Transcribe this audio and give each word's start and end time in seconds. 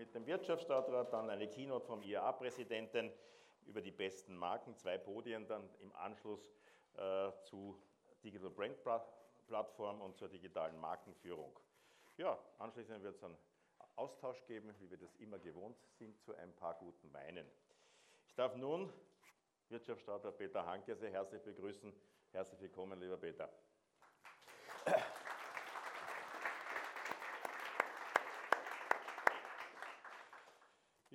mit 0.00 0.14
dem 0.14 0.26
Wirtschaftsstadtrat, 0.26 1.12
dann 1.12 1.28
eine 1.28 1.46
Keynote 1.46 1.86
vom 1.86 2.00
IAA-Präsidenten 2.00 3.12
über 3.66 3.82
die 3.82 3.90
besten 3.90 4.34
Marken, 4.34 4.74
zwei 4.74 4.96
Podien 4.96 5.46
dann 5.46 5.68
im 5.82 5.94
Anschluss 5.94 6.40
äh, 6.94 7.30
zu 7.42 7.78
Digital 8.24 8.48
Brand 8.48 8.78
Plattform 9.46 10.00
und 10.00 10.16
zur 10.16 10.30
digitalen 10.30 10.80
Markenführung. 10.80 11.58
Ja, 12.16 12.38
anschließend 12.58 13.02
wird 13.02 13.16
es 13.16 13.24
einen 13.24 13.36
Austausch 13.96 14.42
geben, 14.46 14.74
wie 14.78 14.90
wir 14.90 14.96
das 14.96 15.14
immer 15.16 15.38
gewohnt 15.38 15.76
sind, 15.98 16.18
zu 16.22 16.34
ein 16.34 16.54
paar 16.54 16.76
guten 16.76 17.12
Weinen. 17.12 17.46
Ich 18.26 18.34
darf 18.34 18.56
nun 18.56 18.90
Wirtschaftsstadtrat 19.68 20.38
Peter 20.38 20.64
Hanke 20.64 20.96
sehr 20.96 21.10
herzlich 21.10 21.42
begrüßen. 21.42 21.92
Herzlich 22.32 22.58
willkommen, 22.62 22.98
lieber 22.98 23.18
Peter. 23.18 23.50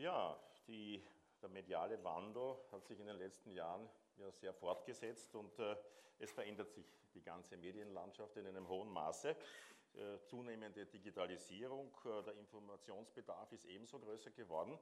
Ja, 0.05 0.39
die, 0.67 1.03
der 1.41 1.49
mediale 1.49 2.03
Wandel 2.03 2.55
hat 2.71 2.85
sich 2.85 2.99
in 2.99 3.07
den 3.07 3.17
letzten 3.17 3.49
Jahren 3.49 3.89
ja 4.17 4.29
sehr 4.29 4.53
fortgesetzt 4.53 5.33
und 5.33 5.57
äh, 5.57 5.75
es 6.19 6.31
verändert 6.31 6.71
sich 6.71 6.85
die 7.15 7.23
ganze 7.23 7.57
Medienlandschaft 7.57 8.37
in 8.37 8.45
einem 8.45 8.67
hohen 8.67 8.89
Maße. 8.89 9.29
Äh, 9.29 10.19
zunehmende 10.21 10.85
Digitalisierung, 10.85 11.91
äh, 12.05 12.21
der 12.21 12.35
Informationsbedarf 12.37 13.51
ist 13.51 13.65
ebenso 13.65 13.97
größer 13.97 14.29
geworden. 14.29 14.77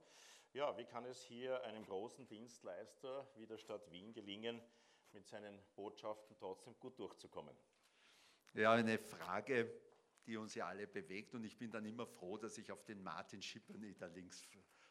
Ja, 0.52 0.78
wie 0.78 0.84
kann 0.84 1.06
es 1.06 1.24
hier 1.24 1.64
einem 1.64 1.86
großen 1.86 2.28
Dienstleister 2.28 3.26
wie 3.38 3.48
der 3.48 3.58
Stadt 3.58 3.90
Wien 3.94 4.12
gelingen, 4.12 4.62
mit 5.14 5.26
seinen 5.26 5.58
Botschaften 5.78 6.36
trotzdem 6.38 6.78
gut 6.82 7.00
durchzukommen? 7.00 7.56
Ja, 8.56 8.74
eine 8.74 8.98
Frage, 9.00 9.72
die 10.26 10.36
uns 10.36 10.54
ja 10.54 10.68
alle 10.68 10.86
bewegt 10.86 11.34
und 11.34 11.46
ich 11.46 11.58
bin 11.58 11.72
dann 11.72 11.86
immer 11.86 12.06
froh, 12.06 12.38
dass 12.38 12.58
ich 12.58 12.74
auf 12.74 12.84
den 12.84 13.02
Martin 13.02 13.42
Schipperny 13.42 13.96
da 13.96 14.08
links 14.08 14.46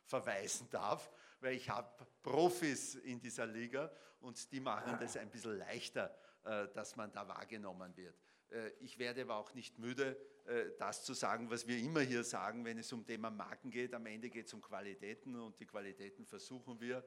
verweisen 0.05 0.69
darf, 0.71 1.11
weil 1.41 1.55
ich 1.55 1.69
habe 1.69 2.07
Profis 2.23 2.95
in 2.97 3.21
dieser 3.21 3.47
Liga 3.47 3.91
und 4.21 4.51
die 4.53 4.61
machen 4.61 4.97
das 5.01 5.17
ein 5.17 5.31
bisschen 5.31 5.59
leichter, 5.59 6.15
äh, 6.45 6.69
dass 6.75 6.97
man 6.97 7.13
da 7.13 7.27
wahrgenommen 7.27 7.97
wird. 7.97 8.17
Äh, 8.51 8.71
ich 8.81 8.99
werde 8.99 9.23
aber 9.23 9.37
auch 9.37 9.55
nicht 9.55 9.79
müde, 9.79 10.17
äh, 10.47 10.71
das 10.79 11.05
zu 11.05 11.15
sagen, 11.15 11.51
was 11.51 11.67
wir 11.67 11.79
immer 11.79 12.01
hier 12.01 12.25
sagen, 12.25 12.65
wenn 12.65 12.79
es 12.79 12.93
um 12.93 13.05
Thema 13.05 13.31
Marken 13.31 13.71
geht. 13.71 13.95
Am 13.95 14.07
Ende 14.07 14.31
geht 14.31 14.47
es 14.47 14.55
um 14.55 14.61
Qualitäten 14.61 15.37
und 15.37 15.59
die 15.59 15.67
Qualitäten 15.67 16.27
versuchen 16.27 16.81
wir. 16.81 17.05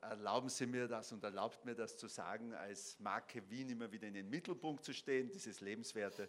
Erlauben 0.00 0.48
Sie 0.48 0.66
mir 0.66 0.88
das 0.88 1.12
und 1.12 1.22
erlaubt 1.22 1.64
mir 1.64 1.76
das 1.76 1.96
zu 1.96 2.08
sagen, 2.08 2.52
als 2.54 2.98
Marke 2.98 3.48
Wien 3.48 3.68
immer 3.68 3.92
wieder 3.92 4.08
in 4.08 4.14
den 4.14 4.28
Mittelpunkt 4.28 4.84
zu 4.84 4.92
stehen, 4.92 5.30
dieses 5.30 5.60
lebenswerte 5.60 6.28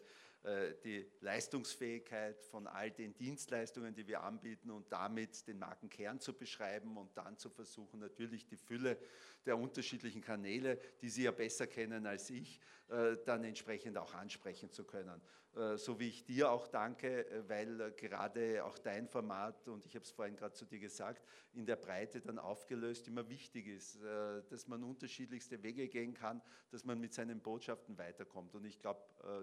die 0.83 1.05
Leistungsfähigkeit 1.19 2.43
von 2.45 2.65
all 2.65 2.89
den 2.89 3.13
Dienstleistungen, 3.13 3.93
die 3.93 4.07
wir 4.07 4.23
anbieten 4.23 4.71
und 4.71 4.91
damit 4.91 5.45
den 5.47 5.59
Markenkern 5.59 6.19
zu 6.19 6.33
beschreiben 6.33 6.97
und 6.97 7.15
dann 7.15 7.37
zu 7.37 7.49
versuchen, 7.49 7.99
natürlich 7.99 8.47
die 8.47 8.57
Fülle 8.57 8.97
der 9.45 9.57
unterschiedlichen 9.57 10.21
Kanäle, 10.21 10.79
die 11.01 11.09
Sie 11.09 11.23
ja 11.23 11.31
besser 11.31 11.67
kennen 11.67 12.07
als 12.07 12.29
ich, 12.31 12.59
äh, 12.89 13.17
dann 13.25 13.43
entsprechend 13.43 13.97
auch 13.97 14.13
ansprechen 14.15 14.71
zu 14.71 14.83
können. 14.83 15.21
Äh, 15.55 15.77
so 15.77 15.99
wie 15.99 16.07
ich 16.07 16.23
dir 16.23 16.51
auch 16.51 16.67
danke, 16.67 17.43
weil 17.47 17.91
gerade 17.93 18.63
auch 18.63 18.77
dein 18.77 19.07
Format, 19.07 19.67
und 19.67 19.85
ich 19.85 19.95
habe 19.95 20.05
es 20.05 20.11
vorhin 20.11 20.35
gerade 20.35 20.53
zu 20.53 20.65
dir 20.65 20.79
gesagt, 20.79 21.25
in 21.53 21.65
der 21.65 21.75
Breite 21.75 22.21
dann 22.21 22.39
aufgelöst 22.39 23.07
immer 23.07 23.27
wichtig 23.29 23.67
ist, 23.67 23.99
dass 24.49 24.67
man 24.67 24.83
unterschiedlichste 24.83 25.61
Wege 25.63 25.87
gehen 25.87 26.13
kann, 26.13 26.41
dass 26.69 26.85
man 26.85 26.99
mit 26.99 27.13
seinen 27.13 27.41
Botschaften 27.41 27.97
weiterkommt. 27.97 28.55
Und 28.55 28.65
ich 28.65 28.79
glaube, 28.79 29.01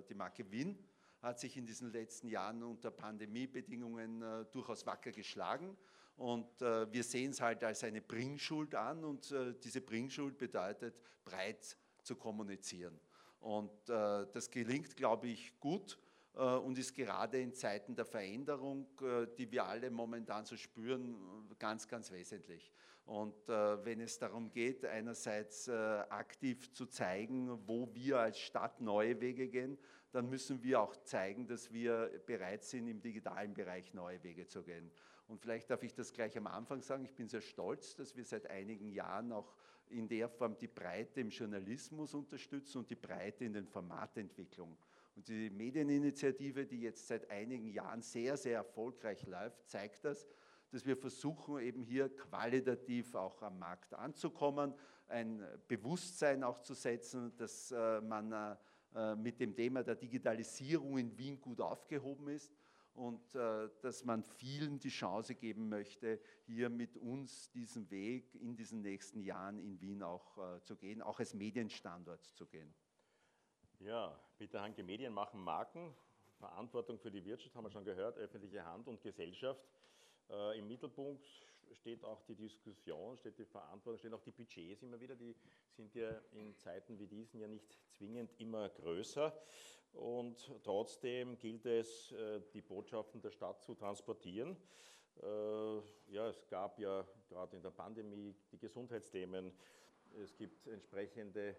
die 0.09 0.15
Marke 0.15 0.51
Wien, 0.51 0.79
hat 1.23 1.41
sich 1.41 1.57
in 1.57 1.67
diesen 1.67 1.93
letzten 1.93 2.29
Jahren 2.29 2.63
unter 2.63 2.91
Pandemiebedingungen 2.91 4.23
äh, 4.23 4.45
durchaus 4.53 4.87
wacker 4.87 5.13
geschlagen. 5.13 5.77
Und 6.17 6.63
äh, 6.63 6.93
wir 6.93 7.05
sehen 7.05 7.31
es 7.31 7.41
halt 7.41 7.63
als 7.65 7.85
eine 7.85 8.01
Bringschuld 8.01 8.75
an 8.75 9.05
und 9.05 9.31
äh, 9.31 9.55
diese 9.63 9.81
Bringschuld 9.81 10.39
bedeutet, 10.39 10.95
breit 11.25 11.77
zu 12.03 12.17
kommunizieren. 12.17 12.99
Und 13.41 13.89
äh, 13.89 14.27
das 14.33 14.51
gelingt, 14.51 14.97
glaube 14.97 15.29
ich, 15.29 15.59
gut 15.61 15.99
äh, 16.35 16.41
und 16.41 16.79
ist 16.79 16.95
gerade 16.95 17.41
in 17.41 17.55
Zeiten 17.55 17.95
der 17.95 18.05
Veränderung, 18.05 18.87
äh, 19.01 19.27
die 19.37 19.51
wir 19.51 19.65
alle 19.65 19.91
momentan 19.91 20.45
so 20.45 20.57
spüren, 20.57 21.17
ganz, 21.59 21.87
ganz 21.87 22.11
wesentlich. 22.11 22.73
Und 23.05 23.49
wenn 23.49 24.03
es 24.03 24.19
darum 24.19 24.51
geht, 24.51 24.85
einerseits 24.85 25.67
aktiv 25.71 26.71
zu 26.75 26.85
zeigen, 26.85 27.59
wo 27.67 27.89
wir 27.95 28.19
als 28.19 28.39
Stadt 28.39 28.83
neue 28.83 29.19
Wege 29.19 29.49
gehen, 29.49 29.79
dann 30.13 30.29
müssen 30.29 30.63
wir 30.63 30.83
auch 30.83 30.95
zeigen, 31.05 31.47
dass 31.47 31.73
wir 31.73 32.23
bereit 32.27 32.65
sind, 32.65 32.87
im 32.87 33.01
digitalen 33.01 33.55
Bereich 33.55 33.95
neue 33.95 34.23
Wege 34.23 34.47
zu 34.47 34.63
gehen. 34.63 34.91
Und 35.27 35.41
vielleicht 35.41 35.71
darf 35.71 35.83
ich 35.83 35.95
das 35.95 36.13
gleich 36.13 36.37
am 36.37 36.47
Anfang 36.47 36.83
sagen. 36.83 37.05
Ich 37.05 37.15
bin 37.15 37.29
sehr 37.29 37.41
stolz, 37.41 37.95
dass 37.95 38.15
wir 38.15 38.27
seit 38.27 38.51
einigen 38.51 38.91
Jahren 38.91 39.33
auch 39.33 39.55
in 39.91 40.09
der 40.09 40.29
Form 40.29 40.57
die 40.57 40.69
Breite 40.69 41.21
im 41.21 41.31
Journalismus 41.31 42.15
unterstützen 42.15 42.79
und 42.79 42.91
die 42.91 42.95
Breite 42.95 43.45
in 43.45 43.53
den 43.53 43.67
Formatentwicklungen. 43.67 44.77
Und 45.17 45.29
die 45.29 45.51
Medieninitiative, 45.51 46.67
die 46.67 46.83
jetzt 46.83 47.07
seit 47.07 47.31
einigen 47.31 47.69
Jahren 47.69 48.03
sehr, 48.03 48.37
sehr 48.37 48.57
erfolgreich 48.57 49.27
läuft, 49.27 49.69
zeigt 49.69 50.05
das, 50.05 50.27
dass 50.71 50.87
wir 50.87 50.97
versuchen, 50.97 51.59
eben 51.61 51.83
hier 51.83 52.15
qualitativ 52.15 53.15
auch 53.15 53.43
am 53.43 53.59
Markt 53.59 53.95
anzukommen, 53.95 54.75
ein 55.09 55.43
Bewusstsein 55.67 56.45
auch 56.45 56.61
zu 56.61 56.75
setzen, 56.75 57.35
dass 57.37 57.73
äh, 57.73 58.01
man 58.01 58.33
äh, 58.33 58.57
äh, 58.95 59.17
mit 59.17 59.41
dem 59.41 59.55
Thema 59.55 59.83
der 59.83 59.97
Digitalisierung 59.97 60.99
in 60.99 61.17
Wien 61.17 61.41
gut 61.41 61.61
aufgehoben 61.61 62.29
ist 62.29 62.53
und 62.99 63.35
äh, 63.37 63.71
dass 63.81 64.05
man 64.05 64.25
vielen 64.25 64.81
die 64.81 64.89
Chance 64.89 65.35
geben 65.37 65.69
möchte, 65.69 66.21
hier 66.47 66.69
mit 66.69 66.97
uns 66.97 67.49
diesen 67.53 67.89
Weg 67.91 68.35
in 68.35 68.57
diesen 68.57 68.83
nächsten 68.83 69.23
Jahren 69.23 69.59
in 69.59 69.81
Wien 69.81 70.03
auch 70.03 70.37
äh, 70.37 70.61
zu 70.65 70.77
gehen, 70.77 71.01
auch 71.01 71.21
als 71.21 71.33
Medienstandort 71.33 72.25
zu 72.25 72.45
gehen. 72.47 72.75
Ja, 73.79 74.19
bitte 74.37 74.61
Hanke, 74.61 74.83
Medien 74.83 75.15
machen 75.15 75.41
Marken. 75.41 75.95
Verantwortung 76.39 76.99
für 76.99 77.11
die 77.11 77.25
Wirtschaft 77.25 77.55
haben 77.55 77.65
wir 77.65 77.71
schon 77.71 77.85
gehört, 77.85 78.19
öffentliche 78.19 78.65
Hand 78.65 78.89
und 78.89 79.01
Gesellschaft. 79.01 79.65
Äh, 80.29 80.59
Im 80.59 80.67
Mittelpunkt 80.67 81.25
steht 81.73 82.05
auch 82.05 82.23
die 82.23 82.35
Diskussion, 82.35 83.17
steht 83.17 83.39
die 83.39 83.45
Verantwortung, 83.45 83.99
stehen 83.99 84.15
auch 84.15 84.23
die 84.23 84.33
Budgets 84.33 84.83
immer 84.83 84.99
wieder. 85.01 85.15
Die 85.15 85.37
sind 85.71 85.95
ja 85.95 86.11
in 86.33 86.57
Zeiten 86.57 86.99
wie 86.99 87.07
diesen 87.07 87.41
ja 87.41 87.47
nicht 87.47 87.79
zwingend 87.91 88.33
immer 88.39 88.69
größer. 88.69 89.33
Und 89.99 90.49
trotzdem 90.63 91.37
gilt 91.39 91.67
es, 91.67 92.13
äh, 92.13 92.41
die 92.55 92.61
Botschaften 92.61 93.21
der 93.21 93.33
Stadt 93.33 93.63
zu 93.65 93.75
transportieren. 93.75 94.57
Äh, 95.21 95.79
ja, 96.13 96.29
es 96.29 96.47
gab 96.49 96.79
ja 96.79 97.05
gerade 97.29 97.57
in 97.57 97.63
der 97.63 97.71
Pandemie 97.71 98.35
die 98.53 98.59
Gesundheitsthemen. 98.59 99.53
Es 100.23 100.37
gibt 100.37 100.67
entsprechende 100.67 101.57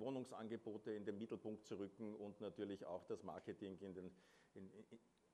Wohnungsangebote 0.00 0.90
in 0.90 1.04
den 1.04 1.16
Mittelpunkt 1.16 1.64
zu 1.64 1.78
rücken 1.78 2.16
und 2.16 2.40
natürlich 2.40 2.84
auch 2.84 3.04
das 3.04 3.22
Marketing 3.22 3.78
in 3.78 3.94
den, 3.94 4.10
in, 4.54 4.68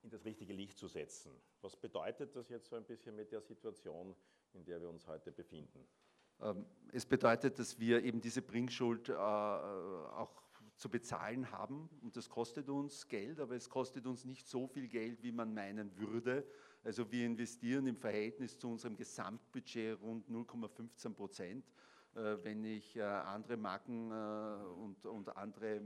in 0.03 0.11
das 0.11 0.25
richtige 0.25 0.53
Licht 0.53 0.77
zu 0.77 0.87
setzen. 0.87 1.31
Was 1.61 1.75
bedeutet 1.75 2.35
das 2.35 2.49
jetzt 2.49 2.69
so 2.69 2.75
ein 2.75 2.85
bisschen 2.85 3.15
mit 3.15 3.31
der 3.31 3.41
Situation, 3.41 4.15
in 4.53 4.63
der 4.63 4.79
wir 4.79 4.89
uns 4.89 5.07
heute 5.07 5.31
befinden? 5.31 5.87
Ähm, 6.39 6.67
es 6.91 7.05
bedeutet, 7.05 7.57
dass 7.57 7.79
wir 7.79 8.03
eben 8.03 8.21
diese 8.21 8.43
Bringschuld 8.43 9.09
äh, 9.09 9.13
auch 9.13 10.46
zu 10.77 10.89
bezahlen 10.89 11.51
haben 11.51 11.89
und 12.01 12.15
das 12.15 12.29
kostet 12.29 12.69
uns 12.69 13.07
Geld, 13.07 13.39
aber 13.39 13.55
es 13.55 13.69
kostet 13.69 14.05
uns 14.05 14.25
nicht 14.25 14.47
so 14.47 14.67
viel 14.67 14.87
Geld, 14.87 15.23
wie 15.23 15.31
man 15.31 15.53
meinen 15.53 15.97
würde. 15.97 16.45
Also 16.83 17.11
wir 17.11 17.25
investieren 17.25 17.87
im 17.87 17.97
Verhältnis 17.97 18.57
zu 18.57 18.69
unserem 18.69 18.95
Gesamtbudget 18.95 19.99
rund 20.01 20.29
0,15 20.29 21.13
Prozent. 21.13 21.65
Äh, 22.15 22.37
wenn 22.43 22.63
ich 22.63 22.95
äh, 22.95 23.01
andere 23.01 23.57
Marken 23.57 24.11
und, 24.11 25.05
und 25.05 25.35
andere 25.35 25.81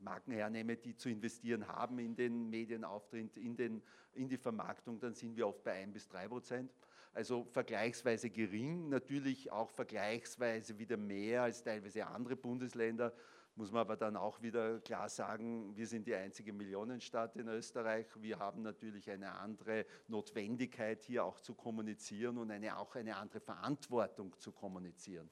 Marken 0.00 0.32
hernehme, 0.32 0.76
die 0.76 0.96
zu 0.96 1.08
investieren 1.08 1.66
haben 1.66 1.98
in 1.98 2.14
den 2.14 2.50
Medienauftritt, 2.50 3.36
in 3.36 3.82
die 4.28 4.36
Vermarktung, 4.36 4.98
dann 5.00 5.14
sind 5.14 5.36
wir 5.36 5.46
oft 5.46 5.62
bei 5.62 5.72
1 5.72 5.92
bis 5.92 6.08
3 6.08 6.28
Prozent. 6.28 6.72
Also 7.12 7.44
vergleichsweise 7.44 8.30
gering, 8.30 8.88
natürlich 8.88 9.50
auch 9.50 9.70
vergleichsweise 9.70 10.78
wieder 10.78 10.96
mehr 10.96 11.42
als 11.42 11.62
teilweise 11.62 12.06
andere 12.06 12.36
Bundesländer. 12.36 13.12
Muss 13.58 13.72
man 13.72 13.80
aber 13.80 13.96
dann 13.96 14.16
auch 14.16 14.40
wieder 14.40 14.78
klar 14.78 15.08
sagen, 15.08 15.76
wir 15.76 15.88
sind 15.88 16.06
die 16.06 16.14
einzige 16.14 16.52
Millionenstadt 16.52 17.34
in 17.34 17.48
Österreich. 17.48 18.06
Wir 18.20 18.38
haben 18.38 18.62
natürlich 18.62 19.10
eine 19.10 19.32
andere 19.32 19.84
Notwendigkeit, 20.06 21.02
hier 21.02 21.24
auch 21.24 21.40
zu 21.40 21.54
kommunizieren 21.54 22.38
und 22.38 22.52
eine, 22.52 22.78
auch 22.78 22.94
eine 22.94 23.16
andere 23.16 23.40
Verantwortung 23.40 24.38
zu 24.38 24.52
kommunizieren. 24.52 25.28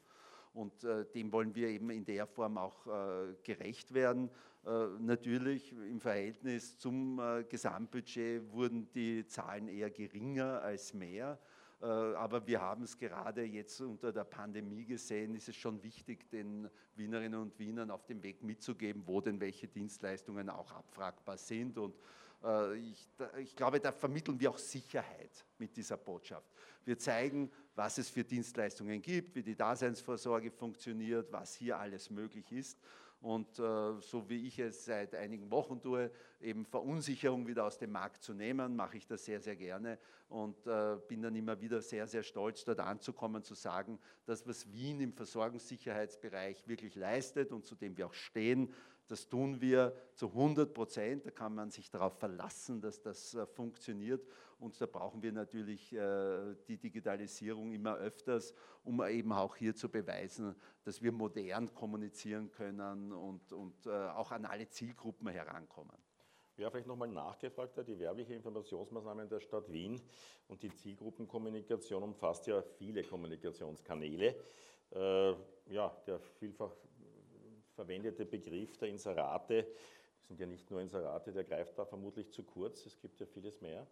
Und 0.52 0.82
äh, 0.82 1.04
dem 1.14 1.30
wollen 1.30 1.54
wir 1.54 1.68
eben 1.68 1.90
in 1.90 2.04
der 2.04 2.26
Form 2.26 2.58
auch 2.58 2.86
äh, 2.86 3.36
gerecht 3.44 3.94
werden. 3.94 4.30
Äh, 4.64 4.86
natürlich 4.98 5.70
im 5.70 6.00
Verhältnis 6.00 6.78
zum 6.78 7.20
äh, 7.20 7.44
Gesamtbudget 7.44 8.50
wurden 8.50 8.90
die 8.90 9.24
Zahlen 9.26 9.68
eher 9.68 9.90
geringer 9.90 10.62
als 10.62 10.94
mehr. 10.94 11.38
Äh, 11.80 11.84
aber 11.84 12.46
wir 12.46 12.60
haben 12.60 12.84
es 12.84 12.96
gerade 12.96 13.42
jetzt 13.44 13.80
unter 13.80 14.12
der 14.12 14.24
Pandemie 14.24 14.84
gesehen, 14.84 15.34
ist 15.34 15.48
es 15.48 15.56
schon 15.56 15.82
wichtig, 15.82 16.30
den 16.30 16.70
Wienerinnen 16.94 17.40
und 17.40 17.58
Wienern 17.58 17.90
auf 17.90 18.06
dem 18.06 18.22
Weg 18.22 18.42
mitzugeben, 18.42 19.02
wo 19.06 19.20
denn 19.20 19.40
welche 19.40 19.68
Dienstleistungen 19.68 20.48
auch 20.48 20.72
abfragbar 20.72 21.36
sind. 21.36 21.76
Und 21.76 21.94
äh, 22.42 22.76
ich, 22.78 23.08
ich 23.38 23.54
glaube, 23.54 23.78
da 23.80 23.92
vermitteln 23.92 24.40
wir 24.40 24.50
auch 24.50 24.58
Sicherheit 24.58 25.44
mit 25.58 25.76
dieser 25.76 25.98
Botschaft. 25.98 26.50
Wir 26.84 26.98
zeigen, 26.98 27.50
was 27.74 27.98
es 27.98 28.08
für 28.08 28.24
Dienstleistungen 28.24 29.02
gibt, 29.02 29.34
wie 29.34 29.42
die 29.42 29.56
Daseinsvorsorge 29.56 30.50
funktioniert, 30.50 31.30
was 31.30 31.54
hier 31.56 31.78
alles 31.78 32.08
möglich 32.10 32.50
ist. 32.52 32.78
Und 33.20 33.58
äh, 33.58 34.00
so 34.00 34.28
wie 34.28 34.46
ich 34.46 34.58
es 34.58 34.84
seit 34.84 35.14
einigen 35.14 35.50
Wochen 35.50 35.80
tue, 35.80 36.10
eben 36.40 36.64
Verunsicherung 36.64 37.46
wieder 37.46 37.64
aus 37.64 37.78
dem 37.78 37.92
Markt 37.92 38.22
zu 38.22 38.34
nehmen, 38.34 38.76
mache 38.76 38.98
ich 38.98 39.06
das 39.06 39.24
sehr, 39.24 39.40
sehr 39.40 39.56
gerne. 39.56 39.98
Und 40.28 40.66
äh, 40.66 40.96
bin 41.08 41.22
dann 41.22 41.34
immer 41.34 41.60
wieder 41.60 41.80
sehr, 41.80 42.06
sehr 42.06 42.22
stolz, 42.22 42.64
dort 42.64 42.80
anzukommen, 42.80 43.42
zu 43.42 43.54
sagen, 43.54 43.98
das, 44.26 44.46
was 44.46 44.70
Wien 44.72 45.00
im 45.00 45.12
Versorgungssicherheitsbereich 45.12 46.68
wirklich 46.68 46.94
leistet 46.94 47.52
und 47.52 47.64
zu 47.64 47.74
dem 47.74 47.96
wir 47.96 48.06
auch 48.06 48.14
stehen, 48.14 48.72
das 49.08 49.28
tun 49.28 49.60
wir 49.60 49.94
zu 50.14 50.28
100 50.28 50.72
Prozent. 50.74 51.26
Da 51.26 51.30
kann 51.30 51.54
man 51.54 51.70
sich 51.70 51.90
darauf 51.90 52.18
verlassen, 52.18 52.80
dass 52.80 53.00
das 53.00 53.34
äh, 53.34 53.46
funktioniert. 53.46 54.26
Und 54.58 54.80
da 54.80 54.86
brauchen 54.86 55.22
wir 55.22 55.32
natürlich 55.32 55.92
äh, 55.92 56.54
die 56.66 56.76
Digitalisierung 56.76 57.72
immer 57.72 57.96
öfters, 57.96 58.54
um 58.82 59.02
eben 59.04 59.32
auch 59.32 59.54
hier 59.56 59.74
zu 59.74 59.88
beweisen, 59.88 60.56
dass 60.84 61.02
wir 61.02 61.12
modern 61.12 61.72
kommunizieren 61.74 62.50
können 62.50 63.12
und, 63.12 63.52
und 63.52 63.86
äh, 63.86 63.90
auch 63.90 64.32
an 64.32 64.44
alle 64.44 64.68
Zielgruppen 64.68 65.28
herankommen. 65.28 65.96
Ja, 66.56 66.70
vielleicht 66.70 66.86
nochmal 66.86 67.08
nachgefragt, 67.08 67.76
die 67.86 67.98
werbliche 67.98 68.32
Informationsmaßnahmen 68.32 69.28
der 69.28 69.40
Stadt 69.40 69.70
Wien 69.70 70.00
und 70.48 70.62
die 70.62 70.74
Zielgruppenkommunikation 70.74 72.02
umfasst 72.02 72.46
ja 72.46 72.62
viele 72.62 73.02
Kommunikationskanäle. 73.02 74.34
ja, 74.92 75.90
der 76.06 76.18
vielfach 76.38 76.72
verwendete 77.76 78.24
Begriff 78.24 78.76
der 78.78 78.88
Inserate 78.88 79.66
sind 80.18 80.40
ja 80.40 80.46
nicht 80.46 80.68
nur 80.70 80.80
Inserate, 80.80 81.30
der 81.30 81.44
greift 81.44 81.78
da 81.78 81.84
vermutlich 81.84 82.32
zu 82.32 82.42
kurz, 82.42 82.84
es 82.86 82.98
gibt 82.98 83.20
ja 83.20 83.26
vieles 83.26 83.60
mehr. 83.60 83.86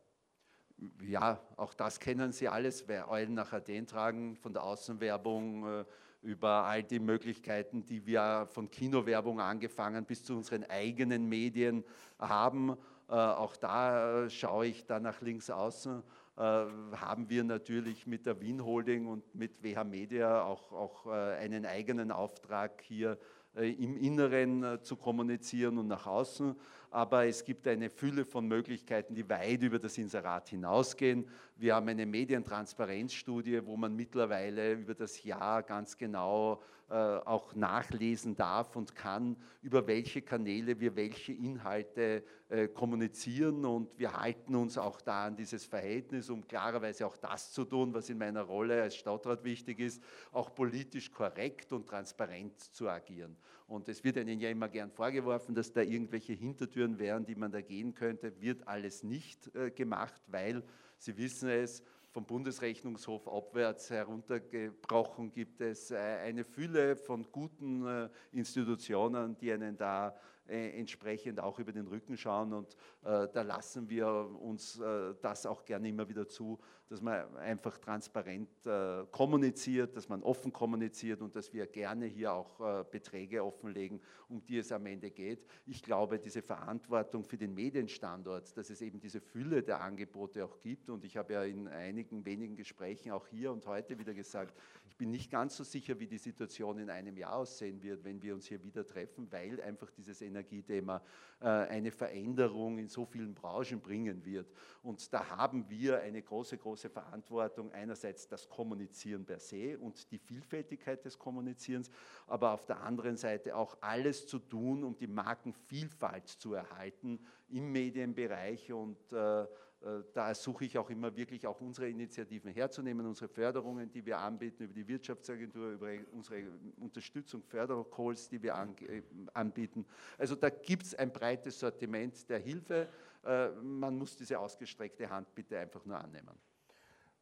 Ja, 1.02 1.40
auch 1.56 1.75
das 1.75 2.00
kennen 2.00 2.32
Sie 2.32 2.48
alles, 2.48 2.88
wer 2.88 3.08
Eulen 3.08 3.34
nach 3.34 3.52
Athen 3.52 3.86
tragen, 3.86 4.34
von 4.36 4.52
der 4.52 4.64
Außenwerbung 4.64 5.82
äh, 5.82 5.84
über 6.22 6.64
all 6.64 6.82
die 6.82 6.98
Möglichkeiten, 6.98 7.84
die 7.84 8.04
wir 8.04 8.48
von 8.50 8.69
Kinowerbung 8.69 9.38
angefangen 9.38 10.04
bis 10.04 10.25
zu 10.25 10.34
unseren 10.34 10.64
eigenen 10.64 11.28
Medien 11.28 11.84
haben. 12.19 12.76
Äh, 13.08 13.12
auch 13.12 13.54
da 13.54 14.25
äh, 14.25 14.31
schaue 14.31 14.66
ich 14.66 14.84
da 14.86 14.98
nach 14.98 15.20
links 15.20 15.50
außen. 15.50 16.02
haben 16.36 17.28
wir 17.28 17.44
natürlich 17.44 18.08
mit 18.08 18.26
der 18.26 18.40
Wien 18.40 18.64
Holding 18.64 19.06
und 19.06 19.36
mit 19.36 19.62
WH 19.62 19.84
Media 19.84 20.42
auch, 20.42 20.72
auch 20.72 21.06
einen 21.06 21.64
eigenen 21.64 22.10
Auftrag 22.10 22.82
hier 22.82 23.16
im 23.62 23.97
Inneren 23.97 24.62
äh, 24.62 24.83
zu 24.83 24.97
kommunizieren 24.97 25.79
und 25.79 25.89
nach 25.89 26.06
außen. 26.06 26.56
Aber 26.91 27.27
es 27.27 27.45
gibt 27.45 27.67
eine 27.67 27.91
Fülle 27.91 28.25
von 28.25 28.47
Möglichkeiten, 28.47 29.15
die 29.15 29.29
weit 29.29 29.62
über 29.62 29.79
das 29.79 29.99
Inserat 29.99 30.49
hinausgehen. 30.49 31.27
Wir 31.56 31.75
haben 31.75 31.89
eine 31.89 32.06
Medientransparenzstudie, 32.06 33.67
wo 33.67 33.77
man 33.77 33.97
mittlerweile 33.97 34.75
über 34.75 34.95
das 34.95 35.23
Jahr 35.25 35.62
ganz 35.62 35.97
genau 35.97 36.62
äh, 36.83 36.83
auch 36.92 37.54
nachlesen 37.54 38.36
darf 38.36 38.76
und 38.76 38.94
kann, 38.94 39.36
über 39.62 39.86
welche 39.86 40.22
Kanäle 40.22 40.78
wir 40.81 40.94
welche 40.96 41.32
Inhalte 41.32 42.22
äh, 42.50 42.69
kommunizieren. 42.69 43.64
Und 43.64 43.98
wir 43.98 44.12
halten 44.12 44.54
uns 44.54 44.76
auch 44.76 45.00
da 45.00 45.26
an 45.26 45.36
dieses 45.36 45.64
Verhältnis, 45.64 46.28
um 46.28 46.46
klarerweise 46.46 47.06
auch 47.06 47.16
das 47.16 47.52
zu 47.52 47.64
tun, 47.64 47.94
was 47.94 48.10
in 48.10 48.19
meiner 48.19 48.42
Rolle 48.42 48.82
als 48.82 48.96
Stadtrat 48.96 49.42
wichtig 49.44 49.81
ist, 49.81 50.02
auch 50.31 50.54
politisch 50.54 51.10
korrekt 51.10 51.72
und 51.72 51.86
transparent 51.86 52.60
zu 52.60 52.88
agieren. 52.88 53.36
Und 53.66 53.88
es 53.88 54.04
wird 54.04 54.16
Ihnen 54.19 54.40
ja 54.40 54.50
immer 54.50 54.69
gern 54.69 54.90
vorgeworfen, 54.90 55.54
dass 55.54 55.72
da 55.72 55.81
irgendwelche 55.81 56.34
Hintertüren 56.34 56.98
wären, 56.98 57.25
die 57.25 57.34
man 57.34 57.50
da 57.50 57.62
gehen 57.62 57.94
könnte. 57.94 58.40
Wird 58.40 58.69
alles 58.69 59.02
nicht 59.02 59.54
äh, 59.56 59.70
gemacht, 59.70 60.22
weil 60.26 60.62
Sie 60.98 61.16
wissen 61.16 61.48
es, 61.48 61.82
vom 62.14 62.25
Bundesrechnungshof 62.26 63.26
abwärts 63.26 63.90
heruntergebrochen 63.90 65.32
gibt 65.32 65.61
es 65.61 65.90
äh, 65.90 65.96
eine 65.96 66.44
Fülle 66.44 66.94
von 66.94 67.26
guten 67.32 67.84
äh, 67.84 68.08
Institutionen, 68.31 69.37
die 69.37 69.50
einen 69.50 69.76
da 69.76 70.14
äh, 70.46 70.78
entsprechend 70.78 71.40
auch 71.40 71.58
über 71.58 71.72
den 71.72 71.88
Rücken 71.88 72.16
schauen. 72.16 72.52
Und 72.52 72.76
da 73.02 73.43
lassen 73.43 73.88
wir 73.90 74.06
uns 74.06 74.81
das 75.20 75.46
auch 75.46 75.64
gerne 75.64 75.88
immer 75.88 76.08
wieder 76.08 76.28
zu, 76.28 76.58
dass 76.88 77.00
man 77.00 77.36
einfach 77.36 77.78
transparent 77.78 78.48
äh, 78.66 79.04
kommuniziert, 79.10 79.96
dass 79.96 80.08
man 80.08 80.22
offen 80.22 80.52
kommuniziert 80.52 81.22
und 81.22 81.34
dass 81.34 81.52
wir 81.52 81.66
gerne 81.66 82.06
hier 82.06 82.32
auch 82.32 82.60
äh, 82.60 82.84
Beträge 82.90 83.42
offenlegen, 83.42 84.00
um 84.28 84.44
die 84.44 84.58
es 84.58 84.70
am 84.70 84.86
Ende 84.86 85.10
geht. 85.10 85.46
Ich 85.66 85.82
glaube, 85.82 86.19
diese 86.19 86.42
Verantwortung 86.42 87.25
für 87.25 87.38
den 87.38 87.54
Medienstandort, 87.54 88.56
dass 88.56 88.70
es 88.70 88.82
eben 88.82 89.00
diese 89.00 89.20
Fülle 89.20 89.62
der 89.62 89.81
Angebote 89.81 90.44
auch 90.44 90.60
gibt. 90.60 90.90
Und 90.90 91.04
ich 91.04 91.16
habe 91.16 91.32
ja 91.32 91.44
in 91.44 91.69
einigen 91.69 92.25
wenigen 92.25 92.56
Gesprächen 92.56 93.12
auch 93.12 93.26
hier 93.28 93.52
und 93.52 93.66
heute 93.66 93.98
wieder 93.98 94.12
gesagt, 94.12 94.54
ich 94.94 94.96
bin 94.96 95.10
nicht 95.10 95.28
ganz 95.28 95.56
so 95.56 95.64
sicher, 95.64 95.98
wie 95.98 96.06
die 96.06 96.19
Situation 96.19 96.78
in 96.78 96.88
einem 96.88 97.16
Jahr 97.16 97.34
aussehen 97.36 97.82
wird, 97.82 98.04
wenn 98.04 98.22
wir 98.22 98.32
uns 98.32 98.46
hier 98.46 98.62
wieder 98.62 98.86
treffen, 98.86 99.26
weil 99.32 99.60
einfach 99.60 99.90
dieses 99.90 100.22
Energiethema 100.22 101.02
äh, 101.40 101.46
eine 101.46 101.90
Veränderung 101.90 102.78
in 102.78 102.88
so 102.88 103.04
vielen 103.04 103.34
Branchen 103.34 103.81
bringen 103.81 104.25
wird. 104.25 104.52
Und 104.84 105.12
da 105.12 105.28
haben 105.31 105.69
wir 105.69 106.00
eine 106.00 106.22
große, 106.22 106.58
große 106.58 106.83
Verantwortung. 106.90 107.72
Einerseits 107.72 108.28
das 108.28 108.48
Kommunizieren 108.48 109.25
per 109.25 109.38
se 109.38 109.78
und 109.78 110.10
die 110.10 110.19
Vielfältigkeit 110.19 111.04
des 111.04 111.19
Kommunizierens, 111.19 111.90
aber 112.26 112.52
auf 112.52 112.66
der 112.66 112.81
anderen 112.82 113.16
Seite 113.16 113.56
auch 113.56 113.76
alles 113.81 114.26
zu 114.26 114.38
tun, 114.38 114.84
um 114.84 114.96
die 114.96 115.06
Markenvielfalt 115.06 116.28
zu 116.28 116.54
erhalten 116.54 117.20
im 117.48 117.72
Medienbereich 117.72 118.72
und 118.72 119.12
äh, 119.12 119.46
äh, 119.84 120.02
da 120.12 120.34
suche 120.34 120.64
ich 120.64 120.78
auch 120.78 120.88
immer 120.90 121.14
wirklich 121.14 121.46
auch 121.46 121.60
unsere 121.60 121.88
Initiativen 121.88 122.50
herzunehmen, 122.50 123.06
unsere 123.06 123.28
Förderungen, 123.28 123.90
die 123.90 124.04
wir 124.04 124.19
anbieten 124.19 124.64
über 124.64 124.72
die 124.72 124.86
Wirtschaftsagentur, 124.86 125.72
über 125.72 125.90
unsere 126.12 126.44
Unterstützung, 126.78 127.42
Fördercalls, 127.42 128.28
die 128.28 128.42
wir 128.42 128.54
äh, 128.54 129.02
anbieten. 129.34 129.84
Also 130.16 130.36
da 130.36 130.48
gibt 130.48 130.84
es 130.84 130.94
ein 130.94 131.12
breites 131.12 131.58
Sortiment 131.58 132.28
der 132.28 132.38
Hilfe. 132.38 132.88
Äh, 133.25 133.50
man 133.50 133.98
muss 133.98 134.16
diese 134.16 134.38
ausgestreckte 134.38 135.08
Hand 135.08 135.34
bitte 135.34 135.58
einfach 135.58 135.84
nur 135.84 135.98
annehmen. 135.98 136.34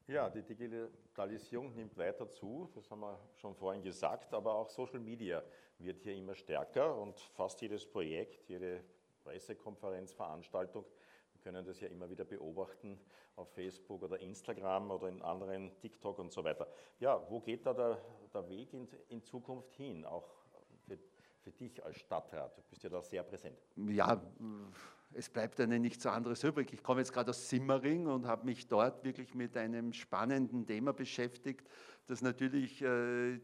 Ja, 0.09 0.29
die 0.29 0.43
Digitalisierung 0.43 1.75
nimmt 1.75 1.97
weiter 1.97 2.29
zu, 2.29 2.69
das 2.75 2.91
haben 2.91 3.01
wir 3.01 3.19
schon 3.37 3.55
vorhin 3.55 3.83
gesagt, 3.83 4.35
aber 4.35 4.55
auch 4.55 4.69
Social 4.69 5.01
Media 5.01 5.43
wird 5.79 6.03
hier 6.03 6.15
immer 6.15 6.35
stärker 6.35 6.97
und 6.97 7.19
fast 7.21 7.61
jedes 7.61 7.87
Projekt, 7.87 8.49
jede 8.49 8.83
Pressekonferenz, 9.23 10.13
Veranstaltung 10.13 10.85
können 11.43 11.65
das 11.65 11.81
ja 11.81 11.89
immer 11.89 12.09
wieder 12.09 12.25
beobachten 12.25 12.99
auf 13.37 13.53
Facebook 13.53 14.03
oder 14.03 14.21
Instagram 14.21 14.91
oder 14.91 15.09
in 15.09 15.21
anderen 15.23 15.77
TikTok 15.79 16.19
und 16.19 16.33
so 16.33 16.45
weiter. 16.45 16.67
Ja, 17.01 17.21
wo 17.29 17.41
geht 17.41 17.67
da 17.67 17.75
der, 17.75 17.99
der 18.33 18.49
Weg 18.49 18.73
in, 18.73 18.89
in, 19.09 19.23
Zukunft 19.23 19.73
hin, 19.75 20.05
auch 20.05 20.29
für, 20.87 20.99
für 21.41 21.51
dich 21.51 21.83
als 21.85 21.97
Stadtrat? 21.97 22.57
Du 22.57 22.63
bist 22.63 22.83
ja 22.83 22.91
da 22.91 23.03
sehr 23.03 23.23
präsent. 23.23 23.59
Ja, 23.77 24.23
es 25.15 25.29
bleibt 25.29 25.61
einem 25.61 25.83
nichts 25.83 26.07
anderes 26.07 26.43
übrig. 26.45 26.73
Ich 26.73 26.83
komme 26.83 27.01
jetzt 27.01 27.13
gerade 27.13 27.31
aus 27.31 27.49
Simmering 27.49 28.07
und 28.07 28.27
habe 28.27 28.45
mich 28.45 28.69
dort 28.69 29.05
wirklich 29.05 29.35
mit 29.35 29.57
einem 29.57 29.93
spannenden 29.93 30.67
Thema 30.67 30.93
beschäftigt, 30.93 31.69
das 32.07 32.23
natürlich 32.23 32.83
äh, 32.83 33.41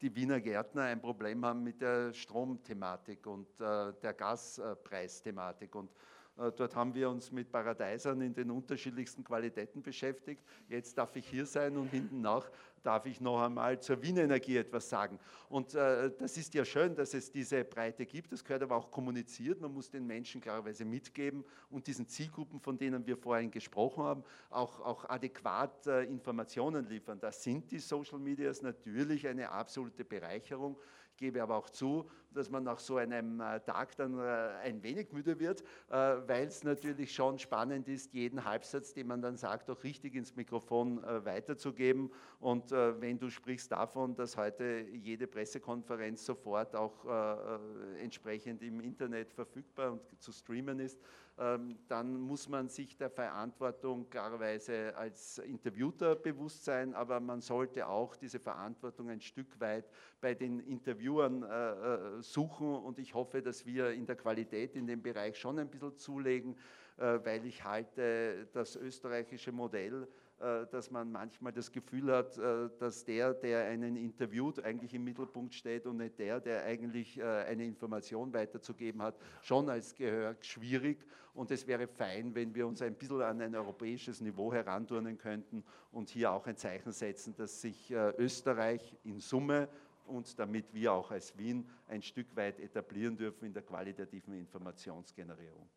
die 0.00 0.14
Wiener 0.14 0.40
Gärtner 0.40 0.82
ein 0.84 1.00
Problem 1.00 1.44
haben 1.44 1.62
mit 1.62 1.80
der 1.80 2.12
Stromthematik 2.12 3.26
und 3.26 3.48
äh, 3.60 3.92
der 4.02 4.14
Gaspreisthematik. 4.14 5.74
Und 5.74 5.90
dort 6.36 6.74
haben 6.74 6.94
wir 6.94 7.10
uns 7.10 7.30
mit 7.32 7.50
Paradeisern 7.50 8.20
in 8.20 8.34
den 8.34 8.50
unterschiedlichsten 8.50 9.22
Qualitäten 9.22 9.82
beschäftigt. 9.82 10.42
Jetzt 10.68 10.96
darf 10.96 11.14
ich 11.16 11.28
hier 11.28 11.46
sein 11.46 11.76
und 11.76 11.88
hinten 11.88 12.20
nach 12.20 12.50
darf 12.82 13.06
ich 13.06 13.20
noch 13.20 13.42
einmal 13.42 13.80
zur 13.80 14.02
Wiener 14.02 14.22
Energie 14.22 14.56
etwas 14.56 14.88
sagen. 14.88 15.18
Und 15.48 15.74
äh, 15.74 16.10
das 16.18 16.36
ist 16.36 16.54
ja 16.54 16.64
schön, 16.64 16.94
dass 16.94 17.14
es 17.14 17.30
diese 17.30 17.64
Breite 17.64 18.06
gibt. 18.06 18.32
Das 18.32 18.44
gehört 18.44 18.62
aber 18.62 18.76
auch 18.76 18.90
kommuniziert. 18.90 19.60
Man 19.60 19.72
muss 19.72 19.90
den 19.90 20.06
Menschen 20.06 20.40
klarerweise 20.40 20.84
mitgeben 20.84 21.44
und 21.68 21.86
diesen 21.86 22.06
Zielgruppen, 22.06 22.60
von 22.60 22.78
denen 22.78 23.06
wir 23.06 23.16
vorhin 23.16 23.50
gesprochen 23.50 24.04
haben, 24.04 24.24
auch, 24.48 24.80
auch 24.80 25.08
adäquat 25.08 25.86
äh, 25.86 26.04
Informationen 26.04 26.88
liefern. 26.88 27.20
Da 27.20 27.32
sind 27.32 27.70
die 27.70 27.78
Social 27.78 28.18
Medias 28.18 28.62
natürlich 28.62 29.26
eine 29.26 29.50
absolute 29.50 30.04
Bereicherung 30.04 30.76
gebe 31.20 31.42
aber 31.42 31.56
auch 31.56 31.70
zu, 31.70 32.08
dass 32.32 32.50
man 32.50 32.64
nach 32.64 32.78
so 32.78 32.96
einem 32.96 33.40
äh, 33.40 33.60
Tag 33.60 33.94
dann 33.96 34.18
äh, 34.18 34.22
ein 34.64 34.82
wenig 34.82 35.12
müde 35.12 35.38
wird, 35.38 35.60
äh, 35.90 35.92
weil 35.92 36.46
es 36.46 36.64
natürlich 36.64 37.14
schon 37.14 37.38
spannend 37.38 37.88
ist, 37.88 38.14
jeden 38.14 38.44
Halbsatz, 38.44 38.94
den 38.94 39.06
man 39.06 39.20
dann 39.20 39.36
sagt, 39.36 39.70
auch 39.70 39.84
richtig 39.84 40.14
ins 40.14 40.34
Mikrofon 40.34 41.02
weiterzugeben. 41.02 42.10
Und 42.38 42.70
wenn 42.70 43.18
du 43.18 43.28
sprichst 43.28 43.70
davon, 43.70 44.14
dass 44.14 44.36
heute 44.36 44.86
jede 44.92 45.26
Pressekonferenz 45.26 46.24
sofort 46.24 46.74
auch 46.74 47.04
entsprechend 48.00 48.62
im 48.62 48.80
Internet 48.80 49.32
verfügbar 49.32 49.92
und 49.92 50.00
zu 50.22 50.32
streamen 50.32 50.78
ist, 50.80 50.98
dann 51.88 52.20
muss 52.20 52.50
man 52.50 52.68
sich 52.68 52.98
der 52.98 53.08
Verantwortung 53.08 54.10
klarerweise 54.10 54.94
als 54.94 55.38
Interviewter 55.38 56.14
bewusst 56.14 56.66
sein, 56.66 56.94
aber 56.94 57.18
man 57.18 57.40
sollte 57.40 57.86
auch 57.86 58.14
diese 58.14 58.38
Verantwortung 58.38 59.08
ein 59.08 59.22
Stück 59.22 59.58
weit 59.58 59.86
bei 60.20 60.34
den 60.34 60.60
Interviewern 60.60 61.42
äh, 61.42 62.18
äh, 62.18 62.22
suchen. 62.22 62.74
Und 62.74 62.98
ich 62.98 63.14
hoffe, 63.14 63.40
dass 63.40 63.64
wir 63.64 63.90
in 63.92 64.04
der 64.04 64.16
Qualität 64.16 64.76
in 64.76 64.86
dem 64.86 65.00
Bereich 65.00 65.38
schon 65.38 65.58
ein 65.58 65.70
bisschen 65.70 65.96
zulegen, 65.96 66.56
weil 66.98 67.46
ich 67.46 67.64
halte 67.64 68.46
das 68.52 68.76
österreichische 68.76 69.52
Modell 69.52 70.02
äh, 70.02 70.06
dass 70.70 70.90
man 70.90 71.12
manchmal 71.12 71.52
das 71.52 71.70
Gefühl 71.70 72.10
hat, 72.12 72.38
äh, 72.38 72.70
dass 72.78 73.04
der, 73.04 73.34
der 73.34 73.66
einen 73.66 73.96
interviewt, 73.96 74.64
eigentlich 74.64 74.94
im 74.94 75.04
Mittelpunkt 75.04 75.54
steht 75.54 75.86
und 75.86 75.98
nicht 75.98 76.18
der, 76.18 76.40
der 76.40 76.64
eigentlich 76.64 77.18
äh, 77.18 77.24
eine 77.24 77.64
Information 77.64 78.32
weiterzugeben 78.32 79.02
hat, 79.02 79.16
schon 79.42 79.68
als 79.68 79.94
Gehör 79.94 80.36
schwierig. 80.40 81.04
Und 81.34 81.50
es 81.50 81.66
wäre 81.66 81.86
fein, 81.86 82.34
wenn 82.34 82.54
wir 82.54 82.66
uns 82.66 82.82
ein 82.82 82.94
bisschen 82.94 83.22
an 83.22 83.40
ein 83.40 83.54
europäisches 83.54 84.20
Niveau 84.20 84.52
heranturnen 84.52 85.16
könnten 85.16 85.62
und 85.92 86.08
hier 86.08 86.32
auch 86.32 86.46
ein 86.46 86.56
Zeichen 86.56 86.92
setzen, 86.92 87.34
dass 87.36 87.60
sich 87.60 87.92
Österreich 88.18 88.96
in 89.04 89.20
Summe 89.20 89.68
und 90.06 90.38
damit 90.38 90.74
wir 90.74 90.92
auch 90.92 91.10
als 91.12 91.36
Wien 91.38 91.68
ein 91.86 92.02
Stück 92.02 92.34
weit 92.34 92.58
etablieren 92.58 93.16
dürfen 93.16 93.44
in 93.44 93.52
der 93.52 93.62
qualitativen 93.62 94.34
Informationsgenerierung. 94.34 95.68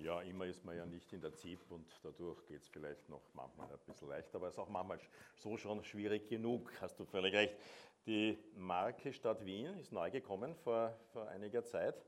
Ja, 0.00 0.20
immer 0.22 0.46
ist 0.46 0.64
man 0.64 0.76
ja 0.76 0.86
nicht 0.86 1.12
in 1.12 1.20
der 1.20 1.34
ZIP 1.34 1.58
und 1.72 1.84
dadurch 2.04 2.46
geht 2.46 2.62
es 2.62 2.68
vielleicht 2.68 3.08
noch 3.08 3.22
manchmal 3.34 3.66
ein 3.66 3.78
bisschen 3.84 4.08
leichter, 4.08 4.36
aber 4.36 4.46
es 4.46 4.54
ist 4.54 4.60
auch 4.60 4.68
manchmal 4.68 5.00
so 5.34 5.56
schon 5.56 5.82
schwierig 5.82 6.28
genug, 6.28 6.70
hast 6.80 7.00
du 7.00 7.04
völlig 7.04 7.34
recht. 7.34 7.56
Die 8.06 8.38
Marke 8.54 9.12
Stadt 9.12 9.44
Wien 9.44 9.76
ist 9.76 9.90
neu 9.90 10.08
gekommen 10.12 10.54
vor, 10.54 10.96
vor 11.12 11.26
einiger 11.26 11.64
Zeit 11.64 12.06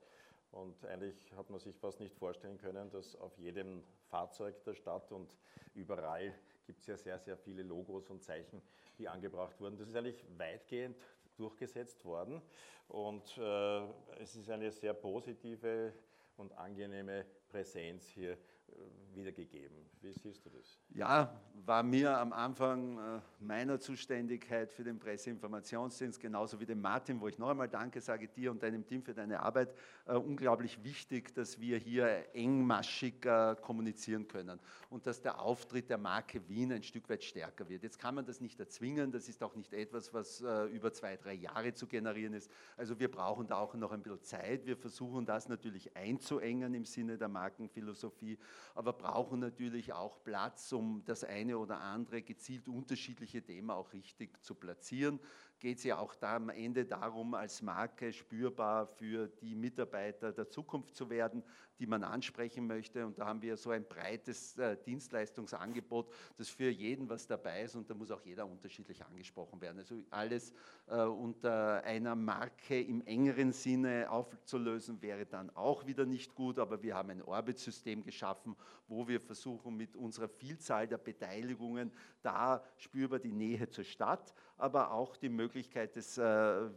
und 0.53 0.85
eigentlich 0.85 1.33
hat 1.37 1.51
man 1.51 1.59
sich 1.59 1.77
fast 1.79 1.99
nicht 1.99 2.15
vorstellen 2.15 2.59
können, 2.59 2.91
dass 2.91 3.17
auf 3.17 3.37
jedem 3.39 3.83
Fahrzeug 4.09 4.63
der 4.63 4.75
Stadt 4.75 5.11
und 5.11 5.37
überall 5.75 6.33
gibt 6.67 6.83
es 6.83 6.87
ja 6.87 6.97
sehr, 6.97 7.19
sehr 7.19 7.37
viele 7.37 7.65
Logos 7.65 8.09
und 8.09 8.23
Zeichen, 8.23 8.63
die 8.99 9.09
angebracht 9.09 9.61
wurden. 9.61 9.77
Das 9.77 9.89
ist 9.89 9.97
eigentlich 9.97 10.25
weitgehend 10.39 10.97
durchgesetzt 11.37 12.05
worden 12.05 12.41
und 12.87 13.37
äh, 13.37 13.81
es 14.21 14.37
ist 14.37 14.49
eine 14.49 14.71
sehr 14.71 14.95
positive 14.95 15.93
und 16.41 16.57
angenehme 16.57 17.27
Präsenz 17.49 18.07
hier 18.09 18.39
wiedergegeben. 19.15 19.77
Wie 20.03 20.13
siehst 20.13 20.45
du 20.47 20.51
das? 20.51 20.79
Ja, 20.91 21.41
war 21.67 21.83
mir 21.83 22.17
am 22.17 22.33
Anfang 22.33 22.99
äh, 22.99 23.21
meiner 23.39 23.79
Zuständigkeit 23.79 24.73
für 24.73 24.83
den 24.83 24.99
Presseinformationsdienst, 24.99 26.19
genauso 26.19 26.59
wie 26.59 26.65
dem 26.65 26.81
Martin, 26.81 27.21
wo 27.21 27.29
ich 27.29 27.39
noch 27.39 27.51
einmal 27.51 27.69
Danke 27.69 28.01
sage 28.01 28.29
dir 28.29 28.51
und 28.51 28.63
deinem 28.63 28.87
Team 28.87 29.03
für 29.03 29.13
deine 29.13 29.41
Arbeit, 29.41 29.75
äh, 30.07 30.15
unglaublich 30.15 30.83
wichtig, 30.83 31.35
dass 31.35 31.61
wir 31.61 31.77
hier 31.77 32.35
engmaschig 32.35 33.21
kommunizieren 33.61 34.27
können 34.27 34.59
und 34.89 35.07
dass 35.07 35.21
der 35.21 35.41
Auftritt 35.41 35.91
der 35.91 35.99
Marke 35.99 36.49
Wien 36.49 36.73
ein 36.73 36.83
Stück 36.83 37.09
weit 37.09 37.23
stärker 37.23 37.69
wird. 37.69 37.83
Jetzt 37.83 37.99
kann 37.99 38.15
man 38.15 38.25
das 38.25 38.41
nicht 38.41 38.59
erzwingen, 38.59 39.13
das 39.13 39.29
ist 39.29 39.43
auch 39.43 39.55
nicht 39.55 39.73
etwas, 39.73 40.15
was 40.15 40.41
über 40.73 40.93
zwei, 40.93 41.17
drei 41.17 41.35
Jahre 41.35 41.75
zu 41.75 41.87
generieren 41.87 42.35
ist. 42.35 42.51
Also 42.77 42.99
wir 42.99 43.11
brauchen 43.11 43.47
da 43.47 43.57
auch 43.57 43.75
noch 43.75 43.93
ein 43.93 44.03
bisschen 44.03 44.23
Zeit. 44.23 44.67
Wir 44.67 44.77
versuchen 44.77 45.27
das 45.27 45.49
natürlich 45.49 45.97
einzuengen 45.97 46.75
im 46.75 46.85
Sinne 46.85 47.19
der 47.19 47.29
Markenphilosophie, 47.29 48.39
aber 48.75 48.93
brauchen 48.93 49.41
natürlich 49.41 49.93
auch 49.93 50.23
Platz, 50.25 50.73
um 50.73 51.03
das 51.05 51.25
eine 51.25 51.59
oder 51.59 51.81
andere 51.81 52.23
gezielt 52.23 52.69
unterschiedliche 52.69 53.43
Thema 53.43 53.75
auch 53.75 53.93
richtig 53.93 54.43
zu 54.43 54.55
platzieren 54.55 55.21
geht 55.61 55.79
es 55.79 55.85
ja 55.85 55.99
auch 55.99 56.15
da 56.15 56.37
am 56.37 56.49
Ende 56.49 56.87
darum, 56.87 57.35
als 57.35 57.61
Marke 57.61 58.13
spürbar 58.13 58.87
für 58.87 59.29
die 59.29 59.55
Mitarbeiter 59.55 60.33
der 60.33 60.49
Zukunft 60.49 60.97
zu 60.97 61.11
werden, 61.11 61.45
die 61.79 61.87
man 61.87 62.03
ansprechen 62.03 62.67
möchte. 62.67 63.07
Und 63.07 63.19
da 63.19 63.27
haben 63.27 63.43
wir 63.43 63.57
so 63.57 63.71
ein 63.71 63.85
breites 63.85 64.57
äh, 64.57 64.77
Dienstleistungsangebot, 64.85 66.13
das 66.39 66.49
für 66.49 66.71
jeden 66.71 67.09
was 67.09 67.27
dabei 67.27 67.63
ist 67.63 67.77
und 67.77 67.89
da 67.91 67.95
muss 67.95 68.11
auch 68.11 68.23
jeder 68.23 68.47
unterschiedlich 68.47 69.05
angesprochen 69.05 69.61
werden. 69.61 69.79
Also 69.79 70.03
alles 70.11 70.53
äh, 70.87 71.03
unter 71.03 71.85
einer 71.85 72.15
Marke 72.15 72.81
im 72.81 73.03
engeren 73.07 73.53
Sinne 73.53 74.11
aufzulösen 74.11 75.01
wäre 75.03 75.27
dann 75.27 75.51
auch 75.51 75.87
wieder 75.87 76.07
nicht 76.07 76.35
gut, 76.35 76.59
aber 76.59 76.83
wir 76.83 76.95
haben 76.95 77.11
ein 77.11 77.23
Orbit-System 77.23 78.03
geschaffen, 78.03 78.57
wo 78.89 79.07
wir 79.07 79.21
versuchen 79.21 79.77
mit 79.77 79.95
unserer 79.95 80.29
Vielzahl 80.29 80.89
der 80.89 80.99
Beteiligungen 80.99 81.93
da 82.23 82.63
spürbar 82.79 83.19
die 83.19 83.33
Nähe 83.33 83.69
zur 83.69 83.85
Stadt, 83.85 84.35
aber 84.57 84.93
auch 84.93 85.17
die 85.17 85.29
Möglichkeit 85.29 85.50
des 85.95 86.19
äh, 86.19 86.23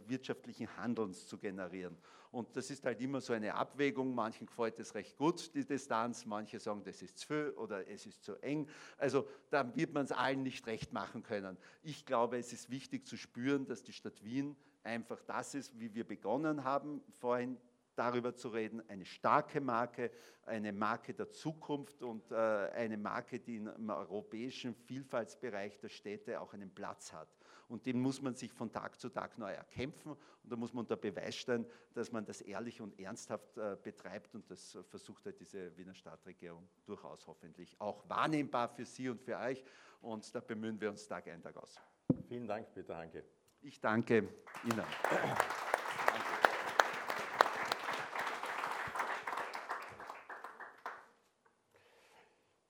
wirtschaftlichen 0.06 0.74
Handelns 0.76 1.26
zu 1.26 1.38
generieren. 1.38 1.96
Und 2.30 2.56
das 2.56 2.68
ist 2.70 2.84
halt 2.84 3.00
immer 3.00 3.20
so 3.20 3.32
eine 3.32 3.54
Abwägung. 3.54 4.12
Manchen 4.12 4.46
gefällt 4.46 4.80
es 4.80 4.94
recht 4.96 5.16
gut, 5.16 5.54
die 5.54 5.64
Distanz. 5.64 6.26
Manche 6.26 6.58
sagen, 6.58 6.82
das 6.84 7.00
ist 7.00 7.18
zu 7.18 7.26
viel 7.28 7.50
oder 7.56 7.88
es 7.88 8.06
ist 8.06 8.24
zu 8.24 8.34
eng. 8.42 8.68
Also 8.98 9.28
da 9.50 9.74
wird 9.76 9.92
man 9.94 10.04
es 10.04 10.10
allen 10.12 10.42
nicht 10.42 10.66
recht 10.66 10.92
machen 10.92 11.22
können. 11.22 11.56
Ich 11.84 12.04
glaube, 12.04 12.38
es 12.38 12.52
ist 12.52 12.70
wichtig 12.70 13.06
zu 13.06 13.16
spüren, 13.16 13.66
dass 13.66 13.84
die 13.84 13.92
Stadt 13.92 14.24
Wien 14.24 14.56
einfach 14.82 15.22
das 15.22 15.54
ist, 15.54 15.78
wie 15.78 15.94
wir 15.94 16.04
begonnen 16.04 16.64
haben 16.64 17.02
vorhin 17.20 17.56
darüber 17.96 18.34
zu 18.34 18.48
reden, 18.48 18.82
eine 18.88 19.04
starke 19.04 19.60
Marke, 19.60 20.10
eine 20.46 20.72
Marke 20.72 21.14
der 21.14 21.30
Zukunft 21.30 22.02
und 22.02 22.30
äh, 22.32 22.34
eine 22.34 22.96
Marke, 22.98 23.38
die 23.38 23.56
im 23.56 23.90
europäischen 23.90 24.74
Vielfaltsbereich 24.74 25.78
der 25.78 25.88
Städte 25.88 26.40
auch 26.40 26.52
einen 26.52 26.70
Platz 26.70 27.12
hat. 27.12 27.28
Und 27.74 27.84
den 27.86 28.00
muss 28.00 28.22
man 28.22 28.36
sich 28.36 28.52
von 28.52 28.70
Tag 28.70 29.00
zu 29.00 29.08
Tag 29.08 29.36
neu 29.36 29.50
erkämpfen 29.50 30.12
und 30.12 30.52
da 30.52 30.54
muss 30.54 30.72
man 30.72 30.84
unter 30.84 30.94
Beweis 30.94 31.34
stellen, 31.34 31.66
dass 31.92 32.12
man 32.12 32.24
das 32.24 32.40
ehrlich 32.40 32.80
und 32.80 33.00
ernsthaft 33.00 33.58
äh, 33.58 33.76
betreibt 33.82 34.32
und 34.36 34.48
das 34.48 34.78
versucht 34.86 35.26
halt 35.26 35.40
diese 35.40 35.76
Wiener 35.76 35.92
Stadtregierung 35.92 36.68
durchaus 36.86 37.26
hoffentlich 37.26 37.74
auch 37.80 38.08
wahrnehmbar 38.08 38.68
für 38.68 38.84
Sie 38.84 39.08
und 39.08 39.20
für 39.20 39.36
euch 39.38 39.64
und 40.02 40.32
da 40.32 40.38
bemühen 40.38 40.80
wir 40.80 40.88
uns 40.88 41.08
Tag 41.08 41.26
ein, 41.26 41.42
Tag 41.42 41.56
aus. 41.56 41.80
Vielen 42.28 42.46
Dank, 42.46 42.72
Peter 42.72 42.96
Hanke. 42.96 43.24
Ich 43.60 43.80
danke 43.80 44.28
Ihnen. 44.62 44.84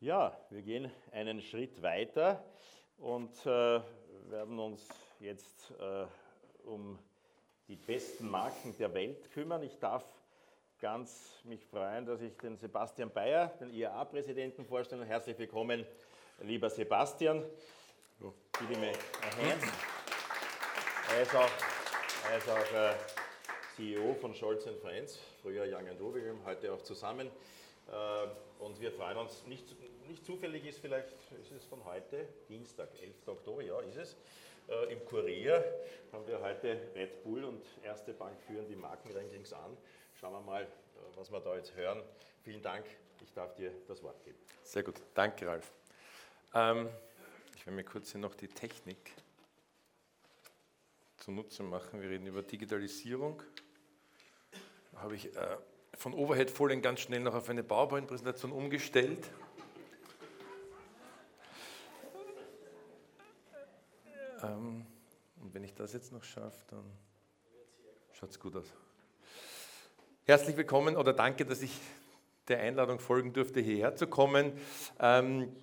Ja, 0.01 0.35
wir 0.49 0.63
gehen 0.63 0.91
einen 1.13 1.43
Schritt 1.43 1.83
weiter 1.83 2.43
und 2.97 3.45
äh, 3.45 3.83
werden 4.31 4.59
uns 4.59 4.89
jetzt 5.21 5.73
äh, 5.81 6.07
um 6.67 6.99
die 7.69 7.77
besten 7.77 8.31
Marken 8.31 8.77
der 8.79 8.93
Welt 8.95 9.31
kümmern. 9.33 9.63
Ich 9.63 9.79
darf 9.79 10.05
ganz 10.81 11.41
mich 11.45 11.65
freuen, 11.67 12.07
dass 12.07 12.21
ich 12.21 12.37
den 12.39 12.57
Sebastian 12.57 13.11
Bayer, 13.11 13.49
den 13.61 13.71
IAA-Präsidenten, 13.71 14.65
vorstelle. 14.65 15.05
Herzlich 15.05 15.39
willkommen, 15.39 15.87
lieber 16.41 16.71
Sebastian. 16.71 17.45
Bitte 18.59 18.81
mir 18.81 18.93
Er 21.11 21.23
ist 21.23 21.35
auch, 21.35 21.51
er 22.31 22.39
ist 22.39 22.49
auch 22.49 22.73
äh, 22.73 22.95
CEO 23.77 24.15
von 24.15 24.35
Scholz 24.35 24.65
Friends, 24.81 25.21
früher 25.43 25.65
Young 25.65 25.89
Rubicam, 25.99 26.45
heute 26.45 26.73
auch 26.73 26.83
zusammen. 26.83 27.29
Äh, 27.89 28.63
und 28.63 28.81
wir 28.81 28.93
freuen 28.93 29.19
uns, 29.19 29.45
nicht, 29.47 29.75
nicht 30.09 30.25
zufällig 30.25 30.65
ist 30.67 30.79
vielleicht, 30.81 31.09
ist 31.41 31.53
es 31.53 31.65
von 31.65 31.85
heute, 31.85 32.29
Dienstag, 32.49 32.89
11. 33.01 33.29
Oktober, 33.29 33.63
ja, 33.63 33.81
ist 33.81 33.97
es. 33.97 34.17
Äh, 34.69 34.93
Im 34.93 35.05
Kurier 35.05 35.63
haben 36.13 36.27
wir 36.27 36.41
heute 36.41 36.81
Red 36.95 37.23
Bull 37.23 37.45
und 37.45 37.63
Erste 37.83 38.15
Bank 38.15 38.41
führen 38.47 38.67
die 38.67 38.77
Markenrankings 38.77 39.53
an. 39.53 39.77
Schauen 40.21 40.33
wir 40.33 40.41
mal, 40.41 40.63
äh, 40.63 40.67
was 41.17 41.31
wir 41.31 41.41
da 41.41 41.57
jetzt 41.57 41.75
hören. 41.75 42.03
Vielen 42.43 42.63
Dank, 42.63 42.87
ich 43.23 43.33
darf 43.33 43.55
dir 43.55 43.73
das 43.89 44.03
Wort 44.03 44.23
geben. 44.25 44.39
Sehr 44.63 44.83
gut, 44.83 44.97
danke 45.15 45.47
Ralf. 45.47 45.73
Ähm, 46.55 46.89
ich 47.57 47.67
werde 47.67 47.77
mir 47.77 47.85
kurz 47.85 48.13
hier 48.13 48.21
noch 48.21 48.35
die 48.35 48.49
Technik 48.49 49.13
zunutze 51.19 51.63
machen. 51.63 52.01
Wir 52.03 52.11
reden 52.11 52.27
über 52.27 52.43
Digitalisierung. 52.43 53.43
Da 54.93 55.01
habe 55.01 55.17
ich 55.17 55.35
äh, 55.37 55.57
von 55.97 56.15
Overhead-Folien 56.15 56.83
ganz 56.83 57.01
schnell 57.01 57.21
noch 57.21 57.35
auf 57.35 57.49
eine 57.49 57.63
PowerPoint-Präsentation 57.63 58.53
umgestellt. 58.53 59.31
Ähm, 64.45 64.85
und 65.41 65.55
wenn 65.55 65.65
ich 65.65 65.75
das 65.75 65.93
jetzt 65.93 66.13
noch 66.13 66.23
schaffe, 66.23 66.65
dann 66.69 66.85
schaut 68.13 68.31
es 68.31 68.39
gut 68.39 68.57
aus. 68.57 68.73
Herzlich 70.25 70.57
willkommen 70.57 70.97
oder 70.97 71.13
danke, 71.13 71.45
dass 71.45 71.63
ich 71.63 71.79
der 72.49 72.61
Einladung 72.61 72.99
folgen 72.99 73.33
durfte, 73.33 73.61
hierher 73.61 73.97
zu 73.97 74.07
kommen. 74.07 74.53
Ähm, 75.01 75.55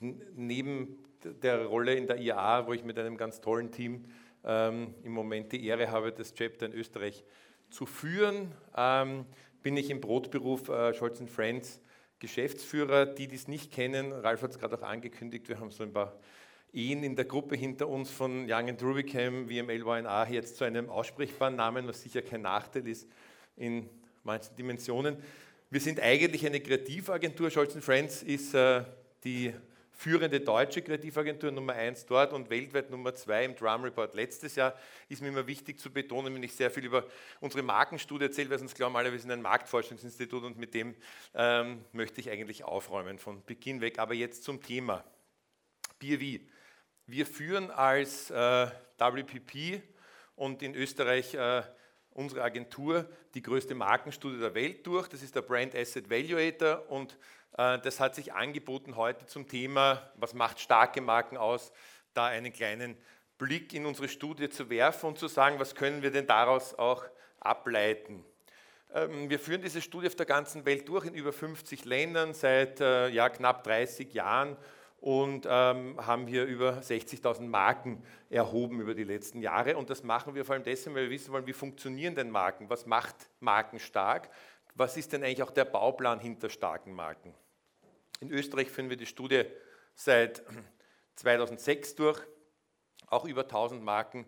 neben 0.00 0.98
der 1.42 1.66
Rolle 1.66 1.94
in 1.94 2.06
der 2.06 2.18
IAA, 2.18 2.66
wo 2.66 2.72
ich 2.72 2.84
mit 2.84 2.98
einem 2.98 3.16
ganz 3.16 3.40
tollen 3.40 3.70
Team 3.70 4.04
ähm, 4.44 4.94
im 5.02 5.12
Moment 5.12 5.52
die 5.52 5.66
Ehre 5.66 5.90
habe, 5.90 6.12
das 6.12 6.34
Chapter 6.34 6.66
in 6.66 6.72
Österreich 6.72 7.24
zu 7.70 7.86
führen, 7.86 8.52
ähm, 8.76 9.26
bin 9.62 9.76
ich 9.76 9.90
im 9.90 10.00
Brotberuf 10.00 10.68
äh, 10.68 10.94
Scholz 10.94 11.22
Friends 11.30 11.80
Geschäftsführer. 12.18 13.06
Die, 13.06 13.28
die 13.28 13.36
es 13.36 13.48
nicht 13.48 13.72
kennen, 13.72 14.12
Ralf 14.12 14.42
hat 14.42 14.50
es 14.50 14.58
gerade 14.58 14.78
auch 14.78 14.82
angekündigt, 14.82 15.48
wir 15.48 15.60
haben 15.60 15.70
so 15.70 15.82
ein 15.82 15.92
paar 15.92 16.18
Ehen 16.74 17.04
in 17.04 17.14
der 17.14 17.24
Gruppe 17.24 17.54
hinter 17.56 17.88
uns 17.88 18.10
von 18.10 18.50
Young 18.50 18.68
and 18.68 18.82
Rubicam, 18.82 19.48
WML-YNA, 19.48 20.28
jetzt 20.28 20.56
zu 20.56 20.64
einem 20.64 20.90
aussprechbaren 20.90 21.54
Namen, 21.54 21.86
was 21.86 22.02
sicher 22.02 22.20
kein 22.20 22.42
Nachteil 22.42 22.86
ist 22.88 23.08
in 23.56 23.88
manchen 24.24 24.56
Dimensionen. 24.56 25.16
Wir 25.70 25.80
sind 25.80 26.00
eigentlich 26.00 26.44
eine 26.44 26.60
Kreativagentur. 26.60 27.50
Scholz 27.50 27.74
Friends 27.84 28.22
ist 28.22 28.54
äh, 28.54 28.82
die 29.22 29.54
führende 29.92 30.40
deutsche 30.40 30.82
Kreativagentur 30.82 31.52
Nummer 31.52 31.74
1 31.74 32.06
dort 32.06 32.32
und 32.32 32.50
weltweit 32.50 32.90
Nummer 32.90 33.14
2 33.14 33.44
im 33.44 33.54
Drum 33.54 33.84
Report 33.84 34.14
letztes 34.14 34.56
Jahr. 34.56 34.74
Ist 35.08 35.22
mir 35.22 35.28
immer 35.28 35.46
wichtig 35.46 35.78
zu 35.78 35.90
betonen, 35.90 36.34
wenn 36.34 36.42
ich 36.42 36.54
sehr 36.54 36.70
viel 36.70 36.84
über 36.84 37.06
unsere 37.40 37.62
Markenstudie 37.62 38.24
erzähle, 38.24 38.50
weil 38.50 38.58
sonst 38.58 38.74
glauben 38.74 38.96
alle, 38.96 39.12
wir 39.12 39.18
sind 39.18 39.30
ein 39.30 39.42
Marktforschungsinstitut 39.42 40.42
und 40.42 40.58
mit 40.58 40.74
dem 40.74 40.94
ähm, 41.34 41.84
möchte 41.92 42.20
ich 42.20 42.30
eigentlich 42.30 42.64
aufräumen 42.64 43.18
von 43.18 43.42
Beginn 43.44 43.80
weg. 43.80 43.98
Aber 43.98 44.14
jetzt 44.14 44.42
zum 44.42 44.60
Thema. 44.60 45.04
BRV. 46.00 46.40
Wir 47.06 47.26
führen 47.26 47.70
als 47.70 48.30
äh, 48.30 48.66
WPP 48.98 49.82
und 50.36 50.62
in 50.62 50.74
Österreich 50.74 51.34
äh, 51.34 51.62
unsere 52.12 52.42
Agentur 52.42 53.06
die 53.34 53.42
größte 53.42 53.74
Markenstudie 53.74 54.38
der 54.38 54.54
Welt 54.54 54.86
durch. 54.86 55.08
Das 55.08 55.22
ist 55.22 55.34
der 55.34 55.42
Brand 55.42 55.74
Asset 55.74 56.08
Valuator 56.08 56.90
und 56.90 57.18
äh, 57.58 57.78
das 57.80 58.00
hat 58.00 58.14
sich 58.14 58.32
angeboten 58.32 58.96
heute 58.96 59.26
zum 59.26 59.46
Thema, 59.46 60.10
was 60.14 60.32
macht 60.32 60.60
starke 60.60 61.02
Marken 61.02 61.36
aus, 61.36 61.72
da 62.14 62.24
einen 62.24 62.54
kleinen 62.54 62.96
Blick 63.36 63.74
in 63.74 63.84
unsere 63.84 64.08
Studie 64.08 64.48
zu 64.48 64.70
werfen 64.70 65.08
und 65.08 65.18
zu 65.18 65.28
sagen, 65.28 65.58
was 65.58 65.74
können 65.74 66.00
wir 66.00 66.10
denn 66.10 66.26
daraus 66.26 66.72
auch 66.72 67.04
ableiten. 67.38 68.24
Ähm, 68.94 69.28
wir 69.28 69.38
führen 69.38 69.60
diese 69.60 69.82
Studie 69.82 70.06
auf 70.06 70.16
der 70.16 70.24
ganzen 70.24 70.64
Welt 70.64 70.88
durch 70.88 71.04
in 71.04 71.12
über 71.12 71.34
50 71.34 71.84
Ländern 71.84 72.32
seit 72.32 72.80
äh, 72.80 73.08
ja, 73.08 73.28
knapp 73.28 73.62
30 73.64 74.14
Jahren 74.14 74.56
und 75.04 75.46
ähm, 75.46 75.98
haben 76.06 76.26
hier 76.26 76.46
über 76.46 76.78
60.000 76.78 77.42
Marken 77.42 78.02
erhoben 78.30 78.80
über 78.80 78.94
die 78.94 79.04
letzten 79.04 79.42
Jahre. 79.42 79.76
Und 79.76 79.90
das 79.90 80.02
machen 80.02 80.34
wir 80.34 80.46
vor 80.46 80.54
allem 80.54 80.64
deswegen, 80.64 80.96
weil 80.96 81.02
wir 81.02 81.10
wissen 81.10 81.30
wollen, 81.30 81.46
wie 81.46 81.52
funktionieren 81.52 82.14
denn 82.14 82.30
Marken, 82.30 82.70
was 82.70 82.86
macht 82.86 83.14
Marken 83.38 83.78
stark, 83.78 84.30
was 84.74 84.96
ist 84.96 85.12
denn 85.12 85.22
eigentlich 85.22 85.42
auch 85.42 85.50
der 85.50 85.66
Bauplan 85.66 86.20
hinter 86.20 86.48
starken 86.48 86.94
Marken. 86.94 87.34
In 88.20 88.30
Österreich 88.30 88.70
führen 88.70 88.88
wir 88.88 88.96
die 88.96 89.04
Studie 89.04 89.44
seit 89.94 90.42
2006 91.16 91.96
durch, 91.96 92.22
auch 93.08 93.26
über 93.26 93.42
1000 93.42 93.82
Marken 93.82 94.24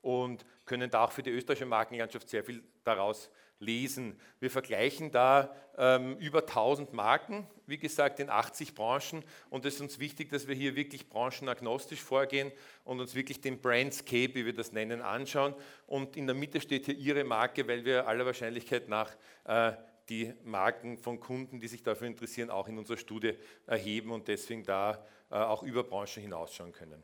und 0.00 0.46
können 0.64 0.92
da 0.92 1.06
auch 1.06 1.10
für 1.10 1.24
die 1.24 1.30
österreichische 1.30 1.66
Markenlandschaft 1.66 2.28
sehr 2.28 2.44
viel 2.44 2.62
daraus 2.84 3.32
lesen. 3.60 4.18
Wir 4.40 4.50
vergleichen 4.50 5.12
da 5.12 5.54
ähm, 5.78 6.16
über 6.18 6.40
1000 6.40 6.92
Marken, 6.92 7.46
wie 7.66 7.78
gesagt, 7.78 8.18
in 8.18 8.28
80 8.28 8.74
Branchen. 8.74 9.22
Und 9.50 9.64
es 9.64 9.74
ist 9.74 9.80
uns 9.80 9.98
wichtig, 9.98 10.30
dass 10.30 10.48
wir 10.48 10.54
hier 10.54 10.74
wirklich 10.74 11.08
branchenagnostisch 11.08 12.02
vorgehen 12.02 12.50
und 12.84 13.00
uns 13.00 13.14
wirklich 13.14 13.40
den 13.40 13.60
Brandscape, 13.60 14.34
wie 14.34 14.46
wir 14.46 14.54
das 14.54 14.72
nennen, 14.72 15.02
anschauen. 15.02 15.54
Und 15.86 16.16
in 16.16 16.26
der 16.26 16.34
Mitte 16.34 16.60
steht 16.60 16.86
hier 16.86 16.96
Ihre 16.96 17.24
Marke, 17.24 17.68
weil 17.68 17.84
wir 17.84 18.08
aller 18.08 18.26
Wahrscheinlichkeit 18.26 18.88
nach 18.88 19.14
äh, 19.44 19.72
die 20.08 20.34
Marken 20.44 20.98
von 20.98 21.20
Kunden, 21.20 21.60
die 21.60 21.68
sich 21.68 21.82
dafür 21.82 22.08
interessieren, 22.08 22.50
auch 22.50 22.66
in 22.66 22.78
unserer 22.78 22.96
Studie 22.96 23.34
erheben 23.66 24.10
und 24.10 24.26
deswegen 24.26 24.64
da 24.64 25.06
äh, 25.30 25.36
auch 25.36 25.62
über 25.62 25.84
Branchen 25.84 26.20
hinausschauen 26.22 26.72
können. 26.72 27.02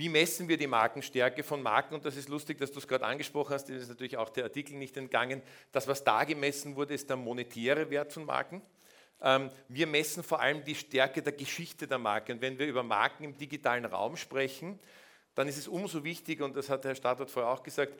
Wie 0.00 0.08
messen 0.08 0.48
wir 0.48 0.56
die 0.56 0.66
Markenstärke 0.66 1.42
von 1.42 1.62
Marken? 1.62 1.94
Und 1.94 2.06
das 2.06 2.16
ist 2.16 2.30
lustig, 2.30 2.56
dass 2.56 2.72
du 2.72 2.78
es 2.78 2.88
gerade 2.88 3.04
angesprochen 3.04 3.52
hast, 3.52 3.68
das 3.68 3.82
ist 3.82 3.90
natürlich 3.90 4.16
auch 4.16 4.30
der 4.30 4.44
Artikel 4.44 4.78
nicht 4.78 4.96
entgangen. 4.96 5.42
Das, 5.72 5.88
was 5.88 6.02
da 6.02 6.24
gemessen 6.24 6.74
wurde, 6.74 6.94
ist 6.94 7.10
der 7.10 7.18
monetäre 7.18 7.90
Wert 7.90 8.10
von 8.10 8.24
Marken. 8.24 8.62
Ähm, 9.20 9.50
wir 9.68 9.86
messen 9.86 10.22
vor 10.22 10.40
allem 10.40 10.64
die 10.64 10.74
Stärke 10.74 11.20
der 11.20 11.34
Geschichte 11.34 11.86
der 11.86 11.98
Marke. 11.98 12.32
Und 12.32 12.40
wenn 12.40 12.58
wir 12.58 12.66
über 12.66 12.82
Marken 12.82 13.24
im 13.24 13.36
digitalen 13.36 13.84
Raum 13.84 14.16
sprechen, 14.16 14.80
dann 15.34 15.48
ist 15.48 15.58
es 15.58 15.68
umso 15.68 16.02
wichtiger, 16.02 16.46
und 16.46 16.56
das 16.56 16.70
hat 16.70 16.82
Herr 16.86 16.94
Stadtwart 16.94 17.30
vorher 17.30 17.52
auch 17.52 17.62
gesagt, 17.62 17.92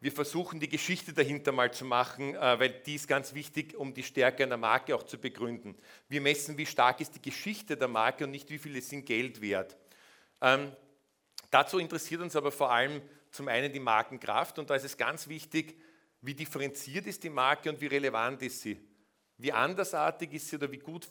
wir 0.00 0.12
versuchen 0.12 0.60
die 0.60 0.68
Geschichte 0.70 1.12
dahinter 1.12 1.52
mal 1.52 1.70
zu 1.70 1.84
machen, 1.84 2.36
äh, 2.36 2.58
weil 2.58 2.70
die 2.70 2.94
ist 2.94 3.06
ganz 3.06 3.34
wichtig, 3.34 3.76
um 3.76 3.92
die 3.92 4.02
Stärke 4.02 4.44
einer 4.44 4.56
Marke 4.56 4.96
auch 4.96 5.02
zu 5.02 5.18
begründen. 5.18 5.76
Wir 6.08 6.22
messen, 6.22 6.56
wie 6.56 6.64
stark 6.64 7.02
ist 7.02 7.16
die 7.16 7.22
Geschichte 7.22 7.76
der 7.76 7.88
Marke 7.88 8.24
und 8.24 8.30
nicht, 8.30 8.48
wie 8.48 8.56
viel 8.56 8.74
ist 8.76 8.90
in 8.94 9.04
Geld 9.04 9.42
wert. 9.42 9.76
Dazu 11.50 11.78
interessiert 11.78 12.20
uns 12.20 12.36
aber 12.36 12.52
vor 12.52 12.70
allem 12.70 13.02
zum 13.30 13.48
einen 13.48 13.72
die 13.72 13.80
Markenkraft 13.80 14.58
und 14.58 14.70
da 14.70 14.74
ist 14.74 14.84
es 14.84 14.96
ganz 14.96 15.28
wichtig, 15.28 15.78
wie 16.20 16.34
differenziert 16.34 17.06
ist 17.06 17.22
die 17.22 17.30
Marke 17.30 17.70
und 17.70 17.80
wie 17.80 17.86
relevant 17.86 18.42
ist 18.42 18.62
sie. 18.62 18.80
Wie 19.36 19.52
andersartig 19.52 20.32
ist 20.32 20.48
sie 20.48 20.56
oder 20.56 20.70
wie 20.72 20.78
gut 20.78 21.08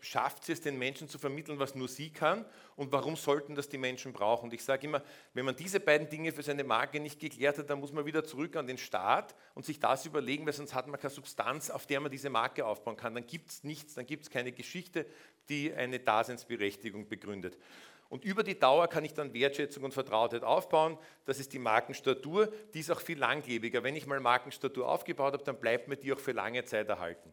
schafft 0.00 0.44
sie 0.44 0.52
es, 0.52 0.60
den 0.60 0.78
Menschen 0.78 1.08
zu 1.08 1.18
vermitteln, 1.18 1.58
was 1.58 1.74
nur 1.74 1.88
sie 1.88 2.10
kann 2.10 2.44
und 2.76 2.92
warum 2.92 3.16
sollten 3.16 3.54
das 3.54 3.68
die 3.68 3.78
Menschen 3.78 4.12
brauchen. 4.12 4.44
Und 4.44 4.54
ich 4.54 4.62
sage 4.62 4.86
immer, 4.86 5.02
wenn 5.34 5.44
man 5.44 5.56
diese 5.56 5.80
beiden 5.80 6.08
Dinge 6.08 6.30
für 6.30 6.42
seine 6.42 6.62
Marke 6.62 7.00
nicht 7.00 7.18
geklärt 7.18 7.58
hat, 7.58 7.70
dann 7.70 7.80
muss 7.80 7.92
man 7.92 8.06
wieder 8.06 8.22
zurück 8.22 8.54
an 8.56 8.66
den 8.66 8.78
Staat 8.78 9.34
und 9.54 9.64
sich 9.64 9.80
das 9.80 10.06
überlegen, 10.06 10.46
weil 10.46 10.52
sonst 10.52 10.74
hat 10.74 10.86
man 10.86 11.00
keine 11.00 11.12
Substanz, 11.12 11.70
auf 11.70 11.86
der 11.86 12.00
man 12.00 12.10
diese 12.10 12.30
Marke 12.30 12.64
aufbauen 12.64 12.96
kann. 12.96 13.14
Dann 13.14 13.26
gibt 13.26 13.50
es 13.50 13.64
nichts, 13.64 13.94
dann 13.94 14.06
gibt 14.06 14.24
es 14.24 14.30
keine 14.30 14.52
Geschichte, 14.52 15.06
die 15.48 15.72
eine 15.72 15.98
Daseinsberechtigung 15.98 17.08
begründet. 17.08 17.56
Und 18.08 18.24
über 18.24 18.42
die 18.42 18.58
Dauer 18.58 18.88
kann 18.88 19.04
ich 19.04 19.14
dann 19.14 19.34
Wertschätzung 19.34 19.84
und 19.84 19.92
Vertrautheit 19.92 20.44
aufbauen. 20.44 20.98
Das 21.24 21.38
ist 21.38 21.52
die 21.52 21.58
Markenstatur, 21.58 22.52
die 22.74 22.80
ist 22.80 22.90
auch 22.90 23.00
viel 23.00 23.18
langlebiger. 23.18 23.82
Wenn 23.82 23.96
ich 23.96 24.06
mal 24.06 24.20
Markenstatur 24.20 24.88
aufgebaut 24.88 25.32
habe, 25.32 25.44
dann 25.44 25.58
bleibt 25.58 25.88
mir 25.88 25.96
die 25.96 26.12
auch 26.12 26.20
für 26.20 26.32
lange 26.32 26.64
Zeit 26.64 26.88
erhalten. 26.88 27.32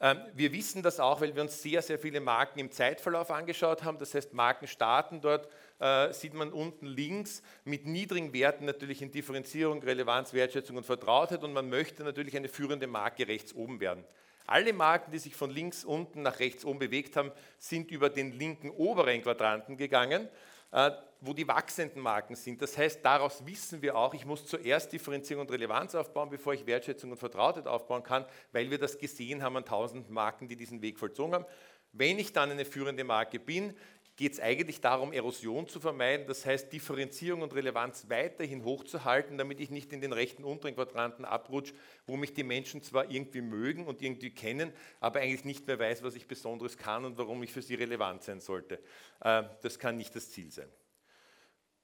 Ähm, 0.00 0.20
wir 0.34 0.52
wissen 0.52 0.82
das 0.82 1.00
auch, 1.00 1.20
weil 1.20 1.34
wir 1.34 1.42
uns 1.42 1.60
sehr, 1.60 1.82
sehr 1.82 1.98
viele 1.98 2.20
Marken 2.20 2.60
im 2.60 2.70
Zeitverlauf 2.70 3.30
angeschaut 3.30 3.82
haben. 3.82 3.98
Das 3.98 4.14
heißt, 4.14 4.32
Marken 4.32 4.68
starten 4.68 5.20
dort, 5.20 5.48
äh, 5.80 6.12
sieht 6.12 6.34
man 6.34 6.52
unten 6.52 6.86
links, 6.86 7.42
mit 7.64 7.86
niedrigen 7.86 8.32
Werten 8.32 8.64
natürlich 8.64 9.02
in 9.02 9.10
Differenzierung, 9.10 9.82
Relevanz, 9.82 10.32
Wertschätzung 10.32 10.76
und 10.76 10.86
Vertrautheit 10.86 11.42
und 11.42 11.52
man 11.52 11.68
möchte 11.68 12.04
natürlich 12.04 12.36
eine 12.36 12.48
führende 12.48 12.86
Marke 12.86 13.26
rechts 13.26 13.52
oben 13.54 13.80
werden. 13.80 14.04
Alle 14.48 14.72
Marken, 14.72 15.12
die 15.12 15.18
sich 15.18 15.36
von 15.36 15.50
links 15.50 15.84
unten 15.84 16.22
nach 16.22 16.40
rechts 16.40 16.64
oben 16.64 16.78
bewegt 16.78 17.16
haben, 17.16 17.30
sind 17.58 17.90
über 17.90 18.10
den 18.10 18.32
linken 18.32 18.70
oberen 18.70 19.22
Quadranten 19.22 19.76
gegangen. 19.76 20.28
Äh, 20.70 20.90
wo 21.20 21.32
die 21.32 21.48
wachsenden 21.48 22.00
Marken 22.00 22.36
sind. 22.36 22.62
Das 22.62 22.76
heißt, 22.78 23.04
daraus 23.04 23.44
wissen 23.44 23.82
wir 23.82 23.96
auch, 23.96 24.14
ich 24.14 24.24
muss 24.24 24.46
zuerst 24.46 24.92
Differenzierung 24.92 25.42
und 25.42 25.50
Relevanz 25.50 25.94
aufbauen, 25.94 26.30
bevor 26.30 26.54
ich 26.54 26.66
Wertschätzung 26.66 27.10
und 27.10 27.16
Vertrautheit 27.16 27.66
aufbauen 27.66 28.02
kann, 28.02 28.24
weil 28.52 28.70
wir 28.70 28.78
das 28.78 28.98
gesehen 28.98 29.42
haben 29.42 29.56
an 29.56 29.64
tausend 29.64 30.10
Marken, 30.10 30.46
die 30.46 30.56
diesen 30.56 30.80
Weg 30.80 30.98
vollzogen 30.98 31.34
haben. 31.34 31.44
Wenn 31.92 32.18
ich 32.18 32.32
dann 32.32 32.50
eine 32.50 32.64
führende 32.64 33.02
Marke 33.02 33.40
bin, 33.40 33.74
geht 34.18 34.32
es 34.32 34.40
eigentlich 34.40 34.80
darum, 34.80 35.12
Erosion 35.12 35.68
zu 35.68 35.78
vermeiden, 35.78 36.26
das 36.26 36.44
heißt 36.44 36.72
Differenzierung 36.72 37.40
und 37.40 37.54
Relevanz 37.54 38.06
weiterhin 38.08 38.64
hochzuhalten, 38.64 39.38
damit 39.38 39.60
ich 39.60 39.70
nicht 39.70 39.92
in 39.92 40.00
den 40.00 40.12
rechten 40.12 40.42
unteren 40.42 40.74
Quadranten 40.74 41.24
abrutsche, 41.24 41.72
wo 42.04 42.16
mich 42.16 42.34
die 42.34 42.42
Menschen 42.42 42.82
zwar 42.82 43.08
irgendwie 43.12 43.42
mögen 43.42 43.86
und 43.86 44.02
irgendwie 44.02 44.30
kennen, 44.30 44.72
aber 44.98 45.20
eigentlich 45.20 45.44
nicht 45.44 45.68
mehr 45.68 45.78
weiß, 45.78 46.02
was 46.02 46.16
ich 46.16 46.26
Besonderes 46.26 46.76
kann 46.76 47.04
und 47.04 47.16
warum 47.16 47.40
ich 47.44 47.52
für 47.52 47.62
sie 47.62 47.76
relevant 47.76 48.24
sein 48.24 48.40
sollte. 48.40 48.80
Äh, 49.20 49.44
das 49.62 49.78
kann 49.78 49.96
nicht 49.96 50.16
das 50.16 50.32
Ziel 50.32 50.50
sein. 50.50 50.68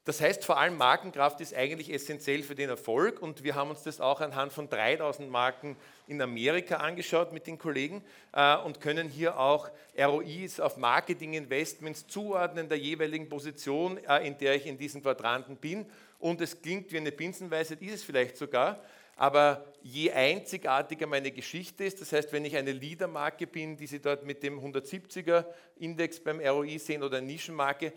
Das 0.05 0.21
heißt, 0.21 0.45
vor 0.45 0.59
allem 0.59 0.77
Markenkraft 0.77 1.41
ist 1.41 1.55
eigentlich 1.55 1.91
essentiell 1.91 2.43
für 2.43 2.55
den 2.55 2.69
Erfolg 2.69 3.23
und 3.23 3.43
wir 3.43 3.55
haben 3.55 3.71
uns 3.71 3.85
das 3.85 4.03
auch 4.03 4.21
anhand 4.21 4.53
von 4.53 4.69
3000 4.69 5.31
Marken 5.31 5.77
in 6.07 6.21
Amerika 6.21 6.77
angeschaut 6.77 7.33
mit 7.33 7.47
den 7.47 7.59
Kollegen 7.59 8.05
äh, 8.33 8.57
und 8.59 8.83
können 8.83 9.09
hier 9.09 9.39
auch 9.39 9.71
ROIs 9.99 10.61
auf 10.61 10.77
Marketing-Investments 10.77 12.07
zuordnen 12.07 12.69
der 12.69 12.79
jeweiligen 12.79 13.31
Position, 13.31 13.97
äh, 14.05 14.27
in 14.27 14.37
der 14.37 14.57
ich 14.57 14.67
in 14.67 14.77
diesen 14.77 15.03
Quadranten 15.03 15.57
bin. 15.57 15.87
Und 16.19 16.43
es 16.43 16.61
klingt 16.61 16.93
wie 16.93 16.99
eine 16.99 17.13
Binsenweisheit, 17.13 17.81
ist 17.81 17.95
es 17.95 18.05
vielleicht 18.05 18.37
sogar, 18.37 18.81
aber 19.17 19.65
je 19.83 20.11
einzigartiger 20.11 21.07
meine 21.07 21.31
Geschichte 21.31 21.85
ist, 21.85 22.01
das 22.01 22.13
heißt, 22.13 22.33
wenn 22.33 22.45
ich 22.45 22.57
eine 22.57 22.73
Leadermarke 22.73 23.47
bin, 23.47 23.77
die 23.77 23.87
Sie 23.87 24.01
dort 24.01 24.25
mit 24.25 24.43
dem 24.43 24.59
170er 24.59 25.45
Index 25.79 26.19
beim 26.19 26.41
ROI 26.41 26.79
sehen 26.79 27.03
oder 27.03 27.19
eine 27.19 27.27
Nischenmarke, 27.27 27.93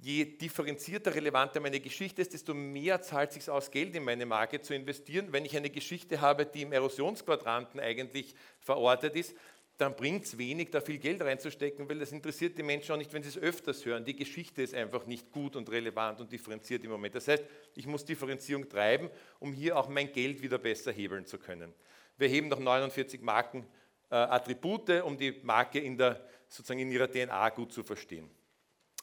je 0.00 0.24
differenzierter, 0.24 1.14
relevanter 1.14 1.60
meine 1.60 1.80
Geschichte 1.80 2.22
ist, 2.22 2.32
desto 2.32 2.54
mehr 2.54 3.02
zahlt 3.02 3.32
sich 3.32 3.48
aus, 3.50 3.70
Geld 3.70 3.94
in 3.96 4.04
meine 4.04 4.26
Marke 4.26 4.60
zu 4.60 4.74
investieren. 4.74 5.32
Wenn 5.32 5.44
ich 5.44 5.56
eine 5.56 5.70
Geschichte 5.70 6.20
habe, 6.20 6.46
die 6.46 6.62
im 6.62 6.72
Erosionsquadranten 6.72 7.80
eigentlich 7.80 8.34
verortet 8.60 9.16
ist, 9.16 9.34
dann 9.76 9.94
bringt 9.94 10.24
es 10.24 10.36
wenig, 10.38 10.70
da 10.70 10.80
viel 10.80 10.98
Geld 10.98 11.22
reinzustecken, 11.22 11.88
weil 11.88 12.00
das 12.00 12.10
interessiert 12.10 12.58
die 12.58 12.64
Menschen 12.64 12.92
auch 12.92 12.96
nicht, 12.96 13.12
wenn 13.12 13.22
sie 13.22 13.28
es 13.28 13.38
öfters 13.38 13.84
hören. 13.84 14.04
Die 14.04 14.16
Geschichte 14.16 14.60
ist 14.60 14.74
einfach 14.74 15.06
nicht 15.06 15.30
gut 15.30 15.54
und 15.54 15.70
relevant 15.70 16.20
und 16.20 16.32
differenziert 16.32 16.82
im 16.82 16.90
Moment. 16.90 17.14
Das 17.14 17.28
heißt, 17.28 17.44
ich 17.76 17.86
muss 17.86 18.04
Differenzierung 18.04 18.68
treiben, 18.68 19.08
um 19.38 19.52
hier 19.52 19.76
auch 19.76 19.88
mein 19.88 20.12
Geld 20.12 20.42
wieder 20.42 20.58
besser 20.58 20.90
hebeln 20.90 21.26
zu 21.26 21.38
können. 21.38 21.72
Wir 22.16 22.26
heben 22.26 22.48
noch 22.48 22.58
49 22.58 23.20
Marken 23.20 23.66
äh, 24.10 25.00
um 25.02 25.16
die 25.16 25.38
Marke 25.42 25.78
in, 25.78 25.96
der, 25.96 26.26
sozusagen 26.48 26.80
in 26.80 26.90
ihrer 26.90 27.08
DNA 27.08 27.50
gut 27.50 27.72
zu 27.72 27.84
verstehen. 27.84 28.28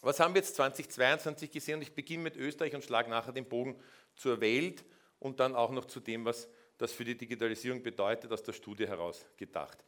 Was 0.06 0.20
haben 0.20 0.36
wir 0.36 0.42
jetzt 0.42 0.56
2022 0.58 1.50
gesehen? 1.50 1.82
Ich 1.82 1.96
beginne 1.96 2.22
mit 2.22 2.38
Österreich 2.38 2.76
und 2.76 2.84
schlage 2.84 3.10
nachher 3.10 3.32
den 3.32 3.46
Bogen 3.46 3.76
zur 4.16 4.40
Welt 4.40 4.86
und 5.18 5.40
dann 5.40 5.56
auch 5.56 5.72
noch 5.72 5.86
zu 5.86 6.00
dem, 6.00 6.26
was 6.26 6.48
das 6.78 6.92
für 6.92 7.04
die 7.04 7.18
Digitalisierung 7.18 7.82
bedeutet, 7.82 8.32
aus 8.32 8.44
der 8.44 8.54
Studie 8.54 8.88
heraus 8.88 9.26
gedacht. 9.36 9.84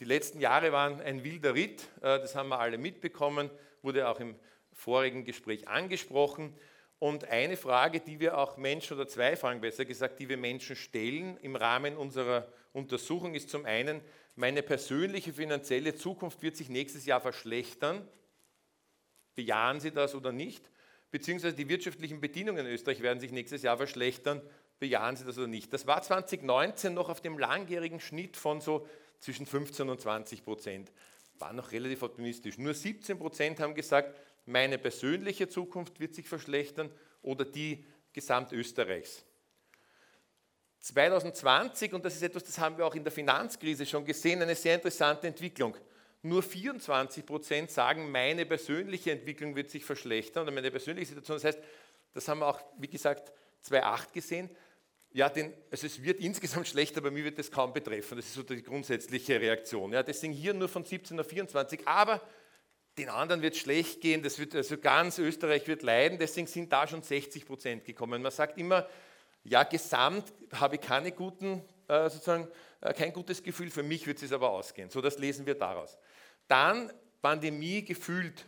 Die 0.00 0.06
letzten 0.06 0.40
Jahre 0.40 0.72
waren 0.72 1.02
ein 1.02 1.22
wilder 1.22 1.54
Ritt, 1.54 1.82
äh, 1.98 2.18
das 2.18 2.34
haben 2.34 2.48
wir 2.48 2.58
alle 2.60 2.78
mitbekommen, 2.78 3.50
wurde 3.82 4.08
auch 4.08 4.20
im 4.20 4.36
vorigen 4.72 5.26
Gespräch 5.26 5.68
angesprochen. 5.68 6.54
Und 6.98 7.26
eine 7.26 7.58
Frage, 7.58 8.00
die 8.00 8.20
wir 8.20 8.38
auch 8.38 8.56
Menschen, 8.56 8.96
oder 8.96 9.06
zwei 9.06 9.36
Fragen 9.36 9.60
besser 9.60 9.84
gesagt, 9.84 10.18
die 10.18 10.30
wir 10.30 10.38
Menschen 10.38 10.76
stellen 10.76 11.36
im 11.42 11.56
Rahmen 11.56 11.94
unserer 11.98 12.48
Untersuchung, 12.72 13.34
ist 13.34 13.50
zum 13.50 13.66
einen, 13.66 14.00
meine 14.34 14.62
persönliche 14.62 15.34
finanzielle 15.34 15.94
Zukunft 15.94 16.40
wird 16.40 16.56
sich 16.56 16.70
nächstes 16.70 17.04
Jahr 17.04 17.20
verschlechtern 17.20 18.08
Bejahen 19.38 19.78
Sie 19.78 19.92
das 19.92 20.16
oder 20.16 20.32
nicht? 20.32 20.68
Beziehungsweise 21.12 21.54
die 21.54 21.68
wirtschaftlichen 21.68 22.20
Bedingungen 22.20 22.66
in 22.66 22.72
Österreich 22.72 23.02
werden 23.02 23.20
sich 23.20 23.30
nächstes 23.30 23.62
Jahr 23.62 23.76
verschlechtern. 23.76 24.42
Bejahen 24.80 25.14
Sie 25.14 25.24
das 25.24 25.38
oder 25.38 25.46
nicht? 25.46 25.72
Das 25.72 25.86
war 25.86 26.02
2019 26.02 26.92
noch 26.92 27.08
auf 27.08 27.20
dem 27.20 27.38
langjährigen 27.38 28.00
Schnitt 28.00 28.36
von 28.36 28.60
so 28.60 28.88
zwischen 29.20 29.46
15 29.46 29.90
und 29.90 30.00
20 30.00 30.44
Prozent. 30.44 30.90
War 31.38 31.52
noch 31.52 31.70
relativ 31.70 32.02
optimistisch. 32.02 32.58
Nur 32.58 32.74
17 32.74 33.16
Prozent 33.16 33.60
haben 33.60 33.76
gesagt, 33.76 34.18
meine 34.44 34.76
persönliche 34.76 35.48
Zukunft 35.48 36.00
wird 36.00 36.16
sich 36.16 36.28
verschlechtern 36.28 36.90
oder 37.22 37.44
die 37.44 37.84
Gesamtösterreichs. 38.12 39.24
2020, 40.80 41.92
und 41.92 42.04
das 42.04 42.16
ist 42.16 42.24
etwas, 42.24 42.42
das 42.42 42.58
haben 42.58 42.76
wir 42.76 42.84
auch 42.84 42.94
in 42.96 43.04
der 43.04 43.12
Finanzkrise 43.12 43.86
schon 43.86 44.04
gesehen, 44.04 44.42
eine 44.42 44.56
sehr 44.56 44.74
interessante 44.74 45.28
Entwicklung. 45.28 45.76
Nur 46.22 46.42
24 46.42 47.24
Prozent 47.24 47.70
sagen, 47.70 48.10
meine 48.10 48.44
persönliche 48.44 49.12
Entwicklung 49.12 49.54
wird 49.54 49.70
sich 49.70 49.84
verschlechtern 49.84 50.42
oder 50.42 50.52
meine 50.52 50.70
persönliche 50.70 51.06
Situation. 51.06 51.36
Das 51.36 51.44
heißt, 51.44 51.60
das 52.14 52.28
haben 52.28 52.40
wir 52.40 52.48
auch, 52.48 52.60
wie 52.78 52.88
gesagt, 52.88 53.32
2008 53.62 54.12
gesehen. 54.12 54.50
Ja, 55.12 55.28
denn, 55.28 55.54
also 55.70 55.86
es 55.86 56.02
wird 56.02 56.20
insgesamt 56.20 56.68
schlechter, 56.68 56.98
aber 56.98 57.10
mir 57.10 57.24
wird 57.24 57.38
das 57.38 57.50
kaum 57.50 57.72
betreffen. 57.72 58.16
Das 58.16 58.26
ist 58.26 58.34
so 58.34 58.42
die 58.42 58.62
grundsätzliche 58.62 59.40
Reaktion. 59.40 59.92
Ja, 59.92 60.02
deswegen 60.02 60.32
hier 60.32 60.54
nur 60.54 60.68
von 60.68 60.84
17 60.84 61.18
auf 61.18 61.28
24. 61.28 61.86
Aber 61.86 62.20
den 62.98 63.08
anderen 63.08 63.40
wird 63.40 63.54
es 63.54 63.60
schlecht 63.60 64.00
gehen, 64.00 64.22
das 64.22 64.38
wird, 64.38 64.54
also 64.54 64.76
ganz 64.76 65.18
Österreich 65.18 65.66
wird 65.68 65.82
leiden, 65.82 66.18
deswegen 66.18 66.48
sind 66.48 66.72
da 66.72 66.86
schon 66.86 67.02
60 67.02 67.46
Prozent 67.46 67.84
gekommen. 67.84 68.20
Man 68.20 68.32
sagt 68.32 68.58
immer, 68.58 68.88
ja, 69.44 69.62
gesamt 69.62 70.32
habe 70.52 70.76
ich 70.76 70.80
keine 70.80 71.12
guten, 71.12 71.62
äh, 71.86 72.10
sozusagen, 72.10 72.48
äh, 72.80 72.92
kein 72.92 73.12
gutes 73.12 73.42
Gefühl, 73.42 73.70
für 73.70 73.84
mich 73.84 74.06
wird 74.06 74.22
es 74.22 74.32
aber 74.32 74.50
ausgehen. 74.50 74.90
So, 74.90 75.00
das 75.00 75.18
lesen 75.18 75.46
wir 75.46 75.54
daraus. 75.54 75.96
Dann 76.48 76.92
Pandemie 77.22 77.84
gefühlt 77.84 78.46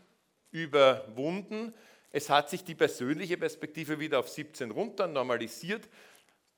überwunden. 0.51 1.73
Es 2.11 2.29
hat 2.29 2.51
sich 2.51 2.65
die 2.65 2.75
persönliche 2.75 3.37
Perspektive 3.37 4.01
wieder 4.01 4.19
auf 4.19 4.29
17 4.29 4.71
runter 4.71 5.07
normalisiert. 5.07 5.89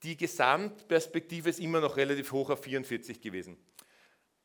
Die 0.03 0.17
Gesamtperspektive 0.17 1.51
ist 1.51 1.61
immer 1.61 1.81
noch 1.81 1.97
relativ 1.97 2.33
hoch 2.33 2.51
auf 2.51 2.63
44 2.63 3.21
gewesen. 3.21 3.57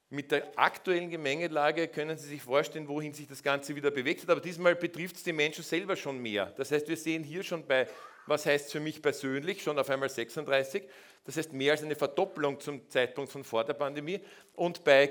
Mit 0.09 0.31
der 0.31 0.57
aktuellen 0.57 1.09
Gemengelage 1.09 1.89
können 1.89 2.17
Sie 2.17 2.29
sich 2.29 2.41
vorstellen, 2.41 2.87
wohin 2.87 3.13
sich 3.13 3.27
das 3.27 3.43
Ganze 3.43 3.75
wieder 3.75 3.91
bewegt 3.91 4.21
hat, 4.21 4.29
aber 4.29 4.39
diesmal 4.39 4.73
betrifft 4.75 5.17
es 5.17 5.23
die 5.23 5.33
Menschen 5.33 5.65
selber 5.65 5.97
schon 5.97 6.19
mehr. 6.19 6.53
Das 6.55 6.71
heißt, 6.71 6.87
wir 6.87 6.95
sehen 6.95 7.23
hier 7.23 7.43
schon 7.43 7.67
bei, 7.67 7.89
was 8.25 8.45
heißt 8.45 8.71
für 8.71 8.79
mich 8.79 9.01
persönlich, 9.01 9.61
schon 9.61 9.77
auf 9.77 9.89
einmal 9.89 10.09
36, 10.09 10.83
das 11.25 11.35
heißt 11.35 11.51
mehr 11.51 11.73
als 11.73 11.83
eine 11.83 11.95
Verdoppelung 11.95 12.57
zum 12.61 12.89
Zeitpunkt 12.89 13.33
von 13.33 13.43
vor 13.43 13.65
der 13.65 13.73
Pandemie 13.73 14.21
und 14.53 14.85
bei 14.85 15.07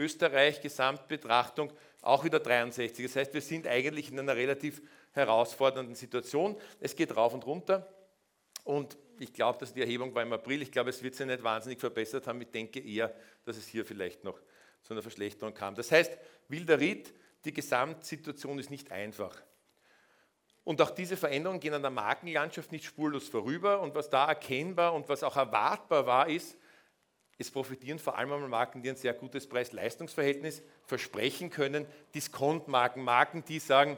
Gesamtösterreich, 0.00 0.62
Gesamtbetrachtung 0.62 1.72
auch 2.00 2.24
wieder 2.24 2.40
63. 2.40 3.04
Das 3.04 3.16
heißt, 3.16 3.34
wir 3.34 3.42
sind 3.42 3.66
eigentlich 3.66 4.10
in 4.10 4.18
einer 4.18 4.34
relativ 4.34 4.80
herausfordernden 5.12 5.94
Situation. 5.94 6.56
Es 6.80 6.96
geht 6.96 7.14
rauf 7.14 7.34
und 7.34 7.44
runter 7.44 7.86
und 8.64 8.96
ich 9.18 9.34
glaube, 9.34 9.58
dass 9.58 9.74
die 9.74 9.82
Erhebung 9.82 10.14
war 10.14 10.22
im 10.22 10.32
April. 10.32 10.62
Ich 10.62 10.72
glaube, 10.72 10.90
es 10.90 11.02
wird 11.02 11.14
sich 11.14 11.26
nicht 11.26 11.42
wahnsinnig 11.42 11.78
verbessert 11.78 12.26
haben. 12.26 12.40
Ich 12.40 12.50
denke 12.50 12.80
eher, 12.80 13.14
dass 13.44 13.58
es 13.58 13.66
hier 13.66 13.84
vielleicht 13.84 14.24
noch 14.24 14.40
zu 14.82 14.94
einer 14.94 15.02
Verschlechterung 15.02 15.52
kam. 15.52 15.74
Das 15.74 15.92
heißt, 15.92 16.16
wilder 16.48 16.80
Ritt, 16.80 17.12
die 17.44 17.52
Gesamtsituation 17.52 18.58
ist 18.58 18.70
nicht 18.70 18.90
einfach. 18.90 19.36
Und 20.64 20.80
auch 20.80 20.90
diese 20.90 21.18
Veränderungen 21.18 21.60
gehen 21.60 21.74
an 21.74 21.82
der 21.82 21.90
Markenlandschaft 21.90 22.72
nicht 22.72 22.86
spurlos 22.86 23.28
vorüber. 23.28 23.82
Und 23.82 23.94
was 23.94 24.08
da 24.08 24.28
erkennbar 24.28 24.94
und 24.94 25.08
was 25.10 25.22
auch 25.22 25.36
erwartbar 25.36 26.06
war, 26.06 26.28
ist, 26.28 26.56
es 27.40 27.50
profitieren 27.50 27.98
vor 27.98 28.18
allem 28.18 28.48
Marken, 28.48 28.82
die 28.82 28.90
ein 28.90 28.96
sehr 28.96 29.14
gutes 29.14 29.48
Preis-Leistungs-Verhältnis 29.48 30.62
versprechen 30.84 31.50
können. 31.50 31.86
Diskontmarken, 32.14 33.02
Marken, 33.02 33.44
die 33.44 33.58
sagen, 33.58 33.96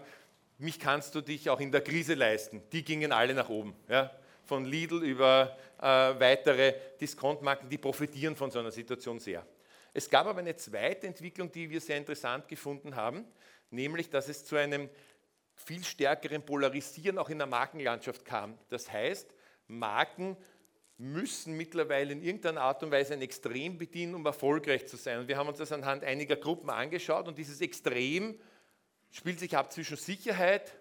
mich 0.59 0.78
kannst 0.78 1.14
du 1.14 1.20
dich 1.20 1.50
auch 1.50 1.61
in 1.61 1.72
der 1.72 1.81
Krise 1.81 2.14
leisten. 2.14 2.62
Die 2.72 2.85
gingen 2.85 3.12
alle 3.12 3.35
nach 3.35 3.48
oben. 3.48 3.74
Ja? 3.88 4.12
von 4.44 4.64
Lidl 4.64 5.02
über 5.02 5.57
äh, 5.78 5.85
weitere 5.85 6.74
Diskontmarken, 7.00 7.68
die 7.68 7.78
profitieren 7.78 8.37
von 8.37 8.50
so 8.50 8.59
einer 8.59 8.70
Situation 8.70 9.18
sehr. 9.18 9.46
Es 9.94 10.09
gab 10.09 10.26
aber 10.26 10.40
eine 10.40 10.57
zweite 10.57 11.07
Entwicklung, 11.07 11.50
die 11.50 11.70
wir 11.70 11.81
sehr 11.81 11.96
interessant 11.96 12.48
gefunden 12.48 12.96
haben, 12.96 13.24
nämlich 13.70 14.11
dass 14.11 14.28
es 14.28 14.44
zu 14.44 14.57
einem 14.57 14.88
viel 15.55 15.85
stärkeren 15.85 16.42
Polarisieren 16.42 17.18
auch 17.18 17.28
in 17.28 17.38
der 17.38 17.46
Markenlandschaft 17.46 18.24
kam. 18.24 18.59
Das 18.68 18.90
heißt, 18.90 19.35
Marken 19.68 20.37
müssen 21.02 21.56
mittlerweile 21.56 22.12
in 22.12 22.22
irgendeiner 22.22 22.62
Art 22.62 22.82
und 22.82 22.90
Weise 22.90 23.14
ein 23.14 23.22
Extrem 23.22 23.76
bedienen, 23.76 24.14
um 24.14 24.24
erfolgreich 24.24 24.86
zu 24.86 24.96
sein. 24.96 25.18
Und 25.18 25.28
wir 25.28 25.36
haben 25.36 25.48
uns 25.48 25.58
das 25.58 25.72
anhand 25.72 26.04
einiger 26.04 26.36
Gruppen 26.36 26.70
angeschaut 26.70 27.28
und 27.28 27.38
dieses 27.38 27.60
Extrem 27.60 28.38
spielt 29.10 29.40
sich 29.40 29.56
ab 29.56 29.72
zwischen 29.72 29.96
Sicherheit, 29.96 30.72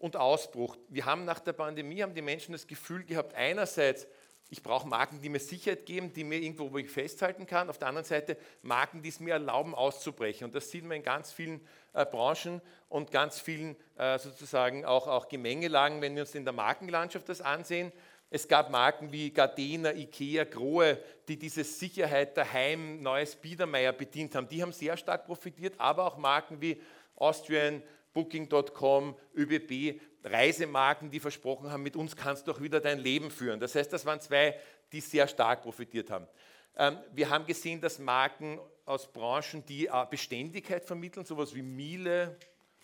und 0.00 0.16
Ausbruch. 0.16 0.76
Wir 0.88 1.04
haben 1.04 1.24
nach 1.24 1.38
der 1.38 1.52
Pandemie, 1.52 2.02
haben 2.02 2.14
die 2.14 2.22
Menschen 2.22 2.52
das 2.52 2.66
Gefühl 2.66 3.04
gehabt, 3.04 3.34
einerseits, 3.34 4.08
ich 4.48 4.62
brauche 4.62 4.88
Marken, 4.88 5.20
die 5.20 5.28
mir 5.28 5.38
Sicherheit 5.38 5.86
geben, 5.86 6.12
die 6.12 6.24
mir 6.24 6.38
irgendwo, 6.38 6.72
wo 6.72 6.78
ich 6.78 6.90
festhalten 6.90 7.46
kann. 7.46 7.68
Auf 7.68 7.78
der 7.78 7.88
anderen 7.88 8.06
Seite 8.06 8.36
Marken, 8.62 9.02
die 9.02 9.10
es 9.10 9.20
mir 9.20 9.34
erlauben, 9.34 9.74
auszubrechen. 9.74 10.46
Und 10.46 10.54
das 10.54 10.70
sieht 10.70 10.84
man 10.84 10.96
in 10.96 11.02
ganz 11.02 11.30
vielen 11.30 11.60
äh, 11.92 12.04
Branchen 12.06 12.62
und 12.88 13.12
ganz 13.12 13.38
vielen 13.38 13.76
äh, 13.96 14.18
sozusagen 14.18 14.84
auch, 14.86 15.06
auch 15.06 15.28
Gemengelagen, 15.28 16.00
wenn 16.00 16.14
wir 16.14 16.22
uns 16.22 16.34
in 16.34 16.44
der 16.44 16.54
Markenlandschaft 16.54 17.28
das 17.28 17.42
ansehen. 17.42 17.92
Es 18.32 18.46
gab 18.46 18.70
Marken 18.70 19.10
wie 19.10 19.30
Gardena, 19.30 19.92
Ikea, 19.92 20.44
Grohe, 20.44 20.98
die 21.26 21.36
diese 21.36 21.64
Sicherheit 21.64 22.36
daheim, 22.36 23.02
neues 23.02 23.34
Biedermeier 23.34 23.92
bedient 23.92 24.36
haben. 24.36 24.48
Die 24.48 24.62
haben 24.62 24.72
sehr 24.72 24.96
stark 24.96 25.26
profitiert, 25.26 25.74
aber 25.78 26.06
auch 26.06 26.16
Marken 26.16 26.60
wie 26.60 26.80
Austrian, 27.16 27.82
Booking.com, 28.12 29.16
ÖBB, 29.36 30.00
Reisemarken, 30.22 31.10
die 31.10 31.18
versprochen 31.18 31.70
haben, 31.70 31.82
mit 31.82 31.96
uns 31.96 32.14
kannst 32.14 32.46
du 32.46 32.52
auch 32.52 32.60
wieder 32.60 32.80
dein 32.80 32.98
Leben 32.98 33.30
führen. 33.30 33.58
Das 33.58 33.74
heißt, 33.74 33.92
das 33.92 34.06
waren 34.06 34.20
zwei, 34.20 34.58
die 34.92 35.00
sehr 35.00 35.26
stark 35.26 35.62
profitiert 35.62 36.10
haben. 36.10 36.26
Ähm, 36.76 36.98
wir 37.12 37.30
haben 37.30 37.46
gesehen, 37.46 37.80
dass 37.80 37.98
Marken 37.98 38.60
aus 38.84 39.10
Branchen, 39.12 39.64
die 39.66 39.86
äh, 39.86 40.06
Beständigkeit 40.08 40.84
vermitteln, 40.84 41.24
sowas 41.24 41.54
wie 41.54 41.62
Miele, 41.62 42.36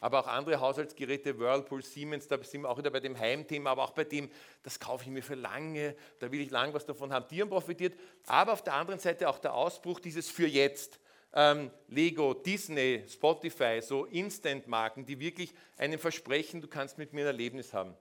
aber 0.07 0.21
auch 0.21 0.29
andere 0.29 0.61
Haushaltsgeräte, 0.61 1.37
Whirlpool, 1.37 1.83
Siemens, 1.83 2.29
da 2.29 2.40
sind 2.40 2.62
wir 2.62 2.71
auch 2.71 2.79
wieder 2.79 2.90
bei 2.90 3.01
dem 3.01 3.19
Heimthema, 3.19 3.71
aber 3.71 3.83
auch 3.83 3.90
bei 3.90 4.05
dem, 4.05 4.31
das 4.62 4.79
kaufe 4.79 5.03
ich 5.03 5.11
mir 5.11 5.21
für 5.21 5.35
lange, 5.35 5.97
da 6.21 6.31
will 6.31 6.40
ich 6.40 6.51
lang 6.51 6.73
was 6.73 6.87
davon 6.87 7.12
haben, 7.12 7.27
die 7.29 7.42
haben 7.42 7.49
profitiert. 7.49 7.99
Aber 8.25 8.53
auf 8.53 8.62
der 8.62 8.75
anderen 8.75 9.01
Seite 9.01 9.29
auch 9.29 9.40
der 9.40 9.53
Ausbruch 9.53 9.99
dieses 9.99 10.31
für 10.31 10.47
jetzt 10.47 11.01
ähm, 11.33 11.73
Lego, 11.88 12.35
Disney, 12.35 13.03
Spotify, 13.09 13.81
so 13.83 14.05
Instant-Marken, 14.05 15.05
die 15.05 15.19
wirklich 15.19 15.53
einem 15.77 15.99
versprechen, 15.99 16.61
du 16.61 16.69
kannst 16.69 16.99
mit 16.99 17.12
mir 17.12 17.23
ein 17.23 17.27
Erlebnis 17.27 17.75
haben. 17.75 17.92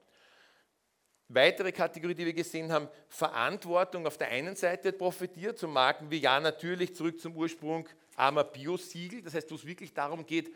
Weitere 1.26 1.72
Kategorie, 1.72 2.14
die 2.14 2.26
wir 2.26 2.34
gesehen 2.34 2.70
haben, 2.70 2.86
Verantwortung 3.08 4.06
auf 4.06 4.16
der 4.16 4.28
einen 4.28 4.54
Seite 4.54 4.92
profitiert, 4.92 5.58
so 5.58 5.66
Marken 5.66 6.08
wie 6.08 6.18
ja 6.18 6.38
natürlich 6.38 6.94
zurück 6.94 7.18
zum 7.18 7.36
Ursprung, 7.36 7.88
armer 8.14 8.44
Bio-Siegel, 8.44 9.22
das 9.22 9.34
heißt, 9.34 9.50
wo 9.50 9.56
es 9.56 9.66
wirklich 9.66 9.92
darum 9.92 10.24
geht, 10.24 10.52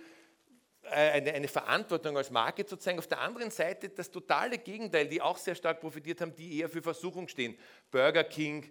eine, 0.83 1.33
eine, 1.33 1.49
Verantwortung 1.49 2.17
als 2.17 2.31
Marke 2.31 2.65
zu 2.65 2.77
zeigen. 2.77 2.99
Auf 2.99 3.07
der 3.07 3.21
anderen 3.21 3.51
Seite 3.51 3.89
das 3.89 4.11
totale 4.11 4.59
Gegenteil, 4.59 5.09
die 5.09 5.21
auch 5.21 5.37
sehr 5.37 5.55
stark 5.55 5.81
profitiert 5.81 6.21
haben, 6.21 6.35
die 6.35 6.59
eher 6.59 6.69
für 6.69 6.83
Versuchung 6.83 7.29
stehen. 7.29 7.57
Burger 7.91 8.25
King, 8.25 8.71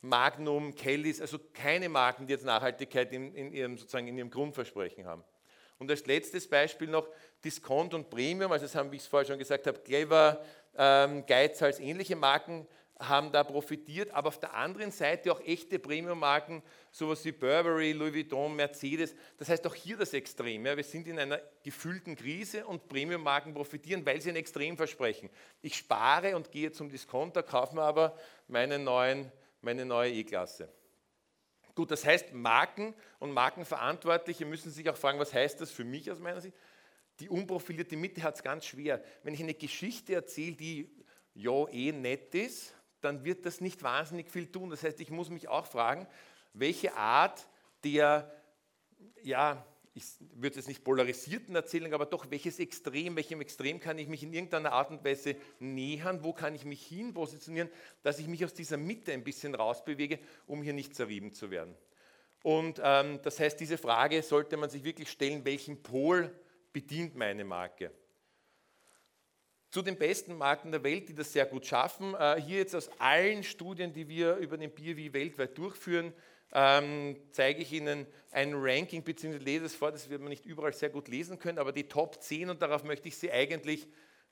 Magnum, 0.00 0.74
Kellys, 0.74 1.20
also 1.20 1.38
keine 1.52 1.88
Marken, 1.88 2.26
die 2.26 2.32
jetzt 2.32 2.44
Nachhaltigkeit 2.44 3.12
in, 3.12 3.34
in, 3.34 3.52
ihrem, 3.52 3.76
sozusagen 3.76 4.08
in 4.08 4.16
ihrem 4.16 4.30
Grundversprechen 4.30 5.06
haben. 5.06 5.22
Und 5.78 5.90
als 5.90 6.06
letztes 6.06 6.48
Beispiel 6.48 6.88
noch 6.88 7.08
Discount 7.44 7.94
und 7.94 8.10
Premium, 8.10 8.52
also 8.52 8.64
das 8.64 8.74
haben, 8.74 8.92
wie 8.92 8.96
ich 8.96 9.02
es 9.02 9.08
vorher 9.08 9.26
schon 9.26 9.38
gesagt 9.38 9.66
habe, 9.66 9.78
Clever, 9.80 10.42
ähm, 10.76 11.24
Geizhals, 11.26 11.80
ähnliche 11.80 12.16
Marken 12.16 12.66
haben 13.00 13.32
da 13.32 13.42
profitiert, 13.42 14.10
aber 14.10 14.28
auf 14.28 14.38
der 14.38 14.54
anderen 14.54 14.90
Seite 14.90 15.32
auch 15.32 15.40
echte 15.40 15.78
Premium-Marken, 15.78 16.62
sowas 16.90 17.24
wie 17.24 17.32
Burberry, 17.32 17.92
Louis 17.92 18.14
Vuitton, 18.14 18.54
Mercedes. 18.54 19.14
Das 19.38 19.48
heißt 19.48 19.66
auch 19.66 19.74
hier 19.74 19.96
das 19.96 20.12
Extrem. 20.12 20.66
Ja. 20.66 20.76
Wir 20.76 20.84
sind 20.84 21.08
in 21.08 21.18
einer 21.18 21.40
gefühlten 21.62 22.14
Krise 22.14 22.66
und 22.66 22.88
Premium-Marken 22.88 23.54
profitieren, 23.54 24.04
weil 24.06 24.20
sie 24.20 24.30
ein 24.30 24.36
Extrem 24.36 24.76
versprechen. 24.76 25.30
Ich 25.62 25.76
spare 25.76 26.36
und 26.36 26.50
gehe 26.50 26.72
zum 26.72 26.88
Discounter, 26.88 27.42
kaufe 27.42 27.74
mir 27.74 27.82
aber 27.82 28.16
meinen 28.46 28.84
neuen 28.84 29.32
meine 29.62 29.84
neue 29.84 30.12
E-Klasse. 30.12 30.68
Gut, 31.74 31.90
das 31.90 32.04
heißt, 32.04 32.32
Marken 32.32 32.94
und 33.18 33.32
Markenverantwortliche 33.32 34.44
müssen 34.44 34.70
sich 34.70 34.88
auch 34.88 34.96
fragen, 34.96 35.18
was 35.18 35.32
heißt 35.32 35.60
das 35.60 35.70
für 35.70 35.84
mich 35.84 36.10
aus 36.10 36.18
meiner 36.18 36.40
Sicht? 36.40 36.56
Die 37.20 37.28
unprofilierte 37.28 37.96
Mitte 37.96 38.22
hat 38.22 38.36
es 38.36 38.42
ganz 38.42 38.64
schwer. 38.64 39.02
Wenn 39.22 39.34
ich 39.34 39.40
eine 39.40 39.54
Geschichte 39.54 40.14
erzähle, 40.14 40.56
die 40.56 40.90
ja 41.34 41.68
eh 41.68 41.92
nett 41.92 42.34
ist, 42.34 42.74
dann 43.00 43.24
wird 43.24 43.46
das 43.46 43.60
nicht 43.60 43.82
wahnsinnig 43.82 44.30
viel 44.30 44.50
tun. 44.50 44.70
Das 44.70 44.82
heißt, 44.82 45.00
ich 45.00 45.10
muss 45.10 45.30
mich 45.30 45.48
auch 45.48 45.66
fragen, 45.66 46.06
welche 46.52 46.96
Art 46.96 47.46
der 47.84 48.30
ja, 49.22 49.64
ich 49.94 50.04
würde 50.34 50.56
jetzt 50.56 50.68
nicht 50.68 50.84
polarisierten 50.84 51.54
Erzählung, 51.54 51.92
aber 51.92 52.06
doch, 52.06 52.30
welches 52.30 52.58
Extrem, 52.58 53.16
welchem 53.16 53.40
Extrem 53.40 53.80
kann 53.80 53.98
ich 53.98 54.08
mich 54.08 54.22
in 54.22 54.32
irgendeiner 54.32 54.72
Art 54.72 54.90
und 54.90 55.04
Weise 55.04 55.36
nähern, 55.58 56.22
wo 56.22 56.32
kann 56.32 56.54
ich 56.54 56.64
mich 56.64 56.86
hin 56.86 57.12
positionieren, 57.12 57.68
dass 58.02 58.18
ich 58.18 58.28
mich 58.28 58.44
aus 58.44 58.54
dieser 58.54 58.76
Mitte 58.76 59.12
ein 59.12 59.24
bisschen 59.24 59.54
rausbewege, 59.54 60.20
um 60.46 60.62
hier 60.62 60.72
nicht 60.72 60.94
zerrieben 60.94 61.32
zu 61.32 61.50
werden. 61.50 61.74
Und 62.42 62.80
ähm, 62.82 63.20
das 63.22 63.38
heißt, 63.38 63.58
diese 63.58 63.78
Frage 63.78 64.22
sollte 64.22 64.56
man 64.56 64.70
sich 64.70 64.84
wirklich 64.84 65.10
stellen, 65.10 65.44
welchen 65.44 65.82
Pol 65.82 66.32
bedient 66.72 67.16
meine 67.16 67.44
Marke. 67.44 67.90
Zu 69.70 69.82
den 69.82 69.96
besten 69.96 70.36
Marken 70.36 70.72
der 70.72 70.82
Welt, 70.82 71.08
die 71.08 71.14
das 71.14 71.32
sehr 71.32 71.46
gut 71.46 71.64
schaffen. 71.64 72.14
Äh, 72.14 72.40
hier 72.40 72.58
jetzt 72.58 72.74
aus 72.74 72.90
allen 72.98 73.44
Studien, 73.44 73.92
die 73.92 74.08
wir 74.08 74.36
über 74.36 74.58
den 74.58 74.70
BioWi 74.72 75.12
weltweit 75.12 75.56
durchführen, 75.56 76.12
ähm, 76.52 77.16
zeige 77.30 77.62
ich 77.62 77.72
Ihnen 77.72 78.06
ein 78.32 78.52
Ranking, 78.54 79.04
beziehungsweise 79.04 79.44
lese 79.44 79.66
es 79.66 79.76
vor, 79.76 79.92
das 79.92 80.10
wird 80.10 80.20
man 80.20 80.30
nicht 80.30 80.44
überall 80.44 80.72
sehr 80.72 80.90
gut 80.90 81.06
lesen 81.06 81.38
können, 81.38 81.58
aber 81.58 81.72
die 81.72 81.88
Top 81.88 82.20
10 82.20 82.50
und 82.50 82.60
darauf 82.60 82.82
möchte 82.82 83.06
ich 83.06 83.16
Sie 83.16 83.30
eigentlich 83.30 83.86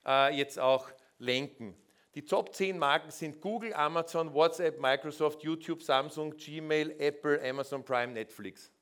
äh, 0.04 0.36
jetzt 0.36 0.58
auch 0.58 0.90
lenken. 1.18 1.76
Die 2.14 2.24
Top 2.24 2.52
10 2.52 2.76
Marken 2.76 3.12
sind 3.12 3.40
Google, 3.40 3.72
Amazon, 3.74 4.34
WhatsApp, 4.34 4.80
Microsoft, 4.80 5.44
YouTube, 5.44 5.82
Samsung, 5.82 6.36
Gmail, 6.36 6.96
Apple, 6.98 7.40
Amazon 7.48 7.84
Prime, 7.84 8.12
Netflix. 8.12 8.72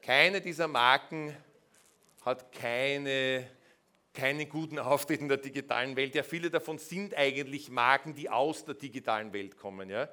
Keine 0.00 0.40
dieser 0.40 0.68
Marken 0.68 1.36
hat 2.24 2.50
keine, 2.52 3.46
keinen 4.16 4.48
guten 4.48 4.80
Auftritt 4.80 5.20
in 5.20 5.28
der 5.28 5.36
digitalen 5.36 5.94
Welt. 5.94 6.16
Ja, 6.16 6.24
viele 6.24 6.50
davon 6.50 6.78
sind 6.78 7.16
eigentlich 7.16 7.70
Marken, 7.70 8.14
die 8.14 8.28
aus 8.28 8.64
der 8.64 8.74
digitalen 8.74 9.32
Welt 9.32 9.56
kommen. 9.56 9.88
Ja. 9.88 10.08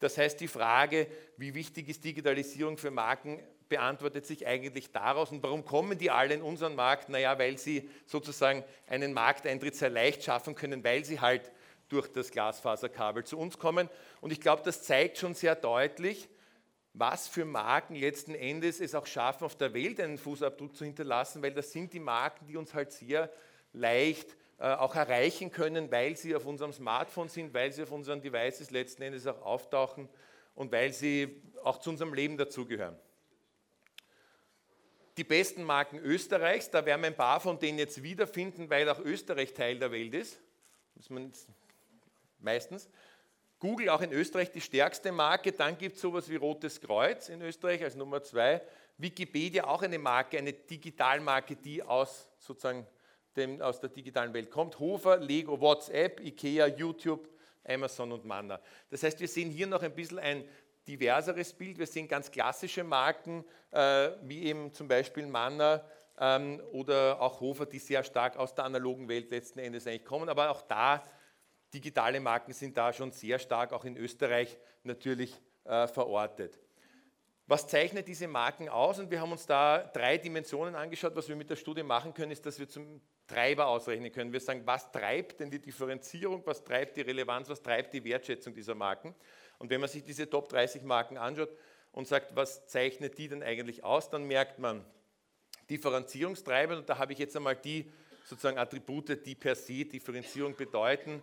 Das 0.00 0.18
heißt, 0.18 0.40
die 0.40 0.48
Frage, 0.48 1.06
wie 1.36 1.54
wichtig 1.54 1.88
ist 1.88 2.04
Digitalisierung 2.04 2.76
für 2.76 2.90
Marken, 2.90 3.40
beantwortet 3.68 4.26
sich 4.26 4.46
eigentlich 4.46 4.90
daraus. 4.90 5.30
Und 5.30 5.42
warum 5.42 5.64
kommen 5.64 5.96
die 5.96 6.10
alle 6.10 6.34
in 6.34 6.42
unseren 6.42 6.74
Markt? 6.74 7.08
Naja, 7.08 7.38
weil 7.38 7.56
sie 7.56 7.88
sozusagen 8.06 8.64
einen 8.88 9.12
Markteintritt 9.12 9.76
sehr 9.76 9.90
leicht 9.90 10.24
schaffen 10.24 10.54
können, 10.54 10.82
weil 10.82 11.04
sie 11.04 11.20
halt 11.20 11.52
durch 11.88 12.08
das 12.08 12.30
Glasfaserkabel 12.30 13.24
zu 13.24 13.38
uns 13.38 13.58
kommen. 13.58 13.88
Und 14.20 14.32
ich 14.32 14.40
glaube, 14.40 14.62
das 14.64 14.82
zeigt 14.82 15.18
schon 15.18 15.34
sehr 15.34 15.54
deutlich, 15.54 16.28
was 16.94 17.26
für 17.26 17.44
Marken 17.44 17.94
letzten 17.94 18.34
Endes 18.34 18.80
es 18.80 18.94
auch 18.94 19.06
schaffen, 19.06 19.44
auf 19.44 19.56
der 19.56 19.72
Welt 19.72 19.98
einen 20.00 20.18
Fußabdruck 20.18 20.76
zu 20.76 20.84
hinterlassen, 20.84 21.42
weil 21.42 21.54
das 21.54 21.72
sind 21.72 21.92
die 21.92 22.00
Marken, 22.00 22.46
die 22.46 22.56
uns 22.56 22.74
halt 22.74 22.92
sehr 22.92 23.30
leicht 23.72 24.36
äh, 24.58 24.74
auch 24.74 24.94
erreichen 24.94 25.50
können, 25.50 25.90
weil 25.90 26.16
sie 26.16 26.36
auf 26.36 26.44
unserem 26.44 26.72
Smartphone 26.72 27.28
sind, 27.28 27.54
weil 27.54 27.72
sie 27.72 27.82
auf 27.82 27.92
unseren 27.92 28.20
Devices 28.20 28.70
letzten 28.70 29.02
Endes 29.02 29.26
auch 29.26 29.40
auftauchen 29.42 30.08
und 30.54 30.70
weil 30.70 30.92
sie 30.92 31.42
auch 31.62 31.78
zu 31.78 31.90
unserem 31.90 32.12
Leben 32.12 32.36
dazugehören. 32.36 32.98
Die 35.16 35.24
besten 35.24 35.62
Marken 35.62 35.98
Österreichs, 35.98 36.70
da 36.70 36.84
werden 36.86 37.02
wir 37.02 37.08
ein 37.08 37.16
paar 37.16 37.40
von 37.40 37.58
denen 37.58 37.78
jetzt 37.78 38.02
wiederfinden, 38.02 38.70
weil 38.70 38.88
auch 38.88 38.98
Österreich 39.00 39.52
Teil 39.52 39.78
der 39.78 39.92
Welt 39.92 40.14
ist. 40.14 40.38
Muss 40.94 41.10
man 41.10 41.32
meistens. 42.38 42.88
Google 43.62 43.90
auch 43.90 44.00
in 44.00 44.10
Österreich 44.10 44.50
die 44.50 44.60
stärkste 44.60 45.12
Marke. 45.12 45.52
Dann 45.52 45.78
gibt 45.78 45.94
es 45.94 46.02
sowas 46.02 46.28
wie 46.28 46.34
Rotes 46.34 46.80
Kreuz 46.80 47.28
in 47.28 47.40
Österreich 47.42 47.80
als 47.84 47.94
Nummer 47.94 48.20
zwei. 48.20 48.60
Wikipedia 48.98 49.68
auch 49.68 49.82
eine 49.82 50.00
Marke, 50.00 50.36
eine 50.36 50.52
Digitalmarke, 50.52 51.54
die 51.54 51.80
aus 51.80 52.28
sozusagen 52.40 52.84
dem 53.36 53.62
aus 53.62 53.78
der 53.78 53.90
digitalen 53.90 54.34
Welt 54.34 54.50
kommt. 54.50 54.80
Hofer, 54.80 55.18
Lego, 55.18 55.60
WhatsApp, 55.60 56.18
Ikea, 56.18 56.66
YouTube, 56.66 57.28
Amazon 57.64 58.10
und 58.10 58.24
Manna. 58.24 58.60
Das 58.90 59.04
heißt, 59.04 59.20
wir 59.20 59.28
sehen 59.28 59.48
hier 59.48 59.68
noch 59.68 59.84
ein 59.84 59.94
bisschen 59.94 60.18
ein 60.18 60.44
diverseres 60.88 61.52
Bild. 61.52 61.78
Wir 61.78 61.86
sehen 61.86 62.08
ganz 62.08 62.32
klassische 62.32 62.82
Marken, 62.82 63.44
äh, 63.70 64.10
wie 64.22 64.42
eben 64.42 64.72
zum 64.72 64.88
Beispiel 64.88 65.24
Manna 65.28 65.84
ähm, 66.18 66.60
oder 66.72 67.20
auch 67.20 67.40
Hofer, 67.40 67.66
die 67.66 67.78
sehr 67.78 68.02
stark 68.02 68.36
aus 68.36 68.56
der 68.56 68.64
analogen 68.64 69.08
Welt 69.08 69.30
letzten 69.30 69.60
Endes 69.60 69.86
eigentlich 69.86 70.04
kommen. 70.04 70.28
Aber 70.28 70.50
auch 70.50 70.62
da, 70.62 71.04
digitale 71.72 72.20
Marken 72.20 72.52
sind 72.52 72.76
da 72.76 72.92
schon 72.92 73.12
sehr 73.12 73.38
stark, 73.38 73.72
auch 73.72 73.84
in 73.84 73.96
Österreich 73.96 74.58
natürlich 74.82 75.40
äh, 75.64 75.86
verortet. 75.86 76.58
Was 77.46 77.66
zeichnet 77.66 78.08
diese 78.08 78.28
Marken 78.28 78.68
aus? 78.68 78.98
Und 78.98 79.10
wir 79.10 79.20
haben 79.20 79.32
uns 79.32 79.46
da 79.46 79.78
drei 79.78 80.16
Dimensionen 80.16 80.74
angeschaut. 80.74 81.14
Was 81.16 81.28
wir 81.28 81.36
mit 81.36 81.50
der 81.50 81.56
Studie 81.56 81.82
machen 81.82 82.14
können, 82.14 82.30
ist, 82.30 82.46
dass 82.46 82.58
wir 82.58 82.68
zum 82.68 83.00
Treiber 83.26 83.66
ausrechnen 83.66 84.12
können. 84.12 84.32
Wir 84.32 84.40
sagen, 84.40 84.62
was 84.64 84.90
treibt 84.92 85.40
denn 85.40 85.50
die 85.50 85.60
Differenzierung, 85.60 86.42
was 86.46 86.64
treibt 86.64 86.96
die 86.96 87.02
Relevanz, 87.02 87.48
was 87.48 87.62
treibt 87.62 87.92
die 87.94 88.04
Wertschätzung 88.04 88.54
dieser 88.54 88.74
Marken. 88.74 89.14
Und 89.58 89.70
wenn 89.70 89.80
man 89.80 89.90
sich 89.90 90.04
diese 90.04 90.28
Top 90.28 90.48
30 90.48 90.82
Marken 90.82 91.18
anschaut 91.18 91.50
und 91.92 92.06
sagt, 92.06 92.34
was 92.36 92.66
zeichnet 92.66 93.18
die 93.18 93.28
denn 93.28 93.42
eigentlich 93.42 93.84
aus, 93.84 94.08
dann 94.08 94.24
merkt 94.24 94.58
man 94.58 94.84
Differenzierungstreiber. 95.68 96.76
Und 96.78 96.88
da 96.88 96.98
habe 96.98 97.12
ich 97.12 97.18
jetzt 97.18 97.36
einmal 97.36 97.56
die 97.56 97.90
sozusagen 98.24 98.58
Attribute, 98.58 99.24
die 99.26 99.34
per 99.34 99.54
se 99.54 99.84
Differenzierung 99.84 100.56
bedeuten, 100.56 101.22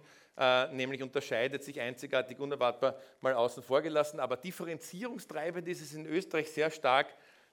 nämlich 0.72 1.04
unterscheidet 1.04 1.64
sich 1.64 1.82
einzigartig, 1.82 2.40
unerwartbar 2.40 2.98
mal 3.20 3.34
außen 3.34 3.62
vor 3.62 3.82
gelassen. 3.82 4.20
Aber 4.20 4.38
Differenzierungstreibend 4.38 5.68
ist 5.68 5.82
es 5.82 5.94
in 5.94 6.06
Österreich 6.06 6.50
sehr 6.50 6.72
stark, 6.72 7.08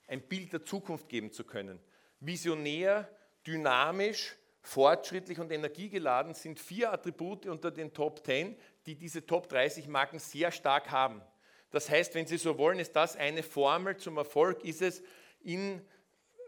ein 0.07 0.23
Bild 0.23 0.53
der 0.53 0.65
Zukunft 0.65 1.09
geben 1.09 1.33
zu 1.33 1.45
können. 1.45 1.81
Visionär, 2.21 3.09
dynamisch, 3.47 4.37
fortschrittlich 4.61 5.39
und 5.39 5.53
energiegeladen 5.53 6.35
sind 6.35 6.59
vier 6.59 6.93
Attribute 6.93 7.47
unter 7.47 7.71
den 7.71 7.93
Top 7.93 8.25
10, 8.25 8.57
die 8.87 8.95
diese 8.95 9.27
Top 9.27 9.49
30 9.49 9.89
Marken 9.89 10.19
sehr 10.19 10.51
stark 10.53 10.91
haben. 10.91 11.23
Das 11.71 11.91
heißt, 11.91 12.15
wenn 12.15 12.27
Sie 12.27 12.39
so 12.39 12.57
wollen, 12.59 12.79
ist 12.79 12.95
das 12.95 13.17
eine 13.17 13.43
Formel 13.43 13.97
zum 13.97 14.17
Erfolg, 14.17 14.65
ist 14.65 14.83
es, 14.83 15.03
in, 15.41 15.81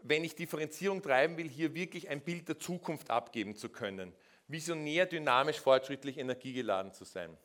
wenn 0.01 0.23
ich 0.23 0.35
Differenzierung 0.35 1.01
treiben 1.01 1.37
will, 1.37 1.49
hier 1.49 1.75
wirklich 1.75 2.09
ein 2.09 2.21
Bild 2.21 2.47
der 2.47 2.59
Zukunft 2.59 3.09
abgeben 3.09 3.55
zu 3.55 3.69
können. 3.69 4.13
Visionär, 4.49 5.05
dynamisch, 5.05 5.59
fortschrittlich, 5.59 6.17
energiegeladen 6.17 6.91
zu 6.91 7.05
sein. 7.05 7.37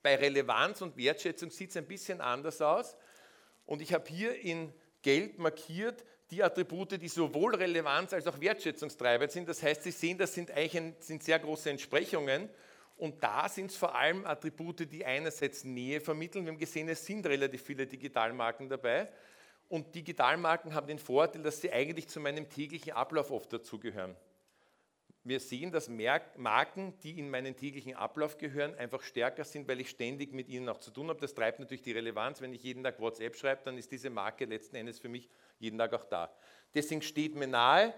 Bei 0.00 0.14
Relevanz 0.14 0.80
und 0.80 0.96
Wertschätzung 0.96 1.50
sieht 1.50 1.70
es 1.70 1.76
ein 1.76 1.86
bisschen 1.86 2.20
anders 2.20 2.62
aus. 2.62 2.96
Und 3.66 3.82
ich 3.82 3.92
habe 3.92 4.08
hier 4.08 4.38
in 4.40 4.72
Gelb 5.02 5.38
markiert 5.38 6.04
die 6.30 6.42
Attribute, 6.42 7.00
die 7.02 7.08
sowohl 7.08 7.56
Relevanz 7.56 8.12
als 8.12 8.26
auch 8.26 8.40
wertschätzungstreibend 8.40 9.32
sind. 9.32 9.48
Das 9.48 9.62
heißt, 9.62 9.82
Sie 9.82 9.90
sehen, 9.90 10.16
das 10.16 10.32
sind, 10.32 10.50
eigentlich 10.52 10.94
sind 11.00 11.22
sehr 11.22 11.38
große 11.38 11.68
Entsprechungen. 11.68 12.48
Und 12.96 13.22
da 13.22 13.48
sind 13.48 13.70
es 13.70 13.76
vor 13.76 13.94
allem 13.94 14.24
Attribute, 14.24 14.90
die 14.90 15.04
einerseits 15.04 15.64
Nähe 15.64 16.00
vermitteln. 16.00 16.44
Wir 16.44 16.52
haben 16.52 16.58
gesehen, 16.58 16.88
es 16.88 17.04
sind 17.04 17.26
relativ 17.26 17.62
viele 17.62 17.86
Digitalmarken 17.86 18.68
dabei. 18.68 19.08
Und 19.68 19.94
Digitalmarken 19.94 20.74
haben 20.74 20.86
den 20.86 21.00
Vorteil, 21.00 21.42
dass 21.42 21.60
sie 21.60 21.72
eigentlich 21.72 22.08
zu 22.08 22.20
meinem 22.20 22.48
täglichen 22.48 22.92
Ablauf 22.92 23.30
oft 23.30 23.52
dazugehören. 23.52 24.14
Wir 25.26 25.40
sehen, 25.40 25.72
dass 25.72 25.88
Marken, 25.88 26.92
die 27.02 27.18
in 27.18 27.30
meinen 27.30 27.56
täglichen 27.56 27.94
Ablauf 27.94 28.36
gehören, 28.36 28.74
einfach 28.74 29.02
stärker 29.02 29.44
sind, 29.44 29.66
weil 29.66 29.80
ich 29.80 29.88
ständig 29.88 30.34
mit 30.34 30.50
ihnen 30.50 30.68
auch 30.68 30.78
zu 30.78 30.90
tun 30.90 31.08
habe. 31.08 31.18
Das 31.18 31.32
treibt 31.32 31.60
natürlich 31.60 31.80
die 31.80 31.92
Relevanz. 31.92 32.42
Wenn 32.42 32.52
ich 32.52 32.62
jeden 32.62 32.84
Tag 32.84 33.00
WhatsApp 33.00 33.34
schreibe, 33.34 33.62
dann 33.64 33.78
ist 33.78 33.90
diese 33.90 34.10
Marke 34.10 34.44
letzten 34.44 34.76
Endes 34.76 34.98
für 34.98 35.08
mich 35.08 35.30
jeden 35.58 35.78
Tag 35.78 35.94
auch 35.94 36.04
da. 36.04 36.30
Deswegen 36.74 37.00
steht 37.00 37.36
mir 37.36 37.46
nahe, 37.46 37.94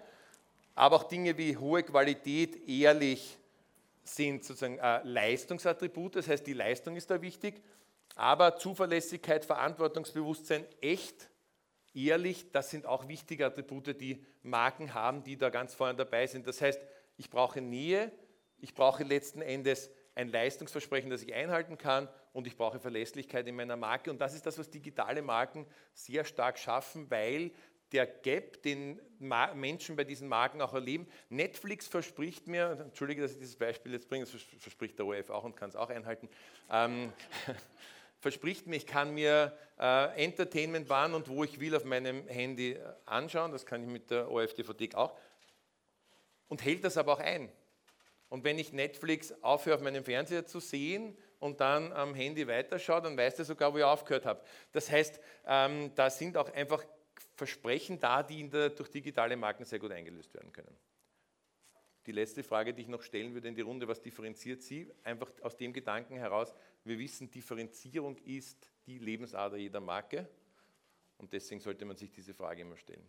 aber 0.77 0.97
auch 0.97 1.05
Dinge 1.05 1.37
wie 1.37 1.57
hohe 1.57 1.83
Qualität, 1.83 2.69
ehrlich 2.69 3.39
sind 4.05 4.45
sozusagen 4.45 4.79
äh, 4.79 5.01
Leistungsattribute, 5.03 6.15
das 6.15 6.29
heißt, 6.29 6.47
die 6.47 6.53
Leistung 6.53 6.95
ist 6.95 7.11
da 7.11 7.21
wichtig, 7.21 7.61
aber 8.15 8.57
Zuverlässigkeit, 8.57 9.45
Verantwortungsbewusstsein, 9.45 10.65
echt, 10.81 11.29
ehrlich, 11.93 12.53
das 12.53 12.71
sind 12.71 12.87
auch 12.87 13.09
wichtige 13.09 13.47
Attribute, 13.47 14.01
die 14.01 14.25
Marken 14.45 14.95
haben, 14.95 15.25
die 15.25 15.37
da 15.37 15.51
ganz 15.51 15.75
vorne 15.75 15.97
dabei 15.97 16.29
sind. 16.29 16.47
Das 16.47 16.61
heißt, 16.61 16.81
ich 17.17 17.31
brauche 17.31 17.61
Nähe, 17.61 18.13
ich 18.59 18.75
brauche 18.75 19.05
letzten 19.05 19.43
Endes 19.43 19.91
ein 20.15 20.29
Leistungsversprechen, 20.29 21.11
das 21.11 21.23
ich 21.23 21.35
einhalten 21.35 21.79
kann 21.79 22.09
und 22.33 22.47
ich 22.47 22.57
brauche 22.57 22.81
Verlässlichkeit 22.81 23.47
in 23.47 23.55
meiner 23.55 23.77
Marke. 23.77 24.11
Und 24.11 24.19
das 24.19 24.35
ist 24.35 24.47
das, 24.47 24.59
was 24.59 24.71
digitale 24.71 25.23
Marken 25.23 25.67
sehr 25.93 26.25
stark 26.25 26.59
schaffen, 26.59 27.11
weil 27.11 27.53
der 27.93 28.07
Gap, 28.07 28.63
den 28.63 29.01
Menschen 29.19 29.95
bei 29.95 30.05
diesen 30.05 30.29
Marken 30.29 30.61
auch 30.61 30.75
erleben. 30.75 31.07
Netflix 31.29 31.87
verspricht 31.87 32.49
mir, 32.49 32.79
entschuldige, 32.81 33.23
dass 33.23 33.33
ich 33.33 33.39
dieses 33.39 33.57
Beispiel 33.57 33.93
jetzt 33.93 34.09
bringe, 34.09 34.25
das 34.25 34.35
verspricht 34.59 34.99
der 34.99 35.07
ORF 35.07 35.31
auch 35.31 35.45
und 35.45 35.57
kann 35.57 35.69
es 35.69 35.77
auch 35.77 35.91
einhalten, 35.91 36.29
ähm, 36.71 37.13
verspricht 38.21 38.67
mir, 38.67 38.77
ich 38.77 38.87
kann 38.87 39.15
mir 39.15 39.57
äh, 39.79 40.25
Entertainment 40.25 40.89
wann 40.89 41.15
und 41.15 41.29
wo 41.29 41.45
ich 41.45 41.61
will 41.61 41.77
auf 41.77 41.85
meinem 41.85 42.27
Handy 42.27 42.73
äh, 42.73 42.81
anschauen, 43.05 43.53
das 43.53 43.65
kann 43.65 43.83
ich 43.83 43.89
mit 43.89 44.11
der 44.11 44.31
ORF 44.31 44.55
DVD 44.55 44.95
auch, 44.97 45.17
und 46.49 46.65
hält 46.65 46.85
das 46.85 46.97
aber 46.97 47.15
auch 47.15 47.21
ein. 47.21 47.51
Und 48.29 48.45
wenn 48.45 48.59
ich 48.59 48.73
Netflix 48.73 49.33
aufhöre 49.43 49.77
auf 49.77 49.83
meinem 49.83 50.05
Fernseher 50.05 50.47
zu 50.47 50.59
sehen 50.59 51.17
und 51.39 51.61
dann 51.61 51.93
am 51.93 52.15
Handy 52.15 52.47
weiterschaue, 52.47 53.03
dann 53.03 53.17
weiß 53.17 53.37
der 53.37 53.45
sogar, 53.45 53.73
wo 53.73 53.79
ich 53.79 53.85
aufgehört 53.85 54.27
habe. 54.27 54.43
Das 54.73 54.91
heißt, 54.91 55.21
ähm, 55.47 55.93
da 55.95 56.11
sind 56.11 56.37
auch 56.37 56.53
einfach 56.53 56.85
Versprechen 57.37 58.01
da, 58.01 58.23
die 58.23 58.49
der, 58.49 58.71
durch 58.71 58.91
digitale 58.91 59.37
Marken 59.37 59.65
sehr 59.65 59.79
gut 59.79 59.93
eingelöst 59.93 60.35
werden 60.35 60.53
können. 60.53 60.77
Die 62.07 62.13
letzte 62.13 62.43
Frage, 62.43 62.73
die 62.73 62.83
ich 62.83 62.89
noch 62.89 63.03
stellen 63.03 63.35
würde 63.35 63.49
in 63.49 63.55
die 63.55 63.63
Runde, 63.63 63.87
was 63.89 64.01
differenziert 64.01 64.63
Sie? 64.63 64.91
Einfach 65.03 65.31
aus 65.43 65.57
dem 65.57 65.73
Gedanken 65.73 66.17
heraus, 66.17 66.55
wir 66.85 66.99
wissen, 66.99 67.31
Differenzierung 67.31 68.17
ist 68.19 68.71
die 68.87 68.99
Lebensader 68.99 69.57
jeder 69.57 69.81
Marke 69.81 70.29
und 71.19 71.33
deswegen 71.33 71.61
sollte 71.61 71.85
man 71.85 71.97
sich 71.97 72.13
diese 72.13 72.33
Frage 72.33 72.63
immer 72.63 72.77
stellen. 72.77 73.05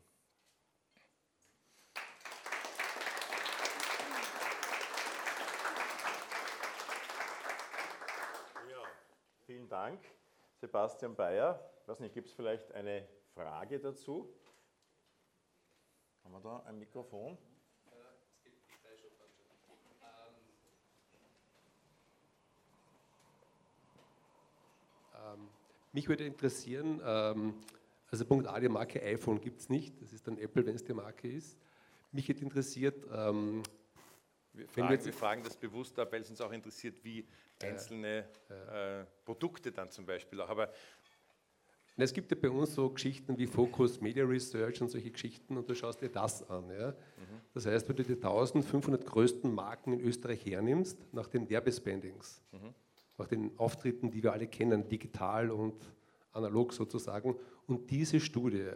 Vielen 9.68 9.82
Dank, 9.82 10.00
Sebastian 10.62 11.14
Bayer. 11.14 11.60
Ich 11.82 11.88
weiß 11.90 12.00
nicht, 12.00 12.14
gibt 12.14 12.30
es 12.30 12.34
vielleicht 12.34 12.72
eine 12.72 13.06
Frage 13.34 13.78
dazu? 13.82 14.34
Haben 16.24 16.34
wir 16.36 16.40
da 16.40 16.64
ein 16.68 16.80
Mikrofon? 16.80 17.38
Ähm, 25.16 25.50
mich 25.92 26.08
würde 26.08 26.26
interessieren, 26.26 27.02
ähm, 27.04 27.56
also 28.10 28.24
Punkt 28.24 28.48
A, 28.48 28.58
die 28.62 28.70
Marke 28.70 29.04
iPhone 29.04 29.42
gibt 29.42 29.60
es 29.60 29.68
nicht, 29.68 30.02
das 30.02 30.14
ist 30.14 30.26
dann 30.30 30.38
Apple, 30.38 30.66
wenn 30.66 30.76
es 30.76 30.86
die 30.86 30.94
Marke 30.94 31.30
ist. 31.30 31.58
Mich 32.14 32.30
hätte 32.30 32.42
interessiert, 32.42 33.06
ähm, 33.12 33.64
wir 34.58 34.68
fragen, 34.68 35.06
wir, 35.06 35.14
fragen, 35.14 35.44
das 35.44 35.56
bewusst 35.56 35.98
ab, 36.00 36.12
weil 36.12 36.22
es 36.22 36.30
uns 36.30 36.42
auch 36.42 36.52
interessiert, 36.52 37.04
wie 37.04 37.26
einzelne 37.62 38.26
äh, 38.50 39.06
Produkte 39.24 39.72
dann 39.72 39.90
zum 39.90 40.06
Beispiel 40.06 40.42
auch. 40.42 40.50
Aber 40.50 40.72
es 42.00 42.14
gibt 42.14 42.30
ja 42.30 42.38
bei 42.40 42.50
uns 42.50 42.76
so 42.76 42.90
Geschichten 42.90 43.38
wie 43.38 43.48
Focus 43.48 44.00
Media 44.02 44.24
Research 44.24 44.82
und 44.82 44.90
solche 44.90 45.10
Geschichten 45.10 45.58
und 45.58 45.68
du 45.68 45.74
schaust 45.74 46.02
dir 46.02 46.10
das 46.10 46.48
an. 46.48 46.70
Ja? 46.70 46.92
Mhm. 46.92 46.96
Das 47.54 47.66
heißt, 47.66 47.90
wenn 47.90 47.96
du 47.96 48.04
die 48.04 48.14
1500 48.14 49.04
größten 49.06 49.54
Marken 49.54 49.94
in 49.94 50.02
Österreich 50.02 50.46
hernimmst, 50.46 51.00
nach 51.12 51.28
den 51.28 51.50
Werbespendings, 51.50 52.44
mhm. 52.52 52.74
nach 53.18 53.28
den 53.28 53.58
Auftritten, 53.58 54.12
die 54.12 54.22
wir 54.22 54.32
alle 54.32 54.48
kennen, 54.48 54.88
digital 54.88 55.50
und 55.50 55.76
analog 56.34 56.72
sozusagen, 56.74 57.36
und 57.66 57.90
diese 57.90 58.20
Studie, 58.20 58.70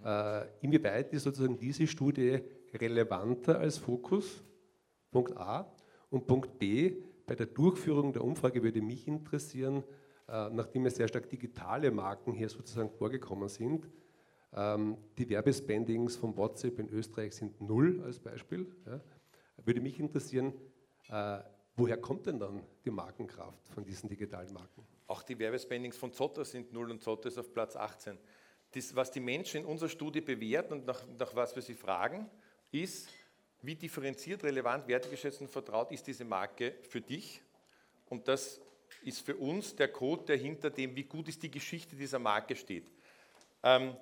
mhm. 0.00 0.06
äh, 0.06 0.44
inwieweit 0.60 1.12
ist 1.14 1.22
sozusagen 1.22 1.56
diese 1.58 1.86
Studie 1.86 2.38
relevanter 2.74 3.58
als 3.58 3.78
Focus? 3.78 4.44
Punkt 5.12 5.36
A. 5.36 5.72
Und 6.10 6.26
Punkt 6.26 6.58
B, 6.58 6.96
bei 7.26 7.36
der 7.36 7.46
Durchführung 7.46 8.12
der 8.12 8.24
Umfrage 8.24 8.62
würde 8.62 8.82
mich 8.82 9.06
interessieren, 9.06 9.84
äh, 10.28 10.50
nachdem 10.50 10.84
ja 10.84 10.90
sehr 10.90 11.06
stark 11.06 11.28
digitale 11.28 11.92
Marken 11.92 12.32
hier 12.32 12.48
sozusagen 12.48 12.90
vorgekommen 12.90 13.48
sind, 13.48 13.88
ähm, 14.54 14.96
die 15.16 15.28
Werbespendings 15.28 16.16
von 16.16 16.36
WhatsApp 16.36 16.78
in 16.78 16.88
Österreich 16.88 17.34
sind 17.34 17.60
null 17.60 18.02
als 18.04 18.18
Beispiel. 18.18 18.66
Würde 19.64 19.80
mich 19.80 19.98
interessieren, 20.00 20.52
äh, 21.08 21.38
woher 21.76 21.96
kommt 21.96 22.26
denn 22.26 22.38
dann 22.38 22.62
die 22.84 22.90
Markenkraft 22.90 23.68
von 23.68 23.84
diesen 23.84 24.08
digitalen 24.08 24.52
Marken? 24.52 24.86
Auch 25.06 25.22
die 25.22 25.38
Werbespendings 25.38 25.96
von 25.96 26.12
Zotter 26.12 26.44
sind 26.44 26.72
null 26.72 26.90
und 26.90 27.02
Zotter 27.02 27.28
ist 27.28 27.38
auf 27.38 27.52
Platz 27.52 27.76
18. 27.76 28.18
Das, 28.72 28.94
was 28.96 29.10
die 29.10 29.20
Menschen 29.20 29.60
in 29.60 29.66
unserer 29.66 29.88
Studie 29.88 30.20
bewerten 30.20 30.72
und 30.72 30.86
nach, 30.86 31.06
nach 31.18 31.34
was 31.34 31.54
wir 31.54 31.62
sie 31.62 31.74
fragen, 31.74 32.28
ist, 32.70 33.08
wie 33.62 33.76
differenziert, 33.76 34.42
relevant, 34.42 34.88
wertgeschätzt 34.88 35.40
und 35.40 35.48
vertraut 35.48 35.92
ist 35.92 36.06
diese 36.06 36.24
Marke 36.24 36.74
für 36.88 37.00
dich? 37.00 37.40
Und 38.08 38.28
das 38.28 38.60
ist 39.04 39.24
für 39.24 39.36
uns 39.36 39.74
der 39.76 39.88
Code, 39.88 40.24
der 40.24 40.36
hinter 40.36 40.70
dem, 40.70 40.94
wie 40.96 41.04
gut 41.04 41.28
ist 41.28 41.42
die 41.42 41.50
Geschichte 41.50 41.96
dieser 41.96 42.18
Marke 42.18 42.56
steht. 42.56 42.90
Ähm, 43.62 43.96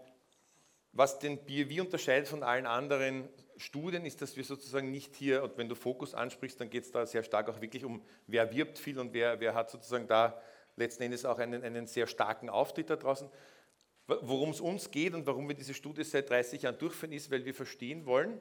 was 0.92 1.18
den 1.18 1.38
BW 1.38 1.80
unterscheidet 1.80 2.26
von 2.26 2.42
allen 2.42 2.66
anderen 2.66 3.28
Studien, 3.56 4.04
ist, 4.04 4.22
dass 4.22 4.36
wir 4.36 4.44
sozusagen 4.44 4.90
nicht 4.90 5.14
hier, 5.14 5.42
und 5.44 5.56
wenn 5.56 5.68
du 5.68 5.74
Fokus 5.74 6.14
ansprichst, 6.14 6.60
dann 6.60 6.70
geht 6.70 6.84
es 6.84 6.90
da 6.90 7.06
sehr 7.06 7.22
stark 7.22 7.48
auch 7.48 7.60
wirklich 7.60 7.84
um, 7.84 8.02
wer 8.26 8.50
wirbt 8.52 8.78
viel 8.78 8.98
und 8.98 9.12
wer, 9.12 9.38
wer 9.38 9.54
hat 9.54 9.70
sozusagen 9.70 10.08
da 10.08 10.40
letzten 10.76 11.04
Endes 11.04 11.24
auch 11.24 11.38
einen, 11.38 11.62
einen 11.62 11.86
sehr 11.86 12.06
starken 12.06 12.48
Auftritt 12.48 12.90
da 12.90 12.96
draußen. 12.96 13.28
Worum 14.06 14.50
es 14.50 14.60
uns 14.60 14.90
geht 14.90 15.14
und 15.14 15.26
warum 15.26 15.46
wir 15.46 15.54
diese 15.54 15.74
Studie 15.74 16.02
seit 16.02 16.30
30 16.30 16.62
Jahren 16.62 16.78
durchführen, 16.78 17.12
ist, 17.12 17.30
weil 17.30 17.44
wir 17.44 17.54
verstehen 17.54 18.06
wollen, 18.06 18.40